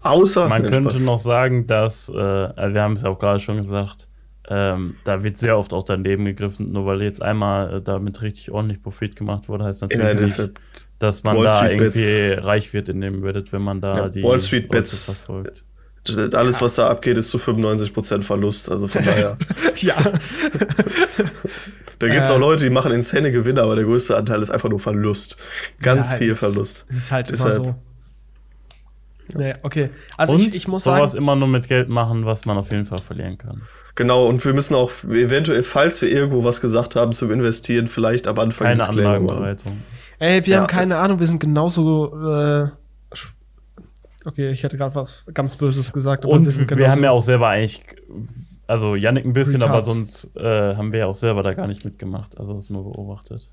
Außer. 0.00 0.48
Man 0.48 0.62
könnte 0.62 0.90
Spaß. 0.90 1.02
noch 1.02 1.18
sagen, 1.18 1.66
dass, 1.66 2.08
äh, 2.08 2.16
also 2.16 2.74
wir 2.74 2.82
haben 2.82 2.94
es 2.94 3.02
ja 3.02 3.10
auch 3.10 3.18
gerade 3.18 3.40
schon 3.40 3.58
gesagt, 3.58 4.08
ähm, 4.52 4.96
da 5.04 5.22
wird 5.22 5.38
sehr 5.38 5.56
oft 5.56 5.72
auch 5.72 5.84
daneben 5.84 6.24
gegriffen, 6.24 6.72
nur 6.72 6.84
weil 6.84 7.02
jetzt 7.02 7.22
einmal 7.22 7.76
äh, 7.76 7.80
damit 7.82 8.20
richtig 8.20 8.50
ordentlich 8.50 8.82
Profit 8.82 9.14
gemacht 9.14 9.48
wurde, 9.48 9.64
heißt 9.64 9.82
natürlich 9.82 10.06
nicht, 10.08 10.20
deshalb, 10.20 10.58
dass 10.98 11.22
man 11.22 11.36
Wall 11.36 11.44
da 11.44 11.56
Street 11.64 11.78
Bets. 11.78 11.96
irgendwie 11.96 12.32
reich 12.46 12.72
wird 12.72 12.88
in 12.88 13.00
dem 13.00 13.22
Reddit, 13.22 13.52
wenn 13.52 13.62
man 13.62 13.80
da 13.80 13.96
Ja, 13.96 14.08
die 14.08 14.22
Wall 14.24 14.40
Street 14.40 14.68
Bets. 14.68 15.04
verfolgt. 15.04 15.62
alles, 16.34 16.60
was 16.60 16.74
da 16.74 16.88
abgeht, 16.88 17.16
ist 17.16 17.30
zu 17.30 17.38
95% 17.38 18.22
Verlust. 18.22 18.68
Also 18.70 18.88
von 18.88 19.04
daher. 19.04 19.36
ja. 19.76 19.94
Da 21.98 22.08
gibt 22.08 22.22
es 22.24 22.30
Äh. 22.30 22.32
auch 22.32 22.38
Leute, 22.38 22.64
die 22.64 22.70
machen 22.70 22.92
insane 22.92 23.30
Gewinne, 23.30 23.62
aber 23.62 23.76
der 23.76 23.84
größte 23.84 24.16
Anteil 24.16 24.40
ist 24.42 24.50
einfach 24.50 24.68
nur 24.70 24.80
Verlust. 24.80 25.36
Ganz 25.82 26.12
Ja, 26.12 26.18
viel 26.18 26.34
Verlust. 26.34 26.86
Es 26.90 26.96
ist 26.96 27.12
halt 27.12 27.30
Deshalb. 27.30 27.54
immer 27.56 27.64
so. 27.64 27.74
Nee, 29.36 29.52
okay. 29.62 29.90
Also 30.16 30.34
Und 30.34 30.40
ich, 30.40 30.54
ich 30.54 30.68
muss 30.68 30.84
sowas 30.84 31.12
sagen, 31.12 31.22
immer 31.22 31.36
nur 31.36 31.48
mit 31.48 31.68
Geld 31.68 31.88
machen, 31.88 32.26
was 32.26 32.44
man 32.46 32.56
auf 32.58 32.70
jeden 32.70 32.86
Fall 32.86 32.98
verlieren 32.98 33.38
kann. 33.38 33.62
Genau, 33.94 34.26
und 34.26 34.44
wir 34.44 34.52
müssen 34.54 34.74
auch 34.74 34.90
eventuell, 35.04 35.62
falls 35.62 36.00
wir 36.02 36.10
irgendwo 36.10 36.44
was 36.44 36.60
gesagt 36.60 36.96
haben 36.96 37.12
zum 37.12 37.30
Investieren, 37.30 37.86
vielleicht 37.86 38.26
am 38.28 38.38
Anfang 38.38 38.66
Keine 38.66 38.78
Disclaimer 38.78 39.10
machen. 39.20 39.28
Anlagenbereitung. 39.28 39.82
ey, 40.18 40.44
wir 40.46 40.52
Ja. 40.54 40.60
haben 40.60 40.66
keine 40.66 40.98
Ahnung, 40.98 41.20
wir 41.20 41.26
sind 41.26 41.40
genauso 41.40 42.14
äh, 42.30 42.68
Okay, 44.26 44.50
ich 44.50 44.62
hätte 44.62 44.76
gerade 44.76 44.94
was 44.94 45.24
ganz 45.32 45.56
Böses 45.56 45.92
gesagt, 45.92 46.24
aber 46.24 46.34
Und 46.34 46.44
wir 46.44 46.52
sind 46.52 46.70
wir, 46.76 46.90
haben 46.90 47.02
ja 47.02 47.10
auch 47.10 47.22
selber 47.22 47.48
eigentlich, 47.48 47.82
also 48.66 48.94
Yannick 48.94 49.24
ein 49.24 49.32
bisschen, 49.32 49.62
aber 49.62 49.78
Retards. 49.78 49.94
sonst 49.94 50.36
äh, 50.36 50.76
haben 50.76 50.92
wir 50.92 51.00
ja 51.00 51.06
auch 51.06 51.14
selber 51.14 51.42
da 51.42 51.54
gar 51.54 51.66
nicht 51.66 51.84
mitgemacht, 51.86 52.38
also 52.38 52.52
das 52.54 52.68
nur 52.68 52.84
beobachtet. 52.84 53.48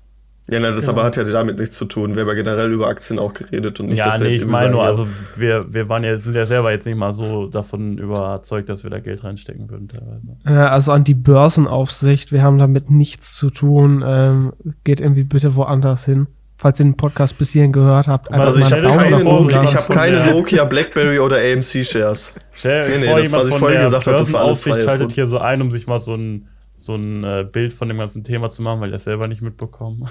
Ja, 0.50 0.60
nein, 0.60 0.74
das 0.74 0.86
Genau. 0.86 0.98
aber 0.98 1.06
hat 1.06 1.16
ja 1.16 1.24
damit 1.24 1.58
nichts 1.58 1.76
zu 1.76 1.84
tun. 1.84 2.14
Wir 2.14 2.22
haben 2.22 2.28
ja 2.28 2.34
generell 2.34 2.72
über 2.72 2.88
Aktien 2.88 3.18
auch 3.18 3.34
geredet 3.34 3.78
und 3.80 3.86
nicht, 3.88 3.98
ja, 3.98 4.06
dass 4.06 4.18
wir 4.18 4.24
nee, 4.24 4.32
jetzt 4.32 4.40
ich 4.42 4.46
meine 4.46 4.70
nur, 4.70 4.82
also 4.82 5.06
wir, 5.36 5.72
wir 5.72 5.88
waren 5.88 6.04
ja, 6.04 6.16
sind 6.16 6.34
ja 6.34 6.46
selber 6.46 6.70
jetzt 6.70 6.86
nicht 6.86 6.96
mal 6.96 7.12
so 7.12 7.46
davon 7.48 7.98
überzeugt, 7.98 8.68
dass 8.68 8.82
wir 8.82 8.90
da 8.90 8.98
Geld 8.98 9.24
reinstecken 9.24 9.68
würden 9.68 9.88
teilweise. 9.88 10.36
Äh, 10.46 10.66
also 10.68 10.92
an 10.92 11.04
die 11.04 11.14
Börsenaufsicht, 11.14 12.32
wir 12.32 12.42
haben 12.42 12.58
damit 12.58 12.90
nichts 12.90 13.36
zu 13.36 13.50
tun. 13.50 14.02
Ähm, 14.06 14.52
geht 14.84 15.00
irgendwie 15.00 15.24
bitte 15.24 15.54
woanders 15.56 16.04
hin. 16.04 16.28
Falls 16.60 16.80
ihr 16.80 16.84
den 16.84 16.96
Podcast 16.96 17.38
bis 17.38 17.50
hierhin 17.52 17.72
gehört 17.72 18.08
habt, 18.08 18.32
einfach 18.32 18.46
Also 18.46 18.58
ich 18.60 18.70
mal 18.70 18.82
habe 18.82 19.00
einen 19.00 19.10
Daumen 19.12 19.12
keine, 19.12 19.24
Nokia, 19.24 19.46
ich 19.48 19.54
lassen. 19.62 19.76
hab 19.76 19.84
von 19.84 19.96
keine 19.96 20.26
Nokia, 20.32 20.64
Blackberry 20.64 21.18
oder 21.20 21.36
AMC 21.36 21.84
Shares. 21.84 22.32
Stell 22.52 22.98
Nee, 22.98 23.06
nee, 23.06 23.14
das, 23.14 23.30
was 23.32 23.48
ich 23.50 23.54
vorhin 23.58 23.80
gesagt 23.80 24.06
habe, 24.08 24.18
das 24.18 24.32
war 24.32 24.40
alles 24.42 24.64
frei 24.64 24.80
schaltet 24.82 25.12
hier 25.12 25.26
so 25.28 25.38
ein, 25.38 25.62
um 25.62 25.70
sich 25.70 25.86
mal 25.86 25.98
so 26.00 26.14
ein, 26.16 26.48
so 26.78 26.94
ein 26.94 27.22
äh, 27.24 27.44
Bild 27.50 27.72
von 27.72 27.88
dem 27.88 27.98
ganzen 27.98 28.22
Thema 28.24 28.50
zu 28.50 28.62
machen, 28.62 28.80
weil 28.80 28.90
das 28.90 29.04
selber 29.04 29.26
nicht 29.26 29.42
mitbekommen. 29.42 30.08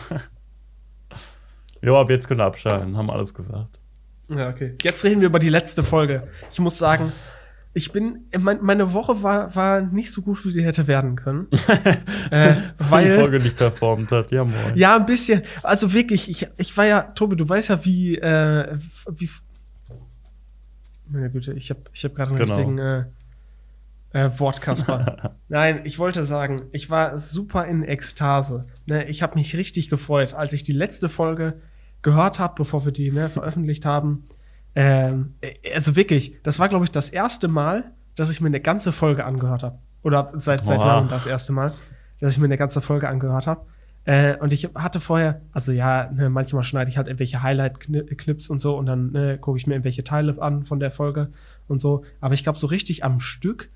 jo, 1.81 1.97
ab 1.97 2.09
jetzt 2.09 2.27
könnt 2.27 2.41
ihr 2.41 2.45
abschalten, 2.45 2.97
haben 2.97 3.09
alles 3.09 3.33
gesagt. 3.33 3.79
Ja, 4.29 4.49
okay. 4.49 4.75
Jetzt 4.81 5.03
reden 5.05 5.21
wir 5.21 5.27
über 5.27 5.39
die 5.39 5.49
letzte 5.49 5.83
Folge. 5.83 6.27
Ich 6.51 6.59
muss 6.59 6.77
sagen, 6.77 7.13
ich 7.73 7.91
bin, 7.93 8.25
mein, 8.39 8.61
meine 8.61 8.91
Woche 8.91 9.23
war, 9.23 9.55
war 9.55 9.81
nicht 9.81 10.11
so 10.11 10.21
gut, 10.21 10.43
wie 10.45 10.51
die 10.51 10.63
hätte 10.63 10.87
werden 10.87 11.15
können. 11.15 11.47
äh, 12.31 12.55
Weil 12.77 13.09
die 13.09 13.15
Folge 13.15 13.39
nicht 13.39 13.55
performt 13.55 14.11
hat, 14.11 14.31
ja 14.31 14.43
moin. 14.43 14.55
ja, 14.75 14.97
ein 14.97 15.05
bisschen. 15.05 15.43
Also 15.63 15.93
wirklich, 15.93 16.29
ich, 16.29 16.45
ich 16.57 16.75
war 16.75 16.85
ja, 16.85 17.03
Tobi, 17.03 17.37
du 17.37 17.47
weißt 17.47 17.69
ja, 17.69 17.85
wie, 17.85 18.15
äh, 18.17 18.75
wie, 19.11 19.29
meine 21.07 21.29
Güte, 21.29 21.53
ich 21.53 21.69
habe 21.69 21.81
ich 21.93 22.03
hab 22.03 22.15
gerade 22.15 22.31
einen 22.31 22.39
Genau. 22.39 22.55
richtigen 22.55 22.77
äh, 22.79 23.05
äh, 24.17 24.39
Wortkasper. 24.39 25.35
Nein, 25.47 25.81
ich 25.83 25.99
wollte 25.99 26.23
sagen, 26.23 26.63
ich 26.71 26.89
war 26.89 27.19
super 27.19 27.65
in 27.65 27.83
Ekstase. 27.83 28.65
Ne, 28.87 29.05
ich 29.05 29.21
habe 29.21 29.37
mich 29.37 29.55
richtig 29.55 29.89
gefreut, 29.89 30.33
als 30.33 30.53
ich 30.53 30.63
die 30.63 30.71
letzte 30.71 31.07
Folge 31.07 31.61
gehört 32.01 32.39
habe, 32.39 32.55
bevor 32.57 32.83
wir 32.85 32.91
die 32.91 33.11
ne, 33.11 33.29
veröffentlicht 33.29 33.85
haben. 33.85 34.25
Ähm, 34.73 35.35
äh, 35.41 35.53
also 35.75 35.95
wirklich, 35.95 36.41
das 36.41 36.57
war, 36.57 36.67
glaube 36.67 36.85
ich, 36.85 36.91
das 36.91 37.09
erste 37.09 37.47
Mal, 37.47 37.91
dass 38.15 38.31
ich 38.31 38.41
mir 38.41 38.47
eine 38.47 38.59
ganze 38.59 38.91
Folge 38.91 39.23
angehört 39.23 39.61
habe. 39.61 39.77
Oder 40.01 40.31
seit, 40.37 40.65
seit 40.65 40.79
langem 40.79 41.09
das 41.09 41.27
erste 41.27 41.53
Mal, 41.53 41.75
dass 42.19 42.31
ich 42.31 42.39
mir 42.39 42.45
eine 42.45 42.57
ganze 42.57 42.81
Folge 42.81 43.07
angehört 43.09 43.45
habe. 43.45 43.67
Äh, 44.05 44.37
und 44.37 44.53
ich 44.53 44.69
hatte 44.73 44.99
vorher, 44.99 45.41
also 45.51 45.71
ja, 45.71 46.09
ne, 46.11 46.29
manchmal 46.29 46.63
schneide 46.63 46.89
ich 46.89 46.97
halt 46.97 47.07
irgendwelche 47.07 47.43
Highlight-Clips 47.43 48.49
und 48.49 48.59
so 48.59 48.77
und 48.77 48.87
dann 48.87 49.11
ne, 49.11 49.37
gucke 49.37 49.57
ich 49.57 49.67
mir 49.67 49.73
irgendwelche 49.73 50.03
Teile 50.03 50.41
an 50.41 50.63
von 50.63 50.79
der 50.79 50.89
Folge 50.89 51.29
und 51.67 51.79
so. 51.79 52.03
Aber 52.21 52.33
ich 52.33 52.43
glaube, 52.43 52.57
so 52.57 52.67
richtig 52.67 53.03
am 53.03 53.19
Stück, 53.19 53.69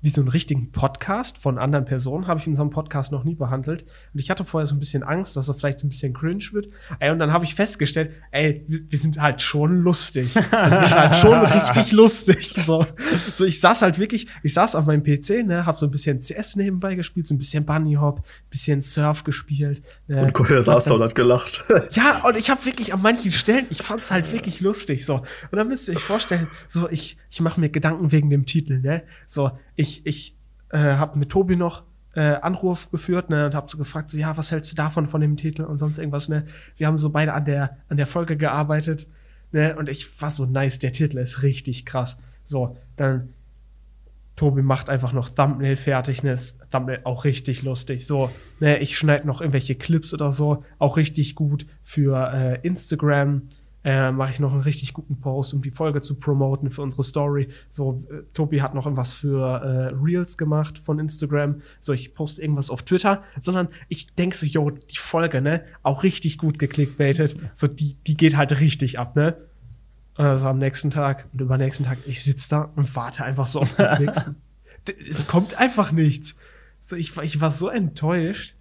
wie 0.00 0.10
so 0.10 0.20
einen 0.20 0.28
richtigen 0.28 0.70
Podcast 0.70 1.38
von 1.38 1.58
anderen 1.58 1.84
Personen, 1.84 2.28
habe 2.28 2.38
ich 2.38 2.46
in 2.46 2.54
so 2.54 2.62
einem 2.62 2.70
Podcast 2.70 3.10
noch 3.10 3.24
nie 3.24 3.34
behandelt. 3.34 3.82
Und 4.14 4.20
ich 4.20 4.30
hatte 4.30 4.44
vorher 4.44 4.66
so 4.66 4.76
ein 4.76 4.78
bisschen 4.78 5.02
Angst, 5.02 5.36
dass 5.36 5.46
das 5.46 5.58
vielleicht 5.58 5.80
so 5.80 5.86
ein 5.86 5.90
bisschen 5.90 6.14
cringe 6.14 6.44
wird. 6.52 6.68
Ey, 7.00 7.10
und 7.10 7.18
dann 7.18 7.32
habe 7.32 7.44
ich 7.44 7.54
festgestellt, 7.54 8.12
ey, 8.30 8.64
wir, 8.68 8.78
wir 8.88 8.98
sind 8.98 9.20
halt 9.20 9.42
schon 9.42 9.78
lustig. 9.78 10.36
Also 10.52 10.76
wir 10.76 10.86
sind 10.86 10.98
halt 10.98 11.16
schon 11.16 11.44
richtig 11.44 11.92
lustig. 11.92 12.48
So. 12.48 12.86
so, 13.34 13.44
ich 13.44 13.58
saß 13.60 13.82
halt 13.82 13.98
wirklich, 13.98 14.28
ich 14.42 14.54
saß 14.54 14.76
auf 14.76 14.86
meinem 14.86 15.02
PC, 15.02 15.44
ne, 15.44 15.66
hab 15.66 15.78
so 15.78 15.86
ein 15.86 15.90
bisschen 15.90 16.20
CS 16.20 16.56
nebenbei 16.56 16.94
gespielt, 16.94 17.26
so 17.26 17.34
ein 17.34 17.38
bisschen 17.38 17.64
Bunny 17.64 17.94
Hop, 17.94 18.24
bisschen 18.50 18.80
Surf 18.82 19.24
gespielt. 19.24 19.82
Ne, 20.06 20.22
Und 20.22 20.32
Koya 20.32 20.62
saß 20.62 20.84
da 20.84 20.94
und 20.94 21.02
hat 21.02 21.14
gelacht. 21.14 21.64
ja, 21.92 22.24
und 22.24 22.36
ich 22.36 22.50
habe 22.50 22.64
wirklich 22.64 22.94
an 22.94 23.02
manchen 23.02 23.32
Stellen, 23.32 23.66
ich 23.70 23.82
fand's 23.82 24.10
halt 24.10 24.32
wirklich 24.32 24.60
lustig 24.60 25.04
so. 25.04 25.16
Und 25.16 25.56
dann 25.56 25.68
müsst 25.68 25.88
ihr 25.88 25.96
euch 25.96 26.02
vorstellen, 26.02 26.48
so 26.68 26.88
ich 26.88 27.16
ich 27.30 27.40
mache 27.40 27.60
mir 27.60 27.68
Gedanken 27.68 28.10
wegen 28.12 28.30
dem 28.30 28.46
Titel, 28.46 28.80
ne? 28.80 29.02
So, 29.26 29.50
ich 29.78 30.04
ich 30.06 30.36
äh, 30.70 30.78
habe 30.78 31.18
mit 31.18 31.30
Tobi 31.30 31.56
noch 31.56 31.84
äh, 32.14 32.34
Anruf 32.42 32.90
geführt, 32.90 33.30
ne, 33.30 33.46
und 33.46 33.54
hab 33.54 33.70
so 33.70 33.78
gefragt, 33.78 34.10
so 34.10 34.18
ja, 34.18 34.36
was 34.36 34.50
hältst 34.50 34.72
du 34.72 34.76
davon 34.76 35.06
von 35.06 35.20
dem 35.20 35.36
Titel 35.36 35.62
und 35.62 35.78
sonst 35.78 35.98
irgendwas, 35.98 36.28
ne? 36.28 36.46
Wir 36.76 36.88
haben 36.88 36.96
so 36.96 37.10
beide 37.10 37.32
an 37.32 37.44
der 37.44 37.78
an 37.88 37.96
der 37.96 38.06
Folge 38.06 38.36
gearbeitet, 38.36 39.06
ne? 39.52 39.76
Und 39.76 39.88
ich 39.88 40.20
war 40.20 40.30
so 40.30 40.44
nice, 40.46 40.80
der 40.80 40.92
Titel 40.92 41.18
ist 41.18 41.42
richtig 41.42 41.86
krass. 41.86 42.18
So, 42.44 42.76
dann 42.96 43.34
Tobi 44.34 44.62
macht 44.62 44.88
einfach 44.88 45.12
noch 45.12 45.28
Thumbnail 45.28 45.76
fertig, 45.76 46.24
ne? 46.24 46.32
Ist 46.32 46.58
Thumbnail 46.70 47.00
auch 47.04 47.24
richtig 47.24 47.62
lustig. 47.62 48.04
So, 48.04 48.30
ne, 48.58 48.78
ich 48.78 48.98
schneide 48.98 49.26
noch 49.26 49.40
irgendwelche 49.40 49.76
Clips 49.76 50.12
oder 50.12 50.32
so, 50.32 50.64
auch 50.78 50.96
richtig 50.96 51.36
gut 51.36 51.66
für 51.84 52.32
äh, 52.34 52.66
Instagram. 52.66 53.48
Äh, 53.90 54.12
mache 54.12 54.32
ich 54.32 54.38
noch 54.40 54.52
einen 54.52 54.60
richtig 54.60 54.92
guten 54.92 55.18
Post, 55.18 55.54
um 55.54 55.62
die 55.62 55.70
Folge 55.70 56.02
zu 56.02 56.16
promoten 56.16 56.70
für 56.70 56.82
unsere 56.82 57.02
Story. 57.04 57.48
So, 57.70 58.04
äh, 58.10 58.22
Tobi 58.34 58.60
hat 58.60 58.74
noch 58.74 58.84
irgendwas 58.84 59.14
für 59.14 59.62
äh, 59.62 59.94
Reels 59.94 60.36
gemacht 60.36 60.78
von 60.78 60.98
Instagram. 60.98 61.62
So, 61.80 61.94
ich 61.94 62.12
poste 62.12 62.42
irgendwas 62.42 62.68
auf 62.68 62.82
Twitter, 62.82 63.22
sondern 63.40 63.68
ich 63.88 64.12
denk 64.14 64.34
so, 64.34 64.44
yo, 64.44 64.68
die 64.70 64.96
Folge, 64.98 65.40
ne, 65.40 65.64
auch 65.82 66.02
richtig 66.02 66.36
gut 66.36 66.58
geklickbaitet. 66.58 67.36
So, 67.54 67.66
die, 67.66 67.96
die 68.06 68.16
geht 68.16 68.36
halt 68.36 68.60
richtig 68.60 68.98
ab, 68.98 69.16
ne? 69.16 69.36
Also 70.16 70.48
am 70.48 70.56
nächsten 70.56 70.90
Tag 70.90 71.26
und 71.32 71.40
übernächsten 71.40 71.86
Tag, 71.86 71.96
ich 72.04 72.22
sitze 72.22 72.50
da 72.50 72.70
und 72.76 72.94
warte 72.94 73.24
einfach 73.24 73.46
so 73.46 73.60
auf 73.60 73.72
die 73.74 73.84
Klicks. 73.96 74.22
Es 75.08 75.26
kommt 75.28 75.58
einfach 75.58 75.92
nichts. 75.92 76.34
So, 76.80 76.94
ich, 76.96 77.16
war- 77.16 77.24
ich 77.24 77.40
war 77.40 77.52
so 77.52 77.68
enttäuscht. 77.70 78.54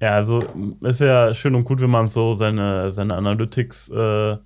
Ja, 0.00 0.10
also 0.14 0.38
ist 0.82 1.00
ja 1.00 1.34
schön 1.34 1.54
und 1.56 1.64
gut, 1.64 1.80
wenn 1.80 1.90
man 1.90 2.06
so 2.08 2.34
seine, 2.36 2.90
seine 2.92 3.14
Analytics 3.16 3.88
äh, 3.88 4.36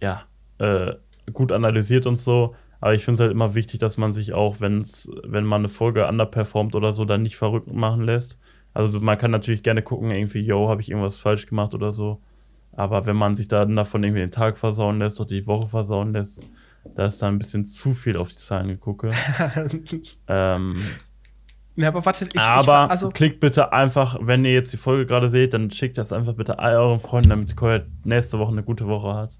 ja, 0.00 0.22
äh, 0.58 0.94
gut 1.32 1.52
analysiert 1.52 2.06
und 2.06 2.16
so. 2.16 2.54
Aber 2.80 2.94
ich 2.94 3.04
finde 3.04 3.14
es 3.14 3.20
halt 3.20 3.32
immer 3.32 3.54
wichtig, 3.54 3.78
dass 3.80 3.98
man 3.98 4.12
sich 4.12 4.32
auch, 4.32 4.56
wenn's, 4.60 5.10
wenn 5.24 5.44
man 5.44 5.62
eine 5.62 5.68
Folge 5.68 6.06
underperformt 6.06 6.74
oder 6.74 6.92
so, 6.92 7.04
dann 7.04 7.22
nicht 7.22 7.36
verrückt 7.36 7.72
machen 7.72 8.02
lässt. 8.02 8.38
Also 8.72 9.00
man 9.00 9.18
kann 9.18 9.30
natürlich 9.30 9.62
gerne 9.62 9.82
gucken, 9.82 10.10
irgendwie, 10.10 10.40
yo, 10.40 10.68
habe 10.68 10.80
ich 10.80 10.90
irgendwas 10.90 11.16
falsch 11.16 11.46
gemacht 11.46 11.74
oder 11.74 11.92
so. 11.92 12.20
Aber 12.72 13.04
wenn 13.04 13.16
man 13.16 13.34
sich 13.34 13.48
dann 13.48 13.76
davon 13.76 14.02
irgendwie 14.02 14.20
den 14.20 14.30
Tag 14.30 14.56
versauen 14.56 14.98
lässt 14.98 15.20
oder 15.20 15.28
die 15.28 15.46
Woche 15.46 15.68
versauen 15.68 16.12
lässt, 16.12 16.42
da 16.94 17.04
ist 17.06 17.20
da 17.20 17.28
ein 17.28 17.38
bisschen 17.38 17.66
zu 17.66 17.92
viel 17.92 18.16
auf 18.16 18.30
die 18.30 18.36
Zahlen 18.36 18.68
gegucke. 18.68 19.10
ähm, 20.28 20.80
ja, 21.76 21.88
aber 21.88 22.04
warte, 22.04 22.24
ich, 22.24 22.34
ich 22.34 22.40
aber 22.40 22.66
war, 22.66 22.90
also 22.90 23.10
klickt 23.10 23.40
bitte 23.40 23.72
einfach, 23.72 24.16
wenn 24.20 24.44
ihr 24.44 24.52
jetzt 24.52 24.72
die 24.72 24.76
Folge 24.76 25.06
gerade 25.06 25.30
seht, 25.30 25.52
dann 25.52 25.70
schickt 25.70 25.98
das 25.98 26.12
einfach 26.12 26.34
bitte 26.34 26.58
all 26.58 26.76
euren 26.76 27.00
Freunden, 27.00 27.30
damit 27.30 27.56
Koya 27.56 27.80
nächste 28.04 28.38
Woche 28.38 28.52
eine 28.52 28.62
gute 28.62 28.86
Woche 28.86 29.14
hat. 29.14 29.38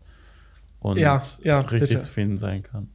Und 0.80 0.98
Ja, 0.98 1.22
ja, 1.42 1.60
richtig 1.60 1.90
bitte. 1.90 2.00
zufrieden 2.02 2.38
sein 2.38 2.62
kann. 2.62 2.88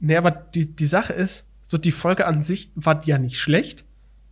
Nee, 0.00 0.16
aber 0.16 0.30
die, 0.30 0.74
die 0.74 0.86
Sache 0.86 1.12
ist, 1.12 1.46
so 1.62 1.78
die 1.78 1.92
Folge 1.92 2.26
an 2.26 2.42
sich 2.42 2.70
war 2.74 3.04
ja 3.06 3.18
nicht 3.18 3.38
schlecht. 3.38 3.84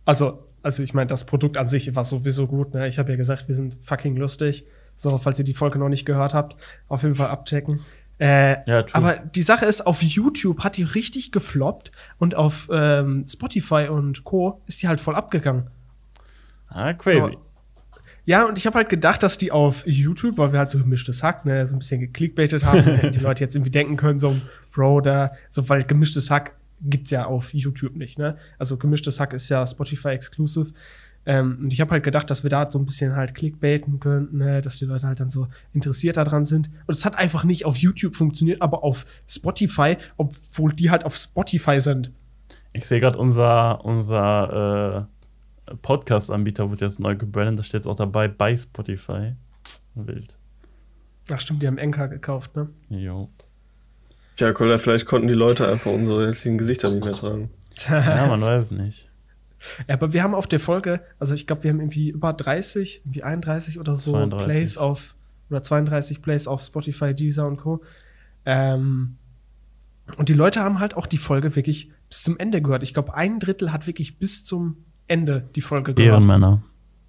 Also, 0.05 0.43
also 0.61 0.83
ich 0.83 0.93
meine, 0.93 1.07
das 1.07 1.25
Produkt 1.25 1.57
an 1.57 1.69
sich 1.69 1.95
war 1.95 2.03
sowieso 2.03 2.47
gut. 2.47 2.73
Ne? 2.73 2.87
Ich 2.87 2.99
habe 2.99 3.11
ja 3.11 3.15
gesagt, 3.17 3.47
wir 3.47 3.55
sind 3.55 3.77
fucking 3.81 4.15
lustig. 4.17 4.65
So, 4.95 5.17
falls 5.17 5.39
ihr 5.39 5.45
die 5.45 5.53
Folge 5.53 5.79
noch 5.79 5.87
nicht 5.89 6.05
gehört 6.05 6.33
habt, 6.33 6.57
auf 6.89 7.03
jeden 7.03 7.15
Fall 7.15 7.27
abchecken. 7.29 7.79
Äh, 8.19 8.69
Ja, 8.69 8.83
true. 8.83 8.95
aber 8.95 9.15
die 9.25 9.41
Sache 9.43 9.65
ist, 9.65 9.87
auf 9.87 10.01
YouTube 10.03 10.61
hat 10.65 10.75
die 10.75 10.83
richtig 10.83 11.31
gefloppt 11.31 11.91
und 12.17 12.35
auf 12.35 12.67
ähm, 12.69 13.25
Spotify 13.29 13.87
und 13.89 14.25
Co. 14.25 14.61
ist 14.65 14.81
die 14.81 14.89
halt 14.89 14.99
voll 14.99 15.15
abgegangen. 15.15 15.69
Ah, 16.67 16.91
crazy. 16.93 17.19
So. 17.19 17.31
Ja, 18.29 18.45
und 18.45 18.59
ich 18.59 18.67
habe 18.67 18.75
halt 18.75 18.89
gedacht, 18.89 19.23
dass 19.23 19.39
die 19.39 19.51
auf 19.51 19.87
YouTube, 19.87 20.37
weil 20.37 20.51
wir 20.51 20.59
halt 20.59 20.69
so 20.69 20.77
gemischtes 20.77 21.23
Hack, 21.23 21.45
ne, 21.45 21.65
so 21.65 21.73
ein 21.73 21.79
bisschen 21.79 21.99
geklickbaitet 21.99 22.63
haben, 22.63 23.11
die 23.11 23.17
Leute 23.17 23.43
jetzt 23.43 23.55
irgendwie 23.55 23.71
denken 23.71 23.97
können, 23.97 24.19
so, 24.19 24.35
Bro, 24.71 25.01
da, 25.01 25.31
so, 25.49 25.67
weil 25.67 25.83
gemischtes 25.83 26.29
Hack 26.29 26.53
gibt's 26.79 27.09
ja 27.09 27.25
auf 27.25 27.55
YouTube 27.55 27.95
nicht, 27.95 28.19
ne? 28.19 28.37
Also 28.59 28.77
gemischtes 28.77 29.19
Hack 29.19 29.33
ist 29.33 29.49
ja 29.49 29.65
Spotify 29.65 30.09
exclusive. 30.09 30.71
Ähm, 31.25 31.57
und 31.63 31.73
ich 31.73 31.81
habe 31.81 31.89
halt 31.89 32.03
gedacht, 32.03 32.29
dass 32.29 32.43
wir 32.43 32.51
da 32.51 32.69
so 32.69 32.77
ein 32.77 32.85
bisschen 32.85 33.15
halt 33.15 33.33
clickbaiten 33.33 33.99
könnten, 33.99 34.37
ne? 34.37 34.61
dass 34.61 34.77
die 34.77 34.85
Leute 34.85 35.07
halt 35.07 35.19
dann 35.19 35.31
so 35.31 35.47
interessiert 35.73 36.17
daran 36.17 36.45
sind. 36.45 36.69
Und 36.85 36.93
es 36.93 37.05
hat 37.05 37.17
einfach 37.17 37.45
nicht 37.45 37.65
auf 37.65 37.77
YouTube 37.77 38.15
funktioniert, 38.15 38.61
aber 38.61 38.83
auf 38.83 39.07
Spotify, 39.27 39.97
obwohl 40.17 40.71
die 40.71 40.91
halt 40.91 41.03
auf 41.03 41.15
Spotify 41.15 41.79
sind. 41.79 42.11
Ich 42.73 42.85
sehe 42.85 42.99
gerade 42.99 43.17
unser, 43.17 43.83
unser 43.83 45.07
äh, 45.09 45.18
Podcast-Anbieter 45.81 46.69
wird 46.69 46.81
jetzt 46.81 46.99
neu 46.99 47.15
gebrandet. 47.15 47.59
Da 47.59 47.63
steht 47.63 47.81
jetzt 47.81 47.87
auch 47.87 47.95
dabei 47.95 48.27
bei 48.27 48.55
Spotify. 48.55 49.33
Wild. 49.95 50.37
Ach 51.31 51.39
stimmt, 51.39 51.61
die 51.61 51.67
haben 51.67 51.77
Enka 51.77 52.07
gekauft, 52.07 52.55
ne? 52.55 52.69
Jo. 52.89 53.27
Tja, 54.35 54.53
Kolja, 54.53 54.77
vielleicht 54.77 55.05
konnten 55.05 55.27
die 55.27 55.33
Leute 55.33 55.67
einfach 55.67 55.91
unsere 55.91 56.25
jetzigen 56.25 56.57
Gesichter 56.57 56.89
nicht 56.89 57.03
mehr 57.03 57.13
tragen. 57.13 57.49
Ja, 57.87 58.27
man 58.27 58.41
weiß 58.41 58.65
es 58.65 58.71
nicht. 58.71 59.09
Ja, 59.87 59.95
aber 59.95 60.13
wir 60.13 60.23
haben 60.23 60.33
auf 60.33 60.47
der 60.47 60.59
Folge, 60.59 61.01
also 61.19 61.33
ich 61.33 61.45
glaube, 61.45 61.63
wir 61.63 61.71
haben 61.71 61.79
irgendwie 61.79 62.09
über 62.09 62.33
30, 62.33 63.01
irgendwie 63.03 63.23
31 63.23 63.79
oder 63.79 63.95
so 63.95 64.11
32. 64.11 64.45
Plays 64.45 64.77
auf, 64.77 65.15
oder 65.49 65.61
32 65.61 66.21
Plays 66.21 66.47
auf 66.47 66.61
Spotify, 66.61 67.13
Deezer 67.13 67.47
und 67.47 67.57
Co. 67.57 67.83
Ähm, 68.45 69.17
und 70.17 70.29
die 70.29 70.33
Leute 70.33 70.61
haben 70.61 70.79
halt 70.79 70.95
auch 70.95 71.05
die 71.05 71.17
Folge 71.17 71.55
wirklich 71.55 71.91
bis 72.07 72.23
zum 72.23 72.37
Ende 72.37 72.61
gehört. 72.61 72.83
Ich 72.83 72.93
glaube, 72.93 73.13
ein 73.13 73.39
Drittel 73.39 73.71
hat 73.71 73.87
wirklich 73.87 74.17
bis 74.17 74.45
zum 74.45 74.85
Ende 75.09 75.49
die 75.55 75.61
Folge 75.61 75.93
gehört. 75.93 76.13
Ehrenmänner. 76.13 76.63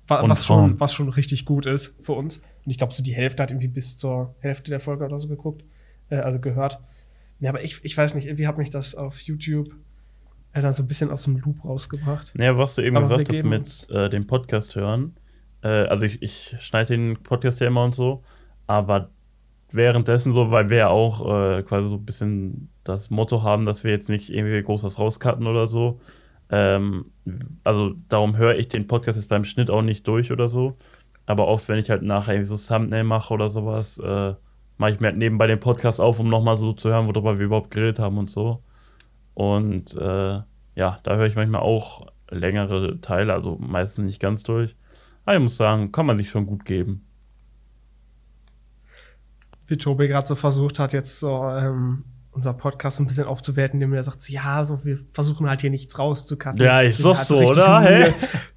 Wa- 0.09 0.29
was 0.29 0.45
Frauen. 0.47 0.71
schon, 0.71 0.81
was 0.81 0.93
schon 0.95 1.09
richtig 1.09 1.45
gut 1.45 1.67
ist 1.67 1.97
für 2.05 2.13
uns. 2.15 2.39
Und 2.65 2.71
ich 2.71 2.79
glaube, 2.79 2.93
so 2.93 3.03
die 3.03 3.15
Hälfte 3.15 3.43
hat 3.43 3.51
irgendwie 3.53 3.69
bis 3.69 3.97
zur 3.97 4.35
Hälfte 4.41 4.71
der 4.71 4.81
Folge 4.81 5.05
oder 5.05 5.21
so 5.21 5.29
geguckt, 5.29 5.65
äh, 6.09 6.17
also 6.17 6.41
gehört. 6.41 6.81
Ja, 7.39 7.51
aber 7.51 7.63
ich, 7.63 7.79
ich 7.85 7.97
weiß 7.97 8.15
nicht, 8.15 8.27
irgendwie 8.27 8.47
hat 8.47 8.59
mich 8.59 8.71
das 8.71 8.95
auf 8.95 9.21
YouTube 9.23 9.69
äh, 10.53 10.61
dann 10.61 10.73
so 10.73 10.83
ein 10.83 10.89
bisschen 10.89 11.11
aus 11.11 11.23
dem 11.25 11.37
Loop 11.39 11.65
rausgebracht. 11.65 12.33
Naja, 12.35 12.59
was 12.59 12.75
du 12.75 12.83
eben 12.83 12.97
Aber 12.97 13.09
gesagt 13.09 13.31
hast 13.33 13.45
mit 13.45 13.89
äh, 13.91 14.11
dem 14.11 14.27
Podcast 14.27 14.75
hören. 14.75 15.15
Äh, 15.63 15.69
also 15.69 16.05
ich, 16.05 16.21
ich 16.23 16.57
schneide 16.61 16.97
den 16.97 17.17
Podcast 17.23 17.61
ja 17.61 17.69
immer 17.69 17.85
und 17.85 17.95
so, 17.95 18.25
aber 18.67 19.11
währenddessen 19.73 20.33
so, 20.33 20.51
weil 20.51 20.69
wir 20.71 20.77
ja 20.79 20.89
auch 20.89 21.21
äh, 21.59 21.63
quasi 21.63 21.89
so 21.89 21.95
ein 21.97 22.05
bisschen 22.05 22.69
das 22.83 23.11
Motto 23.11 23.43
haben, 23.43 23.65
dass 23.65 23.85
wir 23.85 23.93
jetzt 23.93 24.09
nicht 24.09 24.31
irgendwie 24.31 24.61
groß 24.63 24.83
was 24.83 24.99
rauscutten 24.99 25.47
oder 25.47 25.67
so. 25.67 26.01
Ähm, 26.51 27.13
also 27.65 27.95
darum 28.09 28.37
höre 28.37 28.57
ich 28.57 28.69
den 28.69 28.87
Podcast 28.87 29.17
jetzt 29.17 29.29
beim 29.29 29.45
Schnitt 29.45 29.71
auch 29.71 29.83
nicht 29.83 30.07
durch 30.07 30.33
oder 30.33 30.49
so. 30.49 30.77
Aber 31.27 31.47
oft, 31.47 31.69
wenn 31.69 31.79
ich 31.79 31.91
halt 31.91 32.03
nachher 32.03 32.35
irgendwie 32.35 32.57
so 32.57 32.57
Thumbnail 32.57 33.05
mache 33.05 33.33
oder 33.33 33.51
sowas, 33.51 33.99
äh, 33.99 34.35
mache 34.79 34.93
ich 34.93 35.01
mir 35.01 35.09
halt 35.09 35.17
nebenbei 35.17 35.47
den 35.47 35.61
Podcast 35.61 36.01
auf, 36.01 36.19
um 36.19 36.29
nochmal 36.29 36.57
so 36.57 36.73
zu 36.73 36.89
hören, 36.91 37.07
worüber 37.07 37.39
wir 37.39 37.47
überhaupt 37.47 37.71
geredet 37.71 37.99
haben 37.99 38.19
und 38.19 38.31
so. 38.31 38.63
Und 39.35 39.95
äh, 39.95 40.41
ja, 40.75 40.99
da 41.03 41.17
höre 41.17 41.27
ich 41.27 41.37
manchmal 41.37 41.63
auch 41.63 42.07
längere 42.31 43.01
Teile, 43.01 43.33
also 43.33 43.59
meistens 43.61 44.07
nicht 44.07 44.21
ganz 44.21 44.43
durch. 44.43 44.77
Aber 45.25 45.37
ich 45.37 45.43
muss 45.43 45.57
sagen, 45.57 45.93
kann 45.93 46.07
man 46.07 46.19
sich 46.19 46.31
schon 46.31 46.47
gut 46.47 46.65
geben. 46.65 47.07
wie 49.71 49.77
Tobi 49.77 50.09
gerade 50.09 50.27
so 50.27 50.35
versucht 50.35 50.79
hat, 50.79 50.93
jetzt 50.93 51.21
so 51.21 51.49
ähm, 51.49 52.05
unser 52.33 52.55
Podcast 52.55 53.01
ein 53.01 53.07
bisschen 53.07 53.25
aufzuwerten, 53.27 53.81
indem 53.81 53.93
er 53.95 54.03
sagt, 54.03 54.29
ja, 54.31 54.65
so 54.65 54.85
wir 54.85 54.99
versuchen 55.13 55.49
halt 55.49 55.61
hier 55.63 55.71
nichts 55.71 55.99
rauszucutten. 55.99 56.65
Ja, 56.65 56.83
doch 56.83 56.93
sind 56.93 57.17
halt 57.19 57.29
so, 57.29 57.39
oder? 57.39 57.81
Hä? 57.81 58.13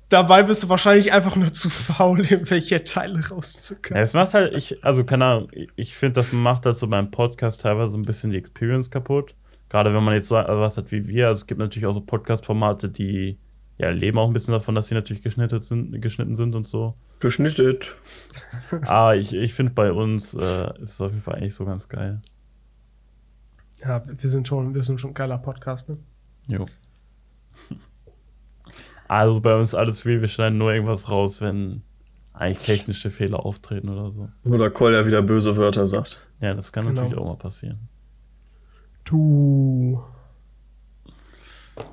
Dabei 0.09 0.43
bist 0.43 0.63
du 0.63 0.69
wahrscheinlich 0.69 1.11
einfach 1.11 1.35
nur 1.35 1.51
zu 1.51 1.69
faul, 1.71 2.19
irgendwelche 2.29 2.83
Teile 2.83 3.19
Ja, 3.19 3.27
rauszucutten. 3.29 3.97
es 3.97 4.13
macht 4.13 4.33
halt, 4.35 4.55
ich, 4.55 4.83
also 4.85 5.03
keine 5.03 5.25
Ahnung, 5.25 5.47
ich- 5.51 5.69
ich 5.75 5.95
finde, 5.95 6.13
das 6.21 6.31
macht 6.33 6.65
halt 6.67 6.75
so 6.77 6.87
beim 6.87 7.09
Podcast 7.09 7.61
teilweise 7.61 7.93
so 7.93 7.97
ein 7.97 8.03
bisschen 8.03 8.29
die 8.31 8.37
Experience 8.37 8.91
kaputt. 8.91 9.33
Gerade 9.69 9.91
wenn 9.91 10.03
man 10.03 10.13
jetzt 10.13 10.27
so 10.27 10.35
also 10.35 10.61
was 10.61 10.77
hat 10.77 10.91
wie 10.91 11.07
wir. 11.07 11.29
Also 11.29 11.41
es 11.41 11.47
gibt 11.47 11.59
natürlich 11.59 11.87
auch 11.87 11.93
so 11.95 12.01
Podcast-Formate, 12.01 12.89
die 12.89 13.39
ja 13.79 13.89
leben 13.89 14.19
auch 14.19 14.27
ein 14.27 14.33
bisschen 14.33 14.51
davon, 14.51 14.75
dass 14.75 14.85
sie 14.85 14.93
natürlich 14.93 15.23
geschnitten 15.23 15.59
sind, 15.63 15.99
geschnitten 15.99 16.35
sind 16.35 16.53
und 16.53 16.67
so. 16.67 16.93
Geschnittet. 17.19 17.95
Aber 18.85 19.15
ich, 19.15 19.33
ich 19.33 19.55
finde 19.55 19.71
bei 19.73 19.91
uns 19.91 20.35
äh, 20.35 20.67
ist 20.79 20.91
es 20.91 21.01
auf 21.01 21.09
jeden 21.11 21.23
Fall 21.23 21.35
eigentlich 21.37 21.55
so 21.55 21.65
ganz 21.65 21.87
geil. 21.89 22.21
Ja, 23.83 24.01
wir 24.05 24.29
sind 24.29 24.47
schon, 24.47 24.73
wir 24.73 24.83
sind 24.83 24.99
schon 24.99 25.11
ein 25.11 25.13
geiler 25.13 25.37
Podcast, 25.37 25.89
ne? 25.89 25.97
Jo. 26.47 26.65
Also 29.07 29.41
bei 29.41 29.55
uns 29.55 29.75
alles 29.75 30.05
wie, 30.05 30.21
wir 30.21 30.27
schneiden 30.27 30.57
nur 30.57 30.71
irgendwas 30.73 31.09
raus, 31.09 31.41
wenn 31.41 31.83
eigentlich 32.33 32.65
technische 32.65 33.09
Fehler 33.11 33.45
auftreten 33.45 33.89
oder 33.89 34.11
so. 34.11 34.29
Oder 34.45 34.69
Kolja 34.71 35.05
wieder 35.05 35.21
böse 35.21 35.55
Wörter 35.57 35.85
sagt. 35.85 36.21
Ja, 36.39 36.53
das 36.53 36.71
kann 36.71 36.85
Genau. 36.87 37.01
natürlich 37.01 37.19
auch 37.19 37.25
mal 37.27 37.35
passieren. 37.37 37.87
Du. 39.05 40.01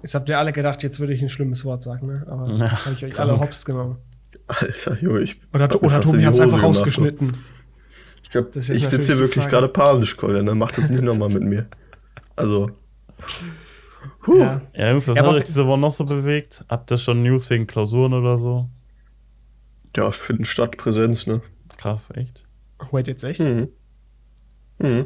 Jetzt 0.03 0.15
habt 0.15 0.29
ihr 0.29 0.39
alle 0.39 0.53
gedacht, 0.53 0.83
jetzt 0.83 1.01
würde 1.01 1.13
ich 1.15 1.23
ein 1.23 1.29
schlimmes 1.29 1.65
Wort 1.65 1.83
sagen, 1.83 2.07
ne? 2.07 2.27
Aber 2.29 2.49
Ja, 2.55 2.85
habe 2.85 2.95
ich 2.95 3.05
euch 3.05 3.13
krank. 3.13 3.31
alle 3.31 3.41
hops 3.41 3.65
genommen. 3.65 3.99
Alter, 4.47 4.97
Junge, 5.01 5.21
ich. 5.21 5.41
Oder, 5.53 5.65
oder 5.83 6.01
Tobi 6.01 6.19
die 6.19 6.27
hat 6.27 6.35
es 6.35 6.41
einfach 6.41 6.59
gemacht, 6.59 6.65
rausgeschnitten. 6.79 7.35
Ich, 8.31 8.33
glaub, 8.33 8.55
ich 8.55 8.65
sitze 8.65 9.13
hier 9.13 9.19
wirklich 9.19 9.49
gerade 9.49 9.67
panisch, 9.67 10.17
Kolja, 10.17 10.41
ne? 10.41 10.55
Mach 10.55 10.71
das 10.71 10.89
nicht 10.89 11.03
nochmal 11.03 11.31
mit 11.31 11.43
mir. 11.43 11.67
Also. 12.37 12.71
Huh. 14.25 14.39
Ja. 14.39 14.63
Ja, 14.73 14.91
Jungs, 14.93 15.09
was 15.09 15.17
Ja, 15.17 15.25
hat 15.25 15.35
euch 15.35 15.43
diese 15.43 15.67
Woche 15.67 15.81
noch 15.81 15.93
so 15.93 16.05
bewegt? 16.05 16.65
Habt 16.69 16.93
ihr 16.93 16.99
schon 16.99 17.25
News 17.25 17.51
wegen 17.51 17.67
Klausuren 17.67 18.15
oder 18.15 18.39
so? 18.39 18.71
Ja, 19.97 20.09
ich 20.09 20.15
finde 20.15 20.45
statt 20.45 20.77
Präsenz, 20.77 21.27
ne? 21.27 21.43
Krass, 21.77 22.11
echt? 22.15 22.45
Wait, 22.93 23.09
jetzt 23.09 23.25
echt? 23.25 23.41
Mhm. 23.41 23.71
Mhm. 24.79 25.05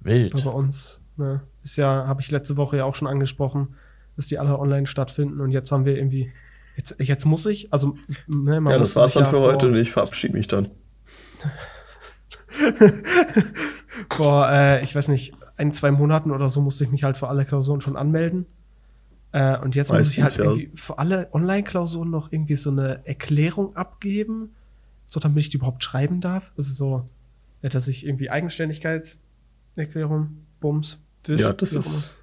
Wild. 0.00 0.32
Aber 0.32 0.52
bei 0.52 0.56
uns, 0.56 1.02
ne, 1.18 1.42
ist 1.62 1.76
ja, 1.76 2.06
habe 2.06 2.22
ich 2.22 2.30
letzte 2.30 2.56
Woche 2.56 2.78
ja 2.78 2.86
auch 2.86 2.94
schon 2.94 3.06
angesprochen, 3.06 3.74
dass 4.16 4.28
die 4.28 4.38
alle 4.38 4.58
online 4.58 4.86
stattfinden 4.86 5.42
und 5.42 5.50
jetzt 5.50 5.70
haben 5.72 5.84
wir 5.84 5.98
irgendwie, 5.98 6.32
jetzt, 6.78 6.96
jetzt 7.00 7.26
muss 7.26 7.44
ich, 7.44 7.70
also, 7.70 7.98
ne, 8.28 8.62
man 8.62 8.72
Ja, 8.72 8.78
muss 8.78 8.94
das 8.94 9.02
war's 9.02 9.12
dann 9.12 9.26
für 9.26 9.42
vor, 9.42 9.52
heute 9.52 9.66
und 9.66 9.76
ich 9.76 9.92
verabschiede 9.92 10.32
mich 10.32 10.46
dann. 10.48 10.70
Vor, 14.10 14.48
äh, 14.50 14.82
ich 14.82 14.94
weiß 14.94 15.08
nicht, 15.08 15.34
ein, 15.56 15.70
zwei 15.72 15.90
Monaten 15.90 16.30
oder 16.30 16.48
so 16.48 16.60
musste 16.60 16.84
ich 16.84 16.90
mich 16.90 17.04
halt 17.04 17.16
für 17.16 17.28
alle 17.28 17.44
Klausuren 17.44 17.80
schon 17.80 17.96
anmelden. 17.96 18.46
Äh, 19.32 19.58
und 19.58 19.74
jetzt 19.74 19.92
muss 19.92 20.12
ich 20.12 20.22
halt 20.22 20.38
Meistens, 20.38 20.44
ja. 20.44 20.50
irgendwie 20.50 20.70
für 20.74 20.98
alle 20.98 21.28
Online-Klausuren 21.32 22.10
noch 22.10 22.32
irgendwie 22.32 22.56
so 22.56 22.70
eine 22.70 23.06
Erklärung 23.06 23.76
abgeben, 23.76 24.54
so 25.04 25.20
damit 25.20 25.38
ich 25.38 25.50
die 25.50 25.58
überhaupt 25.58 25.82
schreiben 25.84 26.20
darf. 26.20 26.52
Also 26.56 26.72
so, 26.72 27.04
ja, 27.62 27.68
dass 27.68 27.88
ich 27.88 28.06
irgendwie 28.06 28.30
Eigenständigkeit, 28.30 29.16
Erklärung, 29.74 30.38
Bums, 30.60 31.00
Fisch. 31.22 31.40
Ja, 31.40 31.52
das 31.52 31.72
ist. 31.72 32.16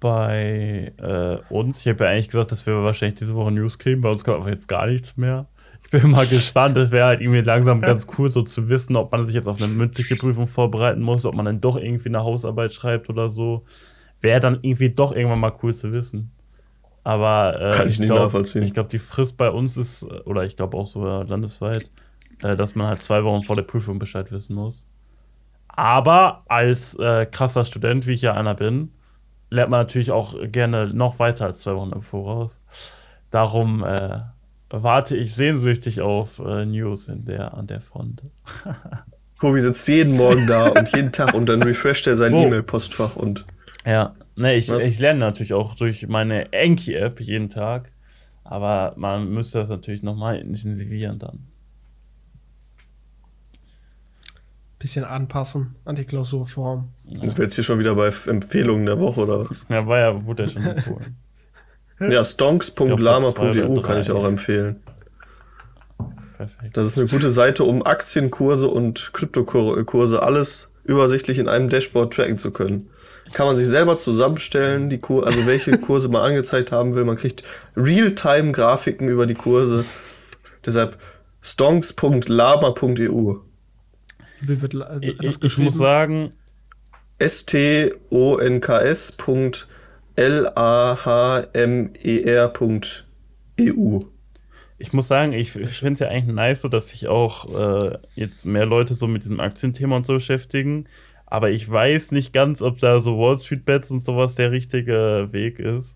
Bei 0.00 0.92
äh, 0.96 1.52
uns, 1.52 1.80
ich 1.80 1.88
habe 1.88 2.04
ja 2.04 2.10
eigentlich 2.10 2.28
gesagt, 2.28 2.52
dass 2.52 2.64
wir 2.66 2.82
wahrscheinlich 2.82 3.18
diese 3.18 3.34
Woche 3.34 3.50
News 3.50 3.78
kriegen. 3.78 4.00
Bei 4.00 4.10
uns 4.10 4.24
kommt 4.24 4.38
aber 4.38 4.50
jetzt 4.50 4.68
gar 4.68 4.86
nichts 4.86 5.16
mehr. 5.16 5.46
Ich 5.90 6.02
bin 6.02 6.10
mal 6.10 6.26
gespannt. 6.26 6.76
Das 6.76 6.90
wäre 6.90 7.06
halt 7.06 7.20
irgendwie 7.22 7.40
langsam 7.40 7.80
ganz 7.80 8.06
cool, 8.18 8.28
so 8.28 8.42
zu 8.42 8.68
wissen, 8.68 8.94
ob 8.94 9.10
man 9.10 9.24
sich 9.24 9.34
jetzt 9.34 9.48
auf 9.48 9.56
eine 9.62 9.72
mündliche 9.72 10.16
Prüfung 10.16 10.46
vorbereiten 10.46 11.00
muss, 11.00 11.24
ob 11.24 11.34
man 11.34 11.46
dann 11.46 11.62
doch 11.62 11.76
irgendwie 11.76 12.10
eine 12.10 12.22
Hausarbeit 12.22 12.74
schreibt 12.74 13.08
oder 13.08 13.30
so. 13.30 13.64
Wäre 14.20 14.40
dann 14.40 14.58
irgendwie 14.60 14.90
doch 14.90 15.12
irgendwann 15.12 15.40
mal 15.40 15.52
cool 15.62 15.72
zu 15.72 15.92
wissen. 15.94 16.30
Aber 17.04 17.58
äh, 17.58 17.70
Kann 17.74 17.88
ich 17.88 17.98
nicht 17.98 18.08
glaub- 18.08 18.18
nachvollziehen. 18.24 18.64
Ich 18.64 18.74
glaube, 18.74 18.90
die 18.90 18.98
Frist 18.98 19.38
bei 19.38 19.48
uns 19.48 19.78
ist, 19.78 20.04
oder 20.26 20.44
ich 20.44 20.56
glaube 20.56 20.76
auch 20.76 20.86
sogar 20.86 21.24
landesweit, 21.24 21.90
äh, 22.42 22.54
dass 22.54 22.74
man 22.74 22.88
halt 22.88 23.00
zwei 23.00 23.24
Wochen 23.24 23.42
vor 23.42 23.56
der 23.56 23.62
Prüfung 23.62 23.98
Bescheid 23.98 24.30
wissen 24.30 24.54
muss. 24.54 24.86
Aber 25.68 26.40
als 26.48 26.96
äh, 26.96 27.24
krasser 27.24 27.64
Student, 27.64 28.06
wie 28.06 28.12
ich 28.12 28.20
ja 28.22 28.34
einer 28.34 28.54
bin, 28.54 28.92
lernt 29.48 29.70
man 29.70 29.80
natürlich 29.80 30.10
auch 30.10 30.34
gerne 30.52 30.92
noch 30.92 31.18
weiter 31.18 31.46
als 31.46 31.60
zwei 31.60 31.74
Wochen 31.76 31.92
im 31.92 32.02
Voraus. 32.02 32.60
Darum 33.30 33.84
äh, 33.84 34.18
warte 34.70 35.16
ich 35.16 35.34
sehnsüchtig 35.34 36.00
auf 36.00 36.38
äh, 36.38 36.64
News 36.66 37.08
in 37.08 37.24
der, 37.24 37.54
an 37.54 37.66
der 37.66 37.80
Front. 37.80 38.22
Kobi 39.38 39.60
sitzt 39.60 39.86
jeden 39.86 40.16
Morgen 40.16 40.46
da 40.46 40.68
und 40.68 40.94
jeden 40.94 41.12
Tag 41.12 41.34
und 41.34 41.46
dann 41.46 41.62
refresht 41.62 42.06
er 42.06 42.16
sein? 42.16 42.34
E-Mail-Postfach 42.34 43.16
und. 43.16 43.46
Ja, 43.86 44.16
ne, 44.34 44.56
ich, 44.56 44.68
Was? 44.68 44.84
ich 44.84 44.98
lerne 44.98 45.20
natürlich 45.20 45.54
auch 45.54 45.74
durch 45.74 46.08
meine 46.08 46.52
Enki-App 46.52 47.20
jeden 47.20 47.48
Tag. 47.48 47.92
Aber 48.42 48.94
man 48.96 49.30
müsste 49.30 49.58
das 49.58 49.68
natürlich 49.68 50.02
nochmal 50.02 50.38
intensivieren 50.38 51.18
dann. 51.18 51.48
bisschen 54.78 55.04
anpassen 55.04 55.74
an 55.84 55.96
die 55.96 56.04
Klausurform. 56.04 56.88
Das 57.04 57.34
wäre 57.34 57.42
jetzt 57.42 57.56
hier 57.56 57.64
schon 57.64 57.78
wieder 57.78 57.94
bei 57.94 58.12
Empfehlungen 58.26 58.86
der 58.86 58.98
Woche 58.98 59.20
oder 59.22 59.48
was? 59.48 59.66
Ja, 59.68 59.86
war 59.86 59.98
ja, 59.98 60.24
wurde 60.24 60.44
ja 60.44 60.48
schon 60.48 60.62
empfohlen. 60.62 61.16
Ja, 62.00 62.24
stonks.lama.eu 62.24 63.80
kann 63.82 63.98
ich 64.00 64.10
auch 64.10 64.24
empfehlen. 64.24 64.80
Perfekt. 66.36 66.76
Das 66.76 66.86
ist 66.86 66.98
eine 66.98 67.08
gute 67.08 67.30
Seite, 67.30 67.64
um 67.64 67.84
Aktienkurse 67.84 68.68
und 68.68 69.12
Kryptokurse 69.12 70.22
alles 70.22 70.72
übersichtlich 70.84 71.38
in 71.38 71.48
einem 71.48 71.68
Dashboard 71.68 72.14
tracken 72.14 72.38
zu 72.38 72.52
können. 72.52 72.90
Kann 73.32 73.46
man 73.46 73.56
sich 73.56 73.66
selber 73.66 73.96
zusammenstellen, 73.96 74.88
die 74.88 74.98
Kur 74.98 75.26
also 75.26 75.46
welche 75.46 75.76
Kurse 75.80 76.08
man 76.08 76.22
angezeigt 76.22 76.70
haben 76.70 76.94
will. 76.94 77.04
Man 77.04 77.16
kriegt 77.16 77.42
Realtime-Grafiken 77.76 79.08
über 79.08 79.26
die 79.26 79.34
Kurse. 79.34 79.84
Deshalb 80.64 80.96
stonks.lama.eu. 81.42 83.34
Wie 84.40 84.62
wird 84.62 84.74
das 84.74 85.02
ich, 85.02 85.42
ich 85.42 85.58
muss 85.58 85.76
sagen, 85.76 86.32
S-T-O-N-K-S.L-A-H-M-E-R.eu. 92.68 94.00
ich 94.78 94.92
muss 94.92 95.08
sagen, 95.08 95.32
ich, 95.32 95.50
finde 95.52 95.92
es 95.94 95.98
ja 96.00 96.08
eigentlich 96.08 96.34
nice, 96.34 96.60
so 96.62 96.68
dass 96.68 96.88
sich 96.90 97.08
auch 97.08 97.46
äh, 97.92 97.98
jetzt 98.14 98.44
mehr 98.44 98.66
Leute 98.66 98.94
so 98.94 99.06
mit 99.06 99.24
diesem 99.24 99.40
Aktienthema 99.40 99.96
und 99.96 100.06
so 100.06 100.14
beschäftigen. 100.14 100.86
Aber 101.26 101.50
ich 101.50 101.68
weiß 101.70 102.12
nicht 102.12 102.32
ganz, 102.32 102.62
ob 102.62 102.78
da 102.78 103.00
so 103.00 103.18
Wall 103.18 103.38
Street 103.38 103.64
Bets 103.64 103.90
und 103.90 104.02
sowas 104.04 104.34
der 104.34 104.50
richtige 104.50 105.28
Weg 105.30 105.58
ist. 105.58 105.94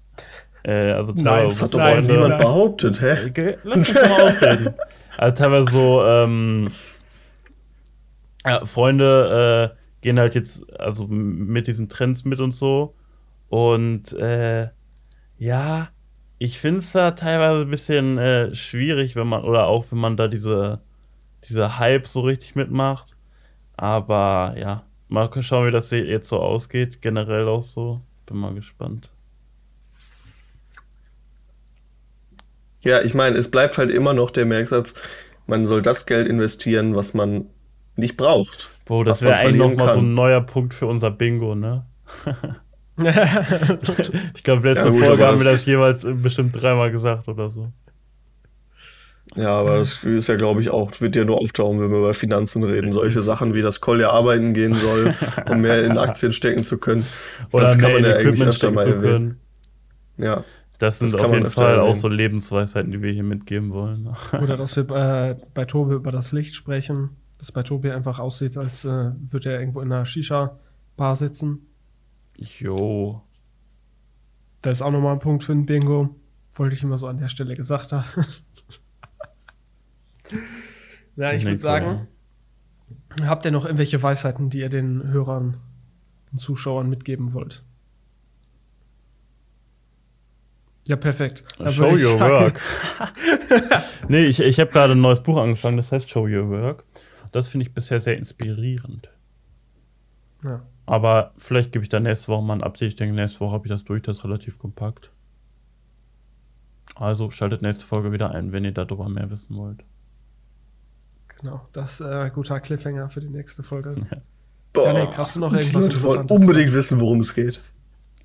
Äh, 0.62 0.90
also 0.92 1.12
Nein, 1.16 1.44
Das 1.44 1.62
hat 1.62 1.74
doch 1.74 1.80
auch 1.80 2.00
niemand 2.00 2.28
nein. 2.30 2.38
behauptet, 2.38 3.00
hä? 3.00 3.30
Ge- 3.30 3.56
Lass 3.64 3.78
mich 3.78 3.94
mal 3.94 4.22
ausreden. 4.22 4.74
Also 5.18 5.44
teilweise 5.44 5.70
so, 5.70 6.02
ähm, 6.06 6.68
ja, 8.46 8.64
Freunde 8.64 9.70
äh, 9.70 9.76
gehen 10.00 10.18
halt 10.18 10.34
jetzt 10.34 10.64
also 10.80 11.04
mit 11.12 11.66
diesen 11.66 11.90
Trends 11.90 12.24
mit 12.24 12.40
und 12.40 12.52
so. 12.52 12.94
Und 13.52 14.14
äh, 14.14 14.70
ja, 15.36 15.90
ich 16.38 16.58
finde 16.58 16.78
es 16.78 16.92
da 16.92 17.10
teilweise 17.10 17.66
ein 17.66 17.70
bisschen 17.70 18.16
äh, 18.16 18.54
schwierig, 18.54 19.14
wenn 19.14 19.26
man, 19.26 19.44
oder 19.44 19.66
auch 19.66 19.84
wenn 19.90 19.98
man 19.98 20.16
da 20.16 20.26
diese, 20.26 20.80
diese 21.46 21.78
Hype 21.78 22.06
so 22.06 22.22
richtig 22.22 22.54
mitmacht. 22.54 23.14
Aber 23.76 24.54
ja, 24.56 24.84
mal 25.08 25.30
schauen, 25.42 25.66
wie 25.66 25.70
das 25.70 25.90
jetzt 25.90 26.30
so 26.30 26.38
ausgeht. 26.38 27.02
Generell 27.02 27.46
auch 27.46 27.62
so. 27.62 28.00
Bin 28.24 28.38
mal 28.38 28.54
gespannt. 28.54 29.10
Ja, 32.84 33.02
ich 33.02 33.12
meine, 33.12 33.36
es 33.36 33.50
bleibt 33.50 33.76
halt 33.76 33.90
immer 33.90 34.14
noch 34.14 34.30
der 34.30 34.46
Merksatz, 34.46 34.94
man 35.46 35.66
soll 35.66 35.82
das 35.82 36.06
Geld 36.06 36.26
investieren, 36.26 36.96
was 36.96 37.12
man 37.12 37.50
nicht 37.96 38.16
braucht. 38.16 38.70
Boah, 38.86 39.04
das 39.04 39.20
wäre 39.20 39.36
eigentlich 39.36 39.56
nochmal 39.56 39.92
so 39.92 40.00
ein 40.00 40.14
neuer 40.14 40.40
Punkt 40.40 40.72
für 40.72 40.86
unser 40.86 41.10
Bingo, 41.10 41.54
ne? 41.54 41.84
Ich 44.34 44.42
glaube, 44.42 44.68
letzte 44.68 44.84
Ja, 44.84 44.90
gut, 44.90 45.04
Folge 45.06 45.26
haben 45.26 45.38
wir 45.38 45.52
das- 45.52 45.64
jeweils 45.66 46.04
äh, 46.04 46.12
bestimmt 46.12 46.54
dreimal 46.60 46.90
gesagt 46.92 47.28
oder 47.28 47.50
so. 47.50 47.72
Ja, 49.34 49.58
aber 49.60 49.78
das 49.78 50.02
ist 50.04 50.28
ja, 50.28 50.34
glaube 50.36 50.60
ich, 50.60 50.68
auch, 50.68 50.90
wird 51.00 51.16
ja 51.16 51.24
nur 51.24 51.38
auftauchen, 51.40 51.80
wenn 51.80 51.90
wir 51.90 51.98
über 52.00 52.12
Finanzen 52.12 52.62
reden. 52.64 52.92
Solche 52.92 53.22
Sachen 53.22 53.54
wie, 53.54 53.62
dass 53.62 53.80
Kolja 53.80 54.10
arbeiten 54.10 54.52
gehen 54.52 54.74
soll, 54.74 55.14
um 55.48 55.62
mehr 55.62 55.82
in 55.84 55.96
Aktien 55.98 56.32
stecken 56.34 56.64
zu 56.64 56.76
können. 56.76 57.06
Oder 57.50 57.64
das 57.64 57.78
kann 57.78 57.92
man 57.94 58.04
ja 58.04 58.16
eigentlich 58.16 58.42
öfter 58.44 58.70
mal 58.70 58.86
erwähnen. 58.86 59.00
können. 60.18 60.28
Ja. 60.28 60.44
Das 60.78 60.98
sind 60.98 61.12
Das 61.14 61.20
auf 61.20 61.32
jeden 61.32 61.48
Fall 61.50 61.76
auch 61.78 61.82
erwähnen. 61.86 62.00
so 62.00 62.08
Lebensweisheiten, 62.08 62.90
die 62.90 63.00
wir 63.00 63.12
hier 63.12 63.22
mitgeben 63.22 63.70
wollen. 63.72 64.10
Oder 64.42 64.56
dass 64.58 64.76
wir 64.76 64.82
äh, 64.90 65.36
bei 65.54 65.64
Tobi 65.64 65.94
über 65.94 66.12
das 66.12 66.32
Licht 66.32 66.54
sprechen, 66.54 67.10
dass 67.38 67.52
bei 67.52 67.62
Tobi 67.62 67.90
einfach 67.90 68.18
aussieht, 68.18 68.58
als 68.58 68.84
äh, 68.84 69.12
würde 69.30 69.50
er 69.52 69.60
irgendwo 69.60 69.80
in 69.80 69.90
einer 69.92 70.04
Shisha-Bar 70.04 71.16
sitzen. 71.16 71.68
Jo. 72.36 73.22
Das 74.60 74.78
ist 74.78 74.82
auch 74.82 74.90
nochmal 74.90 75.14
ein 75.14 75.18
Punkt 75.20 75.44
für 75.44 75.52
ein 75.52 75.66
Bingo. 75.66 76.14
Wollte 76.56 76.74
ich 76.74 76.82
immer 76.82 76.98
so 76.98 77.06
an 77.08 77.18
der 77.18 77.28
Stelle 77.28 77.54
gesagt 77.56 77.92
haben. 77.92 78.04
ja, 81.16 81.32
ich 81.32 81.44
würde 81.44 81.58
sagen, 81.58 82.08
habt 83.22 83.44
ihr 83.44 83.50
noch 83.50 83.64
irgendwelche 83.64 84.02
Weisheiten, 84.02 84.50
die 84.50 84.60
ihr 84.60 84.68
den 84.68 85.02
Hörern 85.08 85.58
und 86.30 86.38
Zuschauern 86.38 86.88
mitgeben 86.88 87.32
wollt? 87.32 87.64
Ja, 90.88 90.96
perfekt. 90.96 91.44
Dann 91.58 91.70
Show 91.70 91.90
your 91.92 91.98
sagen- 91.98 92.54
work. 92.54 92.60
nee, 94.08 94.24
ich, 94.24 94.40
ich 94.40 94.58
habe 94.58 94.70
gerade 94.70 94.92
ein 94.94 95.00
neues 95.00 95.22
Buch 95.22 95.38
angefangen, 95.38 95.76
das 95.76 95.92
heißt 95.92 96.10
Show 96.10 96.26
Your 96.26 96.48
Work. 96.50 96.84
Das 97.30 97.48
finde 97.48 97.66
ich 97.66 97.72
bisher 97.74 98.00
sehr 98.00 98.18
inspirierend. 98.18 99.08
Ja. 100.44 100.62
Aber 100.86 101.32
vielleicht 101.38 101.72
gebe 101.72 101.84
ich 101.84 101.88
da 101.88 102.00
nächste 102.00 102.28
Woche 102.28 102.42
mal 102.42 102.54
ein 102.54 102.62
Update. 102.62 102.88
Ich 102.88 102.96
denke, 102.96 103.14
nächste 103.14 103.40
Woche 103.40 103.52
habe 103.52 103.66
ich 103.66 103.70
das 103.70 103.84
durch, 103.84 104.02
das 104.02 104.18
ist 104.18 104.24
relativ 104.24 104.58
kompakt. 104.58 105.10
Also 106.96 107.30
schaltet 107.30 107.62
nächste 107.62 107.84
Folge 107.86 108.12
wieder 108.12 108.30
ein, 108.32 108.52
wenn 108.52 108.64
ihr 108.64 108.72
darüber 108.72 109.08
mehr 109.08 109.30
wissen 109.30 109.56
wollt. 109.56 109.84
Genau, 111.40 111.66
das 111.72 112.00
ist 112.00 112.06
äh, 112.06 112.30
guter 112.32 112.60
Cliffhanger 112.60 113.08
für 113.08 113.20
die 113.20 113.28
nächste 113.30 113.62
Folge. 113.62 113.94
Boah. 114.72 114.86
Janik, 114.86 115.16
hast 115.16 115.36
du 115.36 115.40
noch 115.40 115.50
Die 115.50 115.56
irgendwas 115.56 115.84
Leute 115.86 116.02
wollen 116.02 116.20
Interessantes? 116.20 116.40
unbedingt 116.48 116.72
wissen, 116.72 117.00
worum 117.00 117.20
es 117.20 117.34
geht. 117.34 117.60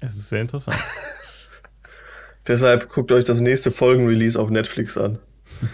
Es 0.01 0.15
ist 0.15 0.29
sehr 0.29 0.41
interessant. 0.41 0.77
Deshalb 2.47 2.89
guckt 2.89 3.11
euch 3.11 3.23
das 3.25 3.41
nächste 3.41 3.71
Folgenrelease 3.71 4.39
auf 4.39 4.49
Netflix 4.49 4.97
an. 4.97 5.19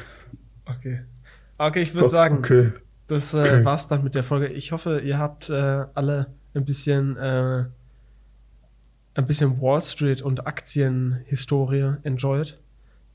Okay. 0.65 1.01
Okay, 1.57 1.81
ich 1.81 1.93
würde 1.93 2.07
sagen, 2.09 2.37
Okay. 2.37 2.71
das 3.07 3.33
äh, 3.33 3.41
Okay. 3.41 3.65
war's 3.65 3.89
dann 3.89 4.01
mit 4.01 4.15
der 4.15 4.23
Folge. 4.23 4.47
Ich 4.47 4.71
hoffe, 4.71 4.99
ihr 5.01 5.17
habt 5.19 5.49
äh, 5.49 5.85
alle 5.93 6.27
ein 6.55 6.65
bisschen 6.65 7.17
äh, 7.17 7.65
ein 9.15 9.25
bisschen 9.25 9.61
Wall 9.61 9.81
Street 9.81 10.21
und 10.21 10.47
Aktienhistorie 10.47 11.93
enjoyed. 12.03 12.59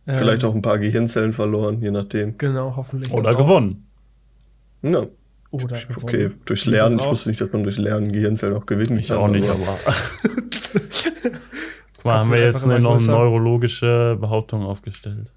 Ähm, 0.06 0.14
Vielleicht 0.14 0.44
auch 0.44 0.54
ein 0.54 0.62
paar 0.62 0.78
Gehirnzellen 0.78 1.32
verloren, 1.32 1.82
je 1.82 1.90
nachdem. 1.90 2.38
Genau, 2.38 2.74
hoffentlich. 2.76 3.12
Oder 3.12 3.22
das 3.24 3.34
auch. 3.34 3.38
gewonnen. 3.38 3.86
Ja, 4.82 5.06
Oder 5.50 5.76
okay. 5.96 6.18
gewonnen. 6.24 6.40
Durchs 6.44 6.66
Lernen. 6.66 6.98
Ich 6.98 7.04
wusste 7.06 7.28
nicht, 7.30 7.40
dass 7.40 7.52
man 7.52 7.62
durch 7.64 7.78
Lernen 7.78 8.12
Gehirnzellen 8.12 8.56
auch 8.56 8.64
gewinnen 8.66 8.98
Ich 8.98 9.08
kann. 9.08 9.16
auch 9.18 9.28
nicht, 9.28 9.48
aber-. 9.48 9.76
Guck 11.96 12.04
mal, 12.04 12.18
haben 12.20 12.30
wir 12.30 12.38
jetzt 12.40 12.64
eine, 12.64 12.78
noch 12.80 12.92
größer. 12.92 13.10
neurologische 13.12 14.16
Behauptung 14.20 14.62
aufgestellt. 14.62 15.32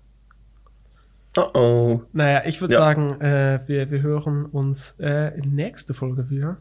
Oh 1.38 1.48
oh. 1.54 2.02
Naja, 2.14 2.44
ich 2.46 2.60
würde 2.62 2.74
Ja. 2.76 2.80
sagen, 2.82 3.20
äh, 3.22 3.62
wir, 3.66 3.90
wir 3.90 4.02
hören 4.02 4.46
uns 4.46 4.96
äh, 5.00 5.38
in 5.40 5.56
nächste 5.56 5.94
Folge 5.94 6.30
wieder 6.30 6.58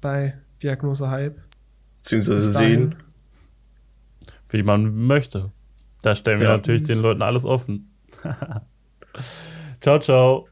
bei 0.00 0.38
Diagnose 0.62 1.08
Hype. 1.10 1.38
Beziehungsweise 2.02 2.52
sehen. 2.52 2.94
Wie 4.50 4.62
man 4.62 4.94
möchte. 5.06 5.52
Da 6.02 6.14
stellen 6.14 6.40
wir 6.40 6.46
Ja. 6.48 6.56
natürlich 6.56 6.84
den 6.84 6.98
Leuten 7.00 7.22
alles 7.22 7.44
offen. 7.44 7.90
ciao, 9.80 9.98
ciao. 10.00 10.48